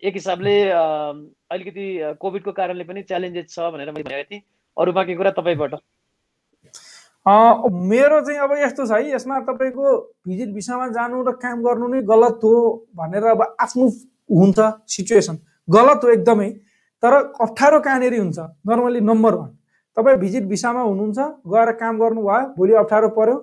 एक 0.04 0.14
हिसाबले 0.14 0.56
अलिकति 1.56 1.86
कोभिडको 2.20 2.52
कारणले 2.52 2.84
पनि 2.84 3.02
च्यालेन्जेस 3.10 3.46
छ 3.52 3.72
भनेर 3.74 3.92
मैले 3.92 4.04
भनेको 4.10 4.30
थिएँ। 4.32 4.42
अरू 4.78 4.92
बाँकी 4.92 5.16
कुरा 5.16 5.32
तपाईँबाट? 5.40 5.74
मेरो 7.26 8.20
चाहिँ 8.22 8.40
अब 8.40 8.52
यस्तो 8.58 8.86
छ 8.86 8.92
है 8.92 9.14
यसमा 9.14 9.40
तपाईँको 9.50 9.86
भिजिट 10.28 10.50
भिसामा 10.54 10.88
जानु 10.98 11.24
र 11.26 11.32
काम 11.42 11.64
गर्नु 11.64 11.88
नै 11.94 12.02
गलत 12.06 12.40
हो 12.44 12.54
भनेर 12.96 13.24
अब 13.34 13.42
आफ्नो 13.60 13.86
हुन्छ 14.30 14.60
सिचुएसन। 14.94 15.38
गलत 15.68 16.04
हो 16.04 16.10
एकदमै 16.12 16.50
तर 17.04 17.14
अप्ठ्यारो 17.46 17.80
कहाँनिर 17.80 18.14
हुन्छ? 18.20 18.40
Normally 18.68 19.00
number 19.02 19.34
one. 19.36 19.50
तपाईँ 19.98 20.18
भिजिट 20.20 20.44
भिसामा 20.48 20.82
हुनुहुन्छ 20.82 21.20
गएर 21.48 21.72
काम 21.82 22.00
गर्नुभयो 22.00 22.54
भोलि 22.58 22.74
अप्ठ्यारो 22.84 23.10
पर्यो 23.18 23.36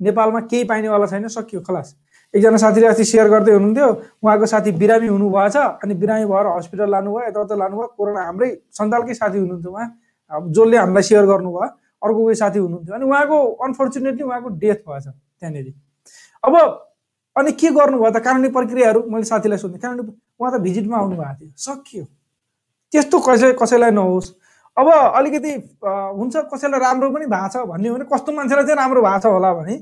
नेपालमा 0.00 0.40
केही 0.50 0.64
पाइनेवाला 0.64 1.06
छैन 1.06 1.28
सकियो 1.28 1.60
खलास। 1.62 1.94
एकजना 2.34 2.56
साथीले 2.56 2.86
अस्ति 2.86 3.04
सेयर 3.04 3.28
गर्दै 3.30 3.52
हुनुहुन्थ्यो 3.52 3.88
उहाँको 4.22 4.46
साथी 4.46 4.72
बिरामी 4.80 5.06
हुनुभएछ 5.06 5.56
अनि 5.56 5.94
बिरामी 5.94 6.24
भएर 6.26 6.46
हस्पिटल 6.56 6.90
लानुभयो 6.90 7.28
यताउता 7.28 7.54
लानुभयो 7.54 7.86
कोरोना 7.96 8.22
हाम्रै 8.26 8.48
सन्तालकै 8.78 9.14
साथी 9.14 9.38
हुनुहुन्थ्यो 9.38 9.70
उहाँ 9.72 9.88
अब 10.30 10.52
जसले 10.52 10.76
हामीलाई 10.76 11.02
सेयर 11.08 11.26
गर्नुभयो 11.26 11.68
अर्को 12.02 12.20
कोही 12.20 12.34
साथी 12.42 12.58
हुनुहुन्थ्यो 12.58 12.94
अनि 12.94 13.04
उहाँको 13.06 13.38
अनफोर्चुनेटली 13.64 14.22
उहाँको 14.24 14.48
डेथ 14.62 14.80
भएछ 14.88 15.06
त्यहाँनिर। 15.06 15.72
अब 16.44 16.54
अनि 17.36 17.52
के 17.60 17.70
गर्नुभयो 17.70 18.10
त 18.10 18.22
कानुनी 18.24 18.48
प्रक्रियाहरू 18.56 19.00
मैले 19.10 19.24
साथीलाई 19.24 19.58
सोधेँ 19.58 19.80
कानुनी 19.80 20.02
उहाँ 20.40 20.52
त 20.52 20.60
भिजिटमा 20.60 20.96
आउनु 20.98 21.16
भएको 21.16 21.34
थियो 21.40 21.52
सकियो। 21.66 22.04
त्यस्तो 22.92 23.18
कसै 23.28 23.52
कसैलाई 23.62 23.90
नहोस्। 23.94 24.26
अब 24.76 24.88
अलिकति 24.90 25.52
हुन्छ 25.84 26.36
कसैलाई 26.52 26.80
राम्रो 26.80 27.10
पनि 27.10 27.26
भएको 27.26 27.48
छ 27.48 27.66
भन्ने 27.68 27.88
हो 27.88 27.94
भने 27.94 28.04
कस्तो 28.12 28.32
मान्छेलाई 28.32 28.64
चाहिँ 28.64 28.78
राम्रो 28.78 29.02
भएको 29.02 29.20
छ 29.20 29.32
होला 29.32 29.52
भने 29.54 29.76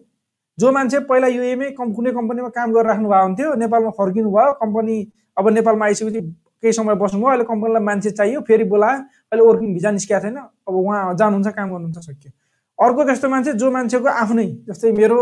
जो 0.58 0.72
मान्छे 0.72 0.98
पहिला 1.08 1.28
युएमए 1.28 1.70
कम् 1.78 1.94
कुनै 1.94 2.10
कम्पनीमा 2.12 2.48
काम 2.56 2.72
गरिराख्नु 2.72 3.08
भएको 3.08 3.24
हुन्थ्यो 3.24 3.54
नेपालमा 3.62 3.90
फर्किनु 3.98 4.30
भयो 4.30 4.52
कम्पनी 4.62 4.96
अब 5.36 5.48
नेपालमा 5.48 5.84
आइसकेपछि 5.86 6.20
केही 6.62 6.72
समय 6.72 6.94
बस्नुभयो 6.94 7.28
अहिले 7.28 7.44
कम्पनीलाई 7.44 7.82
मान्छे 7.82 8.10
चाहियो 8.10 8.40
फेरि 8.48 8.64
बोलायो 8.72 8.98
अहिले 9.32 9.44
वर्किङ 9.48 9.72
भिजा 9.74 9.90
निस्किएको 9.90 10.20
छैन 10.22 10.36
अब 10.36 10.74
उहाँ 10.74 11.14
जानुहुन्छ 11.14 11.54
काम 11.56 11.70
गर्नुहुन्छ 11.70 11.98
सक्यो। 12.08 12.30
अर्को 12.78 13.04
त्यस्तो 13.04 13.28
मान्छे 13.28 13.52
जो 13.62 13.70
मान्छेको 13.70 14.08
आफ्नै 14.22 14.46
जस्तै 14.68 14.92
मेरो 14.92 15.18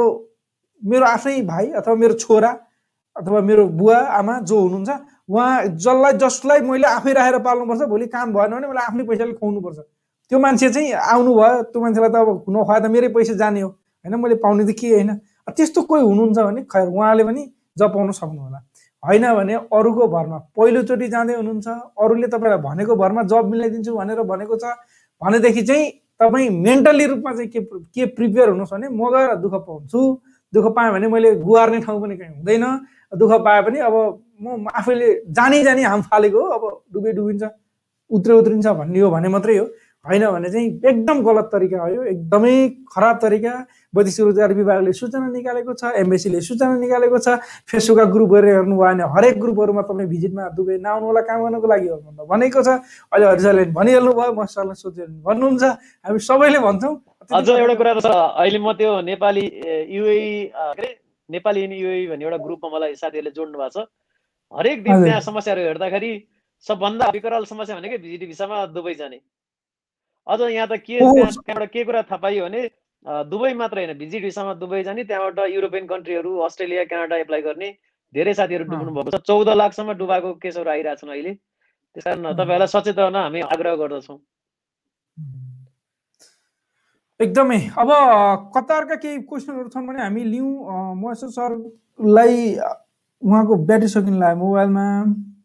मेरो 0.82 1.04
आफ्नै 1.06 1.40
भाइ 1.52 1.70
अथवा 1.78 1.94
मेरो 2.02 2.14
छोरा 2.24 2.50
अथवा 3.16 3.40
मेरो 3.48 3.66
बुवा 3.80 3.98
आमा 4.18 4.38
जो 4.50 4.58
हुनुहुन्छ 4.60 4.90
उहाँ 5.30 5.78
जसलाई 5.78 6.12
जसलाई 6.18 6.60
मैले 6.66 6.86
आफै 6.88 7.12
राखेर 7.14 7.38
पाल्नुपर्छ 7.46 7.82
भोलि 7.88 8.06
काम 8.10 8.32
भएन 8.34 8.50
भने 8.50 8.66
मैले 8.66 8.82
आफ्नै 8.82 9.04
पैसाले 9.06 9.32
खुवाउनुपर्छ। 9.32 9.78
त्यो 10.30 10.38
मान्छे 10.38 10.68
चाहिँ 10.70 10.92
आउनुभयो 10.92 11.62
त्यो 11.70 11.80
मान्छेलाई 11.80 12.10
त 12.10 12.16
अब 12.16 12.28
नखुवाए 12.50 12.80
त 12.80 12.86
मेरै 12.90 13.08
पैसा 13.14 13.34
जाने 13.38 13.60
हो। 13.60 13.68
होइन 13.68 14.14
मैले 14.22 14.34
पाउने 14.42 14.64
त 14.66 14.74
के 14.74 14.88
होइन। 14.90 15.10
त्यस्तो 15.50 15.82
कोही 15.82 16.02
हुनुहुन्छ 16.02 16.38
भने 16.38 16.60
खै 16.66 16.82
उहाँले 16.86 17.24
पनि 17.24 17.42
जपाउन 17.78 18.10
सक्नु 18.10 18.40
होला 18.42 18.58
होइन 19.02 19.24
भने 19.34 19.54
अरूको 19.70 20.06
भरमा 20.14 20.38
पहिलोचोटि 20.56 21.06
जाँदै 21.08 21.34
हुनुहुन्छ 21.34 21.68
अरूले 21.94 22.26
तपाईँलाई 22.34 22.60
भनेको 22.66 22.96
भरमा 22.96 23.22
जब 23.30 23.44
मिलाइदिन्छु 23.50 23.94
भनेर 23.96 24.22
भनेको 24.30 24.56
छ 24.56 24.74
भनेदेखि 25.22 25.62
चाहिँ 25.62 25.84
तपाईँ 26.20 26.48
मेन्टल्ली 26.50 27.06
रूपमा 27.06 27.32
चाहिँ 27.32 27.48
के 27.48 27.60
के 27.94 28.06
प्रिपेयर 28.18 28.48
हुनुहोस् 28.48 28.72
भने 28.74 28.88
म 28.88 29.10
गएर 29.10 29.34
दुःख 29.42 29.54
पाउँछु। 29.66 30.00
दुःख 30.52 30.66
पाएँ 30.76 30.90
भने 30.92 31.08
मैले 31.08 31.34
गुहार्ने 31.40 31.80
ठाउँ 31.80 32.00
पनि 32.02 32.16
कहीँ 32.16 32.34
हुँदैन। 32.36 32.64
दुःख 33.12 33.32
पाए 33.44 33.60
पनि 33.62 33.78
अब 33.78 33.94
म 34.40 34.66
आफैले 34.74 35.08
जानी 35.36 35.62
जानी 35.64 35.82
हाम 35.82 36.02
फालेको 36.08 36.40
अब 36.56 36.62
डुबे 36.92 37.12
डुबिन्छ 37.12 37.44
उत्रे 38.10 38.34
उत्रिन्छ 38.34 38.66
भन्ने 38.66 39.00
हो 39.00 39.10
भने 39.10 39.28
मात्रै 39.28 39.56
हो। 39.58 39.66
होइन 40.06 40.24
भने 40.26 40.48
चाहिँ 40.50 40.68
एकदम 40.90 41.20
गलत 41.22 41.48
तरिका 41.52 41.78
हो 41.80 42.02
एकदमै 42.08 42.52
खराब 42.88 43.16
तरिका। 43.22 43.52
वैदेशिक 43.94 44.24
रोजगार 44.24 44.52
विभागले 44.54 44.92
सूचना 44.96 45.28
निकालेको 45.28 45.72
छ 45.76 45.92
एमबेसीले 46.00 46.40
सूचना 46.40 46.76
निकालेको 46.80 47.18
छ 47.20 47.36
फेसबुकका 47.68 48.04
ग्रुपहरू 48.14 48.48
हेर्नु 48.48 48.76
भयो 48.76 48.80
भने 48.80 49.04
हरेक 49.14 49.36
ग्रुपहरूमा 49.40 49.82
तपाईँ 49.84 50.08
भिजिटमा 50.08 50.48
दुबई 50.56 50.76
नआउनु 50.80 51.06
होला 51.06 51.20
काम 51.28 51.38
गर्नको 51.44 51.68
लागि 51.68 51.88
हो 51.88 52.26
भनेको 52.32 52.62
छ। 52.64 52.80
अहिले 53.12 53.26
हरिसाले 53.28 53.64
भनिहाल्नु 53.76 54.12
भयो 54.16 54.32
म 54.32 54.46
सरलाई 54.48 54.80
सोचेर 54.80 55.08
भन्नुहुन्छ 55.20 55.62
हामी 56.08 56.18
सबैले 56.18 56.58
भन्छौँ। 56.64 56.94
अझ 57.28 57.48
एउटा 57.50 57.74
कुरा 57.76 57.92
त 58.00 58.06
अहिले 58.08 58.58
म 58.58 58.72
त्यो 58.72 58.90
नेपाली 59.04 59.44
युए 60.00 60.18
नेपाली 61.28 61.60
युए 61.76 62.06
भन्ने 62.08 62.24
एउटा 62.24 62.38
ग्रुपमा 62.40 62.68
मलाई 62.72 62.94
साथीहरूले 62.96 63.36
जोड्नु 63.36 63.58
भएको 63.58 63.84
छ। 63.84 63.86
हरेक 64.52 64.82
दिन 64.84 65.04
त्यहाँ 65.04 65.20
समस्याहरू 65.20 65.62
हेर्दाखेरि 65.62 66.12
सबभन्दा 66.66 67.06
विकराल 67.14 67.44
समस्या 67.46 67.76
भनेकै 67.76 67.98
भिजिटी 67.98 68.26
भिसामा 68.26 68.64
दुबई 68.74 68.94
जाने। 68.94 69.20
अझ 70.26 70.40
यहाँ 70.40 70.66
त 70.68 70.72
के 70.86 70.98
त्यहाँबाट 70.98 71.70
के 71.72 71.84
कुरा 71.84 72.02
थाहा 72.02 72.16
पाइयो 72.18 72.44
भने 72.44 72.62
दुबई 73.30 73.52
मात्र 73.54 73.78
होइन 73.78 73.92
भिजिट 73.98 74.22
भिसामा 74.22 74.54
दुबई 74.54 74.82
जाने 74.82 75.04
त्यहाँबाट 75.04 75.38
युरोपियन 75.50 75.86
कन्ट्रीहरू 75.86 76.30
अस्ट्रेलिया 76.44 76.84
क्यानाडा 76.84 77.16
एप्लाई 77.24 77.42
गर्ने 77.42 77.70
धेरै 78.14 78.34
साथीहरू 78.34 78.64
डुब्नु 78.64 78.92
भएको 78.92 79.10
छ। 79.10 79.22
चौध 79.24 79.48
लाखसम्म 79.56 79.92
डुबाएको 79.96 80.34
केसहरू 80.42 80.70
आइरहेछन् 80.70 81.10
अहिले। 81.10 81.32
त्यस 81.32 82.04
कारण 82.04 82.26
तपाईँहरूलाई 82.36 82.70
सचेत 82.74 82.98
हुन 82.98 83.16
हामी 83.16 83.40
आग्रह 83.40 83.74
गर्दछौँ। 83.76 84.18
एकदमै। 87.20 87.60
अब 87.78 87.88
कतारका 88.56 88.96
केही 89.00 89.16
क्वेसनहरू 89.30 89.68
छन् 89.70 89.86
भने 89.86 90.02
हामी 90.02 90.24
लिउँ। 90.24 90.52
महेश्वर 91.00 91.30
सरलाई 91.30 92.36
उहाँको 93.22 93.56
ब्याट्री 93.68 93.88
सकिन 93.88 94.18
लाग्यो 94.18 94.36
मोबाइलमा 94.36 94.84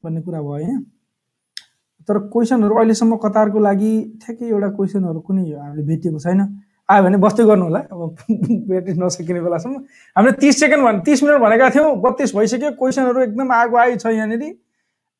भन्ने 0.03 0.21
कुरा 0.21 0.41
भयो 0.41 0.51
होइन? 0.51 0.83
तर 2.07 2.17
क्वेसनहरू 2.33 2.75
अहिलेसम्म 2.75 3.15
कतारको 3.23 3.59
लागि 3.59 3.93
ठ्याक्कै 4.21 4.45
एउटा 4.45 4.69
क्वेसनहरू 4.77 5.19
कुनै 5.27 5.43
हामीले 5.51 5.83
भेटिएको 5.83 6.19
छैन। 6.19 6.41
आयो 6.89 7.03
भने 7.03 7.17
बस्दै 7.17 7.43
गर्नु 7.45 7.65
होला। 7.65 7.79
अब 7.91 8.15
ब्याट्री 8.69 8.93
नसकिने 8.93 9.41
बेलासम्म। 9.41 9.75
हामीले 10.15 10.35
तिस 10.41 10.59
सेकेन्ड 10.59 10.83
भने 10.85 10.99
तिस 11.05 11.23
मिनट 11.23 11.41
भनेका 11.41 11.69
थियौँ 11.75 11.95
बत्तिस 12.01 12.35
भइसक्यो। 12.35 12.71
क्वेसनहरू 12.79 13.21
एकदम 13.21 13.51
आगो 13.51 13.77
आइ 13.77 13.95
छ 13.97 14.05
यहाँनिर। 14.13 14.43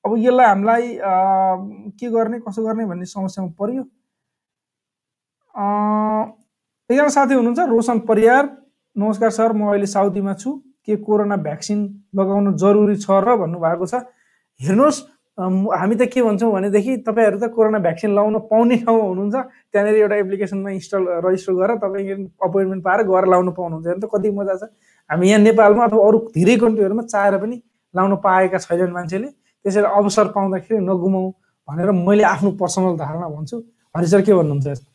अब 0.06 0.12
यसलाई 0.18 0.46
हामीलाई 0.46 0.86
के 2.00 2.10
गर्ने 2.12 2.40
कसो 2.40 2.64
गर्ने 2.66 2.86
भन्ने 2.86 3.06
समस्यामा 3.10 3.50
पऱ्यो 3.60 3.84
एकजना 6.90 7.10
साथी 7.10 7.34
हुनुहुन्छ 7.34 7.60
रोशन 7.70 8.00
परियार। 8.06 8.44
नमस्कार 8.96 9.30
सर 9.34 9.54
म 9.54 9.70
अहिले 9.74 9.86
साउदीमा 9.90 10.34
छु। 10.38 10.52
के 10.86 10.96
कोरोना 11.06 11.36
भ्याक्सिन 11.48 11.80
लगाउनु 12.16 12.52
जरुरी 12.64 12.96
छ 12.96 13.10
र 13.26 13.36
भन्नुभएको 13.42 13.86
छ? 13.86 13.96
हेर्नुहोस् 14.60 15.00
हामी 15.38 15.96
त 15.96 16.08
के 16.14 16.22
भन्छौँ 16.24 16.52
भनेदेखि 16.52 16.98
तपाईँहरू 17.08 17.38
त 17.40 17.52
कोरोना 17.52 17.80
भ्याक्सिन 17.84 18.12
लगाउन 18.16 18.38
पाउने 18.48 18.76
ठाउँमा 18.86 19.04
हुनुहुन्छ 19.04 19.36
त्यहाँनिर 19.36 19.96
एउटा 20.00 20.16
एप्लिकेसनमा 20.16 20.70
इन्स्टल 20.72 21.02
रजिस्टर 21.26 21.54
गरेर 21.60 21.78
तपाईँ 21.84 22.16
अपोइन्टमेन्ट 22.40 22.84
पाएर 22.84 23.02
गएर 23.04 23.26
लाउनु 23.34 23.52
पाउनुहुन्छ 23.52 23.88
हेर्नु 23.88 24.08
त 24.08 24.10
कति 24.14 24.30
मजा 24.32 24.56
छ। 24.56 24.64
हामी 25.10 25.30
यहाँ 25.30 25.42
नेपालमा 25.44 25.84
अथवा 25.86 26.08
अरू 26.08 26.18
धेरै 26.32 26.56
कन्ट्रीहरूमा 26.64 27.04
चाहेर 27.12 27.38
पनि 27.44 27.56
लाउन 27.94 28.16
पाएका 28.24 28.58
छैनन् 28.64 28.96
मान्छेले। 28.96 29.28
त्यसैले 29.66 29.88
अवसर 30.00 30.28
पाउँदाखेरि 30.36 30.80
नगुमाउँ 30.86 31.32
भनेर 31.68 31.92
मैले 31.92 32.24
आफ्नो 32.24 32.52
पर्सनल 32.62 32.96
धारणा 32.96 33.28
भन्छु। 33.28 33.58
हरि 33.96 34.08
के 34.24 34.34
भन्नुहुन्छ? 34.34 34.95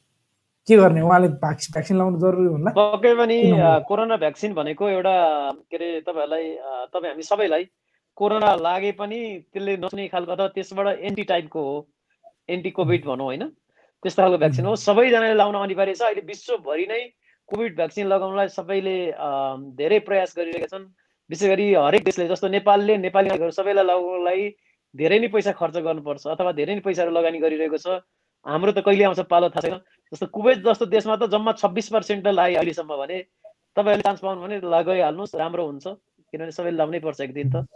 के 0.70 0.76
गर्ने? 0.76 1.00
उहाँले 1.02 1.28
भ्याक्सिन 1.42 1.96
लाउनु 1.98 2.18
जरुरी 2.22 2.48
होला। 2.54 2.70
पक्कै 2.78 3.14
पनि 3.18 3.38
कोरोना 3.90 4.16
भ्याक्सिन 4.22 4.54
भनेको 4.54 4.88
एउटा 4.88 5.14
के 5.70 5.76
अरे 5.76 5.88
तपाईँहरूलाई 6.06 6.46
तपाईँ 6.94 7.12
हामी 7.12 7.22
सबैलाई 7.26 7.64
कोरोना 8.16 8.54
लागे 8.62 8.92
पनि 9.00 9.18
त्यसले 9.52 9.76
नसुने 9.82 10.06
खालको 10.14 10.32
अथवा 10.32 10.48
त्यसबाट 10.54 10.86
एन्टी 11.10 11.24
टाइपको 11.30 11.60
हो। 11.62 11.74
एन्टी 12.48 12.70
कोभिड 12.78 13.04
भनौँ 13.06 13.26
होइन? 13.26 13.44
त्यस्तो 14.02 14.22
खालको 14.22 14.38
भ्याक्सिन 14.38 14.66
हो। 14.66 14.74
सबैजनाले 14.86 15.34
लाउन 15.34 15.54
अनिवार्य 15.54 15.94
छ। 15.94 16.02
अहिले 16.02 16.22
विश्वभरि 16.26 16.86
नै 16.90 17.02
कोभिड 17.48 17.76
भ्याक्सिन 17.76 18.06
लगाउनलाई 18.06 18.48
सबैले 18.48 18.96
धेरै 19.78 19.98
प्रयास 20.08 20.34
गरिरहेका 20.38 20.68
छन्। 20.72 20.84
विशेष 21.30 21.48
गरी 21.50 21.66
हरेक 21.74 22.04
देशले 22.04 22.28
जस्तो 22.28 22.48
नेपालले 22.48 22.96
नेपाली 23.06 23.28
सबैलाई 23.58 23.84
लगाउनलाई 23.84 24.42
धेरै 24.94 25.18
नै 25.18 25.28
पैसा 25.34 25.52
खर्च 25.54 25.76
गर्नुपर्छ 25.86 26.26
अथवा 26.26 26.52
धेरै 26.58 26.74
नै 26.74 26.82
पैसाहरू 26.86 27.12
लगानी 27.14 27.38
गरिरहेको 27.38 27.78
छ। 27.78 28.02
हाम्रो 28.46 28.72
त 28.72 28.80
कहिले 28.84 29.04
आउँछ 29.04 29.20
पालो 29.28 29.48
थाहा 29.50 29.60
छैन। 29.60 29.80
जस्तो 30.12 30.26
कुवेत 30.32 30.58
जस्तो 30.64 30.86
देशमा 30.86 31.16
त 31.16 31.28
जम्मा 31.30 31.52
छब्बिस 31.60 31.88
पर्सेन्ट 31.92 32.26
लाग्यो 32.26 32.58
अहिलेसम्म 32.58 32.92
भने 32.96 33.18
तपाईँहरूले 33.76 34.02
चान्स 34.02 34.20
पाउनु 34.20 34.40
भने 34.40 34.56
लगाइहाल्नुहोस् 34.64 35.34
राम्रो 35.36 35.64
हुन्छ। 35.66 35.86
किनभने 36.32 36.52
सबैले 36.52 36.76
लाउनै 36.76 37.00
पर्छ 37.04 37.20
एक 37.20 37.32
दिन 37.34 37.48
त। 37.50 37.66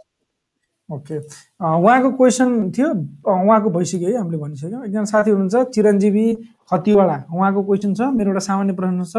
ओके 0.89 1.15
उहाँको 1.59 2.09
क्वेसन 2.17 2.49
थियो। 2.71 2.89
उहाँको 3.25 3.69
भइसक्यो 3.73 4.09
है 4.09 4.17
हामीले 4.17 4.37
भनिसक्यौँ। 4.37 4.83
एकजना 4.85 5.03
साथी 5.09 5.29
हुनुहुन्छ 5.31 5.55
चिरञ्जीवी 5.75 6.25
खतिवाडा 6.69 7.17
उहाँको 7.33 7.61
क्वेसन 7.65 7.93
छ। 7.93 8.01
मेरो 8.15 8.29
एउटा 8.31 8.43
सामान्य 8.49 8.73
प्रश्न 8.73 9.03
छ। 9.03 9.15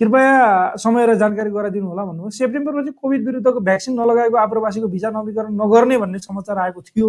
कृपया 0.00 0.76
समय 0.78 1.06
र 1.06 1.14
जानकारी 1.18 1.50
गराइदिनु 1.50 1.86
होला 1.90 2.02
भन्नुभयो 2.06 2.30
सेप्टेम्बरमा 2.30 2.82
चाहिँ 2.82 2.96
कोभिड 3.02 3.20
विरुद्धको 3.26 3.60
भ्याक्सिन 3.60 3.94
नलगाएको 3.98 4.36
आप्रवासीको 4.36 4.88
भिजा 4.88 5.10
नवीकरण 5.10 5.52
नगर्ने 5.58 5.96
भन्ने 5.98 6.18
समाचार 6.22 6.58
आएको 6.58 6.80
थियो। 6.82 7.08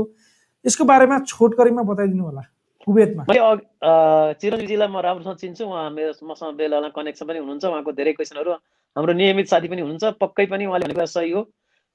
यसको 0.65 0.83
बारेमा 0.89 1.19
छोटकरीमा 1.29 1.83
बताइदिनु 1.85 2.23
होला। 2.23 2.43
कुवेतमा। 2.89 3.23
चिरञ्जीवीजीलाई 4.41 4.89
म 4.89 4.97
राम्रोसँग 5.05 5.37
चिन्छु 5.37 5.63
उहाँ 5.65 5.89
मेरो 5.93 6.13
मसँग 6.25 6.57
बेलामा 6.57 6.89
कनेक्सन 6.97 7.25
पनि 7.29 7.39
हुनुहुन्छ 7.39 7.65
उहाँको 7.69 7.91
धेरै 7.93 8.13
क्वेसनहरू 8.17 8.51
हाम्रो 8.95 9.13
नियमित 9.13 9.47
साथी 9.49 9.67
पनि 9.69 9.81
हुनुहुन्छ 9.85 10.17
पक्कै 10.17 10.45
पनि 10.49 10.65
उहाँले 10.65 10.85
भनेको 10.89 11.05
सही 11.05 11.31
हो। 11.31 11.41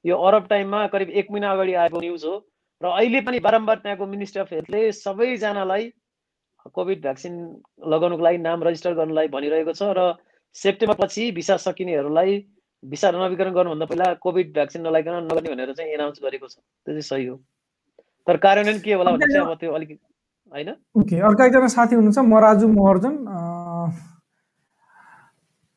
यो 0.05 0.15
अरब 0.17 0.47
टाइममा 0.49 0.87
करिब 0.95 1.11
एक 1.11 1.27
महिना 1.33 1.51
अगाडि 1.53 1.75
आएको 1.83 2.01
न्युज 2.01 2.25
हो 2.25 2.35
र 2.81 2.87
अहिले 2.95 3.21
पनि 3.27 3.39
बारम्बार 3.41 3.77
त्यहाँको 3.83 4.07
मिनिस्ट्री 4.07 4.41
अफ 4.41 4.53
हेल्थले 4.53 4.81
सबैजनालाई 4.93 5.85
कोभिड 6.77 7.01
भ्याक्सिन 7.03 7.35
लगाउनुको 7.93 8.25
लागि 8.25 8.39
नाम 8.39 8.63
रजिस्टर 8.65 8.95
गर्नलाई 8.95 9.29
भनिरहेको 9.35 9.73
छ 9.73 9.83
र 9.99 10.15
सेप्टेम्बर 10.57 10.97
पछि 11.01 11.31
भिसा 11.39 11.57
सकिनेहरूलाई 11.65 12.33
भिसा 12.83 13.11
नवीकरण 13.11 13.53
गर्नुभन्दा 13.55 13.87
पहिला 13.91 14.07
कोभिड 14.23 14.53
भ्याक्सिन 14.55 14.87
नलाइकन 14.87 15.15
नगर्ने 15.27 15.51
भनेर 15.55 15.73
चाहिँ 15.75 15.93
एनाउन्स 15.93 16.23
गरेको 16.23 16.47
छ। 16.49 16.57
त्यो 16.57 16.93
चाहिँ 16.93 17.09
सही 17.11 17.27
हो। 17.27 17.37
तर 18.27 18.37
कार्यान्वयन 18.45 18.79
के 18.85 18.93
होला 18.93 19.11
भने 19.17 19.33
चाहिँ 19.33 19.47
अब 19.47 19.59
त्यो 19.61 19.73
अलिक 19.73 19.91
होइन? 20.55 20.69
ओके 20.97 21.17
अर्को 21.19 21.45
एकजना 21.45 21.69
साथी 21.69 21.95
हुनुहुन्छ 21.95 22.19
मराजु 22.31 22.69
महर्जन 22.71 23.15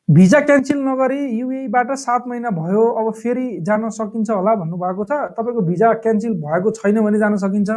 भिजा 0.08 0.40
क्यान्सल 0.40 0.78
नगरी 0.80 1.20
युएबाट 1.38 1.90
सात 1.98 2.26
महिना 2.28 2.50
भयो 2.50 2.84
अब 3.00 3.12
फेरि 3.14 3.46
जान 3.60 3.88
सकिन्छ 3.90 4.30
होला 4.30 4.54
भन्नुभएको 4.54 5.04
छ। 5.04 5.18
तपाईँको 5.36 5.62
भिजा 5.62 5.92
क्यान्सल 6.04 6.34
भएको 6.44 6.70
छैन 6.78 7.00
भने 7.04 7.18
जान 7.18 7.36
सकिन्छ। 7.36 7.70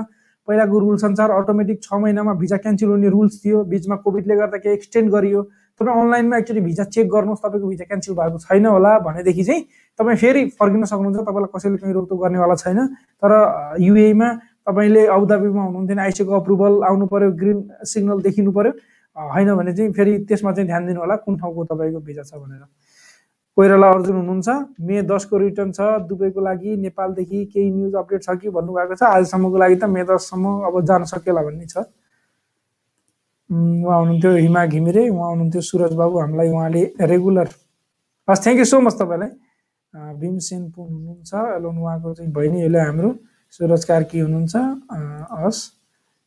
पहिलाको 0.47 0.79
रुल्स 0.79 1.03
अनुसार 1.05 1.31
अटोमेटिक 1.31 1.83
छ 1.83 1.93
महिनामा 1.93 2.33
भिजा 2.33 2.57
क्यान्सल 2.57 2.87
हुने 2.87 3.09
रुल्स 3.09 3.41
थियो। 3.43 3.63
बिचमा 3.65 3.95
कोभिडले 4.05 4.35
गर्दा 4.35 4.57
केही 4.57 4.73
एक्सटेन्ड 4.73 5.11
गरियो। 5.11 5.41
तपाईँ 5.79 6.01
अनलाइनमा 6.01 6.37
एकचोटि 6.37 6.61
भिजा 6.61 6.83
चेक 6.95 7.09
गर्नुहोस् 7.09 7.41
तपाईँको 7.43 7.67
भिजा 7.67 7.85
क्यान्सल 7.91 8.13
भएको 8.13 8.37
छैन 8.47 8.65
होला 8.65 8.97
भनेदेखि 9.01 9.43
चाहिँ 9.43 9.61
तपाईँ 9.99 10.17
फेरि 10.23 10.45
फर्किन 10.55 10.85
सक्नुहुन्छ। 10.85 11.27
तपाईँलाई 11.27 11.51
कसैले 11.55 11.77
कहीँ 11.83 11.93
रोकटोक 11.93 12.19
गर्नेवाला 12.21 12.55
छैन। 12.63 12.79
तर 13.19 13.31
युएमा 13.81 14.29
तपाईँले 14.67 15.05
अबुधाबीमा 15.07 15.61
हुनुहुन्थ्यो 15.63 15.95
भने 15.95 16.01
आइसिएको 16.01 16.31
अप्रुभल 16.39 16.73
आउनु 16.89 17.05
पऱ्यो 17.13 17.31
ग्रिन 17.41 17.59
सिग्नल 17.91 18.21
देखिनु 18.21 18.51
पऱ्यो। 18.51 18.71
होइन 19.15 19.55
भने 19.55 19.73
चाहिँ 19.75 19.91
फेरि 19.93 20.17
त्यसमा 20.29 20.51
चाहिँ 20.51 20.67
ध्यान 20.67 20.85
दिनु 20.87 20.99
होला 20.99 21.15
कुन 21.25 21.37
ठाउँको 21.37 21.63
तपाईँको 21.71 21.99
भिजा 21.99 22.23
छ 22.23 22.33
भनेर। 22.35 22.63
कोइराला 23.57 23.87
अर्जुन 23.91 24.15
हुनुहुन्छ 24.15 24.49
मे 24.79 25.01
दसको 25.03 25.37
रिटर्न 25.37 25.71
छ 25.75 25.81
दुबईको 26.07 26.41
लागि 26.41 26.75
नेपालदेखि 26.77 27.39
केही 27.51 27.69
न्युज 27.71 27.95
अपडेट 27.95 28.21
छ 28.23 28.29
कि 28.41 28.49
भन्नुभएको 28.49 28.95
छ? 28.95 29.03
आजसम्मको 29.03 29.57
लागि 29.57 29.75
त 29.75 29.83
मे 29.91 30.03
दससम्म 30.07 30.45
अब 30.67 30.79
जान 30.87 31.03
सकेला 31.11 31.41
भन्ने 31.43 31.65
छ। 31.67 31.83
उहाँ 33.51 33.97
हुनुहुन्थ्यो 33.99 34.31
हिमा 34.31 34.65
घिमिरे 34.65 35.03
उहाँ 35.09 35.29
हुनुहुन्थ्यो 35.29 35.61
सुरज 35.61 35.93
बाबु 35.99 36.19
हामीलाई 36.19 36.49
उहाँले 36.49 36.83
रेगुलर 37.11 37.47
हस् 38.27 38.43
थ्याङ्क 38.43 38.59
यू 38.59 38.65
सो 38.65 38.79
मच 38.79 38.95
तपाईँलाई। 39.01 39.31
भीमसेन 40.15 40.61
पुन 40.71 40.87
हुनुहुन्छ 40.87 41.31
एलोन 41.59 41.77
उहाँको 41.83 42.13
चाहिँ 42.15 42.31
बहिनी 42.31 42.61
अहिले 42.61 42.79
हाम्रो। 42.79 43.09
सुरज 43.51 43.83
कार्की 43.85 44.19
हुनुहुन्छ? 44.19 44.55
हस् 45.43 45.61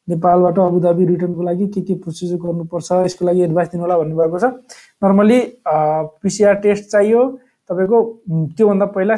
नेपालबाट 0.09 0.59
अबुधाबी 0.59 1.05
रिटर्नको 1.07 1.43
लागि 1.43 1.67
के 1.75 1.81
के 1.81 1.95
प्रोसिजर 2.05 2.37
गर्नुपर्छ 2.37 2.93
यसको 3.05 3.25
लागि 3.25 3.41
एडभाइस 3.43 3.69
दिनु 3.73 3.83
होला 3.83 3.97
भन्नुभएको 3.99 4.39
छ। 4.39 4.45
नर्मली 5.03 5.41
पिसिआर 6.21 6.55
टेस्ट 6.65 6.85
चाहियो 6.91 7.21
तपाईँको 7.71 7.99
त्योभन्दा 8.57 8.87
पहिला 8.97 9.17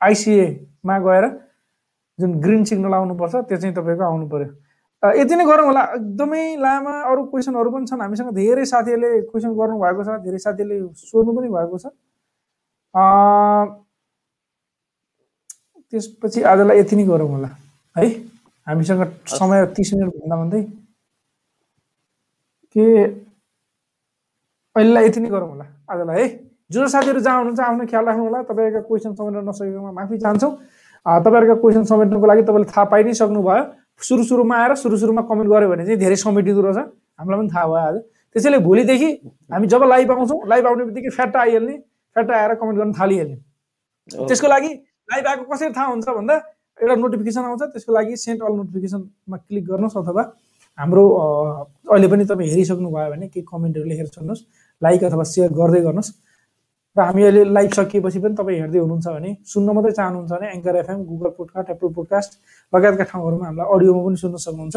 आइसिएमा 0.00 0.98
गएर 1.06 1.24
जुन 2.18 2.30
ग्रिन 2.42 2.64
सिग्नल 2.64 2.94
आउनुपर्छ 2.94 3.34
त्यो 3.34 3.56
चाहिँ 3.56 3.74
तपाईँको 3.74 4.04
आउनु 4.04 4.26
पऱ्यो 4.34 4.50
यति 5.20 5.34
नै 5.36 5.44
गरौँ 5.44 5.66
होला। 5.66 5.82
एकदमै 5.94 6.42
लामा 6.56 6.92
अरू 7.12 7.22
क्वेसनहरू 7.30 7.70
पनि 7.70 7.86
छन्। 7.86 8.00
हामीसँग 8.00 8.30
धेरै 8.34 8.64
साथीहरूले 8.64 9.10
क्वेसन 9.30 9.52
गर्नुभएको 9.54 10.02
छ 10.04 10.18
धेरै 10.24 10.38
साथीहरूले 10.40 10.78
सोध्नु 10.96 11.32
पनि 11.38 11.48
भएको 11.54 11.76
छ। 11.78 11.86
त्यसपछि 15.94 16.42
आजलाई 16.42 16.78
यति 16.78 16.96
नै 16.96 17.04
गरौँ 17.06 17.28
होला। 17.30 17.48
है? 17.96 18.06
हामीसँग 18.66 19.02
समय 19.30 19.66
तिस 19.76 19.92
मिनट 19.94 20.10
भन्दा 20.14 20.36
भन्दै 20.36 20.62
के 22.76 22.84
अहिलेलाई 24.76 25.04
यति 25.06 25.20
नै 25.20 25.28
गरौँ 25.30 25.48
होला 25.48 25.64
आजलाई 25.90 26.22
है? 26.22 26.28
जो 26.70 26.86
साथीहरू 26.88 27.20
जहाँ 27.20 27.38
हुनुहुन्छ 27.38 27.60
आफ्नो 27.60 27.86
ख्याल 27.86 28.04
राख्नु 28.04 28.24
होला। 28.24 28.42
तपाईँहरूका 28.50 28.80
क्वेसन 28.88 29.14
समेट्न 29.14 29.48
नसकेकोमा 29.48 29.92
माफी 29.94 30.18
चाहन्छौँ। 30.18 30.52
तपाईँहरूका 31.06 31.60
क्वेसन 31.62 31.84
समेट्नुको 31.86 32.26
लागि 32.26 32.42
तपाईँले 32.42 32.66
थाहा 32.72 32.84
पाइ 32.90 33.02
नै 33.04 33.14
सक्नुभयो। 33.14 33.62
सुरु 34.02 34.22
सुरुमा 34.24 34.56
आएर 34.58 34.74
सुरु 34.82 34.96
सुरुमा 34.98 35.22
कमेन्ट 35.30 35.48
गऱ्यो 35.52 35.68
भने 35.70 35.84
चाहिँ 35.86 35.98
धेरै 36.02 36.16
समेटिँदो 36.18 36.60
रहेछ। 36.66 36.78
हामीलाई 37.20 37.38
पनि 37.38 37.50
थाहा 37.54 37.66
भयो 37.70 37.78
आज। 37.88 37.96
त्यसैले 38.34 38.58
भोलिदेखि 38.66 39.10
हामी 39.52 39.66
जब 39.70 39.82
लाइभ 39.92 40.10
आउँछौँ 40.10 40.40
लाइभ 40.50 40.66
आउने 40.66 40.84
बित्तिकै 40.84 41.10
फ्याट्टा 41.14 41.38
आइहाल्ने 41.40 41.76
फ्याट्टा 42.16 42.34
आएर 42.34 42.54
कमेन्ट 42.58 42.78
गर्न 42.80 42.92
थालिहाल्ने। 42.98 43.36
त्यसको 44.26 44.48
लागि 44.48 44.70
लाइभ 45.08 45.26
आएको 45.26 45.44
कसरी 45.52 45.70
थाहा 45.76 45.86
हुन्छ 45.86 46.08
भन्दा 46.18 46.34
एउटा 46.80 46.94
नोटिफिकेसन 47.04 47.44
आउँछ 47.44 47.62
त्यसको 47.72 47.92
लागि 47.92 48.16
सेन्ट 48.16 48.42
अल 48.42 48.52
नोटिफिकेसनमा 48.60 49.36
क्लिक 49.36 49.64
गर्नुहोस् 49.66 49.96
अथवा 50.02 50.22
हाम्रो 50.78 51.02
अहिले 51.94 52.08
पनि 52.12 52.24
तपाईँ 52.26 52.50
हेरिसक्नु 52.50 52.88
भयो 52.90 53.10
भने 53.10 53.26
केही 53.28 53.46
कमेन्टहरू 53.52 53.86
लेखेर 53.88 54.06
छोड्नुहोस् 54.14 54.42
लाइक 54.82 55.04
अथवा 55.04 55.24
सेयर 55.32 55.50
गर्दै 55.60 55.80
गर्नुहोस्। 55.86 56.10
र 56.96 57.00
हामी 57.02 57.22
अहिले 57.22 57.44
लाइभ 57.44 57.70
सकिएपछि 57.78 58.18
पनि 58.24 58.34
तपाईँ 58.40 58.58
हेर्दै 58.60 58.78
हुनुहुन्छ 58.78 59.06
भने 59.06 59.30
सुन्न 59.52 59.68
मात्रै 59.76 59.92
चाहनुहुन्छ 59.98 60.30
भने 60.32 60.46
Anchor 60.56 60.76
FM 60.82 60.98
Google 61.10 61.30
podcast 61.38 61.70
Apple 61.70 61.88
podcast 61.94 62.32
लगायतका 62.72 63.04
ठाउँहरूमा 63.12 63.46
हामीलाई 63.46 63.66
अडियोमा 63.74 64.02
पनि 64.06 64.16
सुन्न 64.22 64.36
सक्नुहुन्छ। 64.46 64.76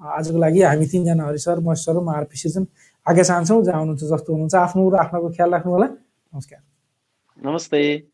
आजको 0.00 0.38
लागि 0.44 0.60
हामी 0.62 0.86
तिनजना 0.92 1.24
हरि 1.26 1.38
सर 1.38 1.58
महेश 1.62 1.84
सर 1.86 1.96
म 2.02 2.08
आरपी 2.18 2.36
सिजन 2.38 2.66
आगे 3.06 3.24
चाहन्छौँ 3.24 3.62
जहाँ 3.62 3.80
हुनुहुन्छ 3.80 4.02
जस्तो 4.12 4.30
हुनुहुन्छ 4.32 4.54
आफ्नो 4.66 4.88
र 4.90 4.94
आफ्नोको 5.06 5.28
ख्याल 5.36 5.50
राख्नु 5.54 5.72
होला 5.72 5.86
नमस्कार। 5.86 6.60
नमस्ते। 7.38 8.11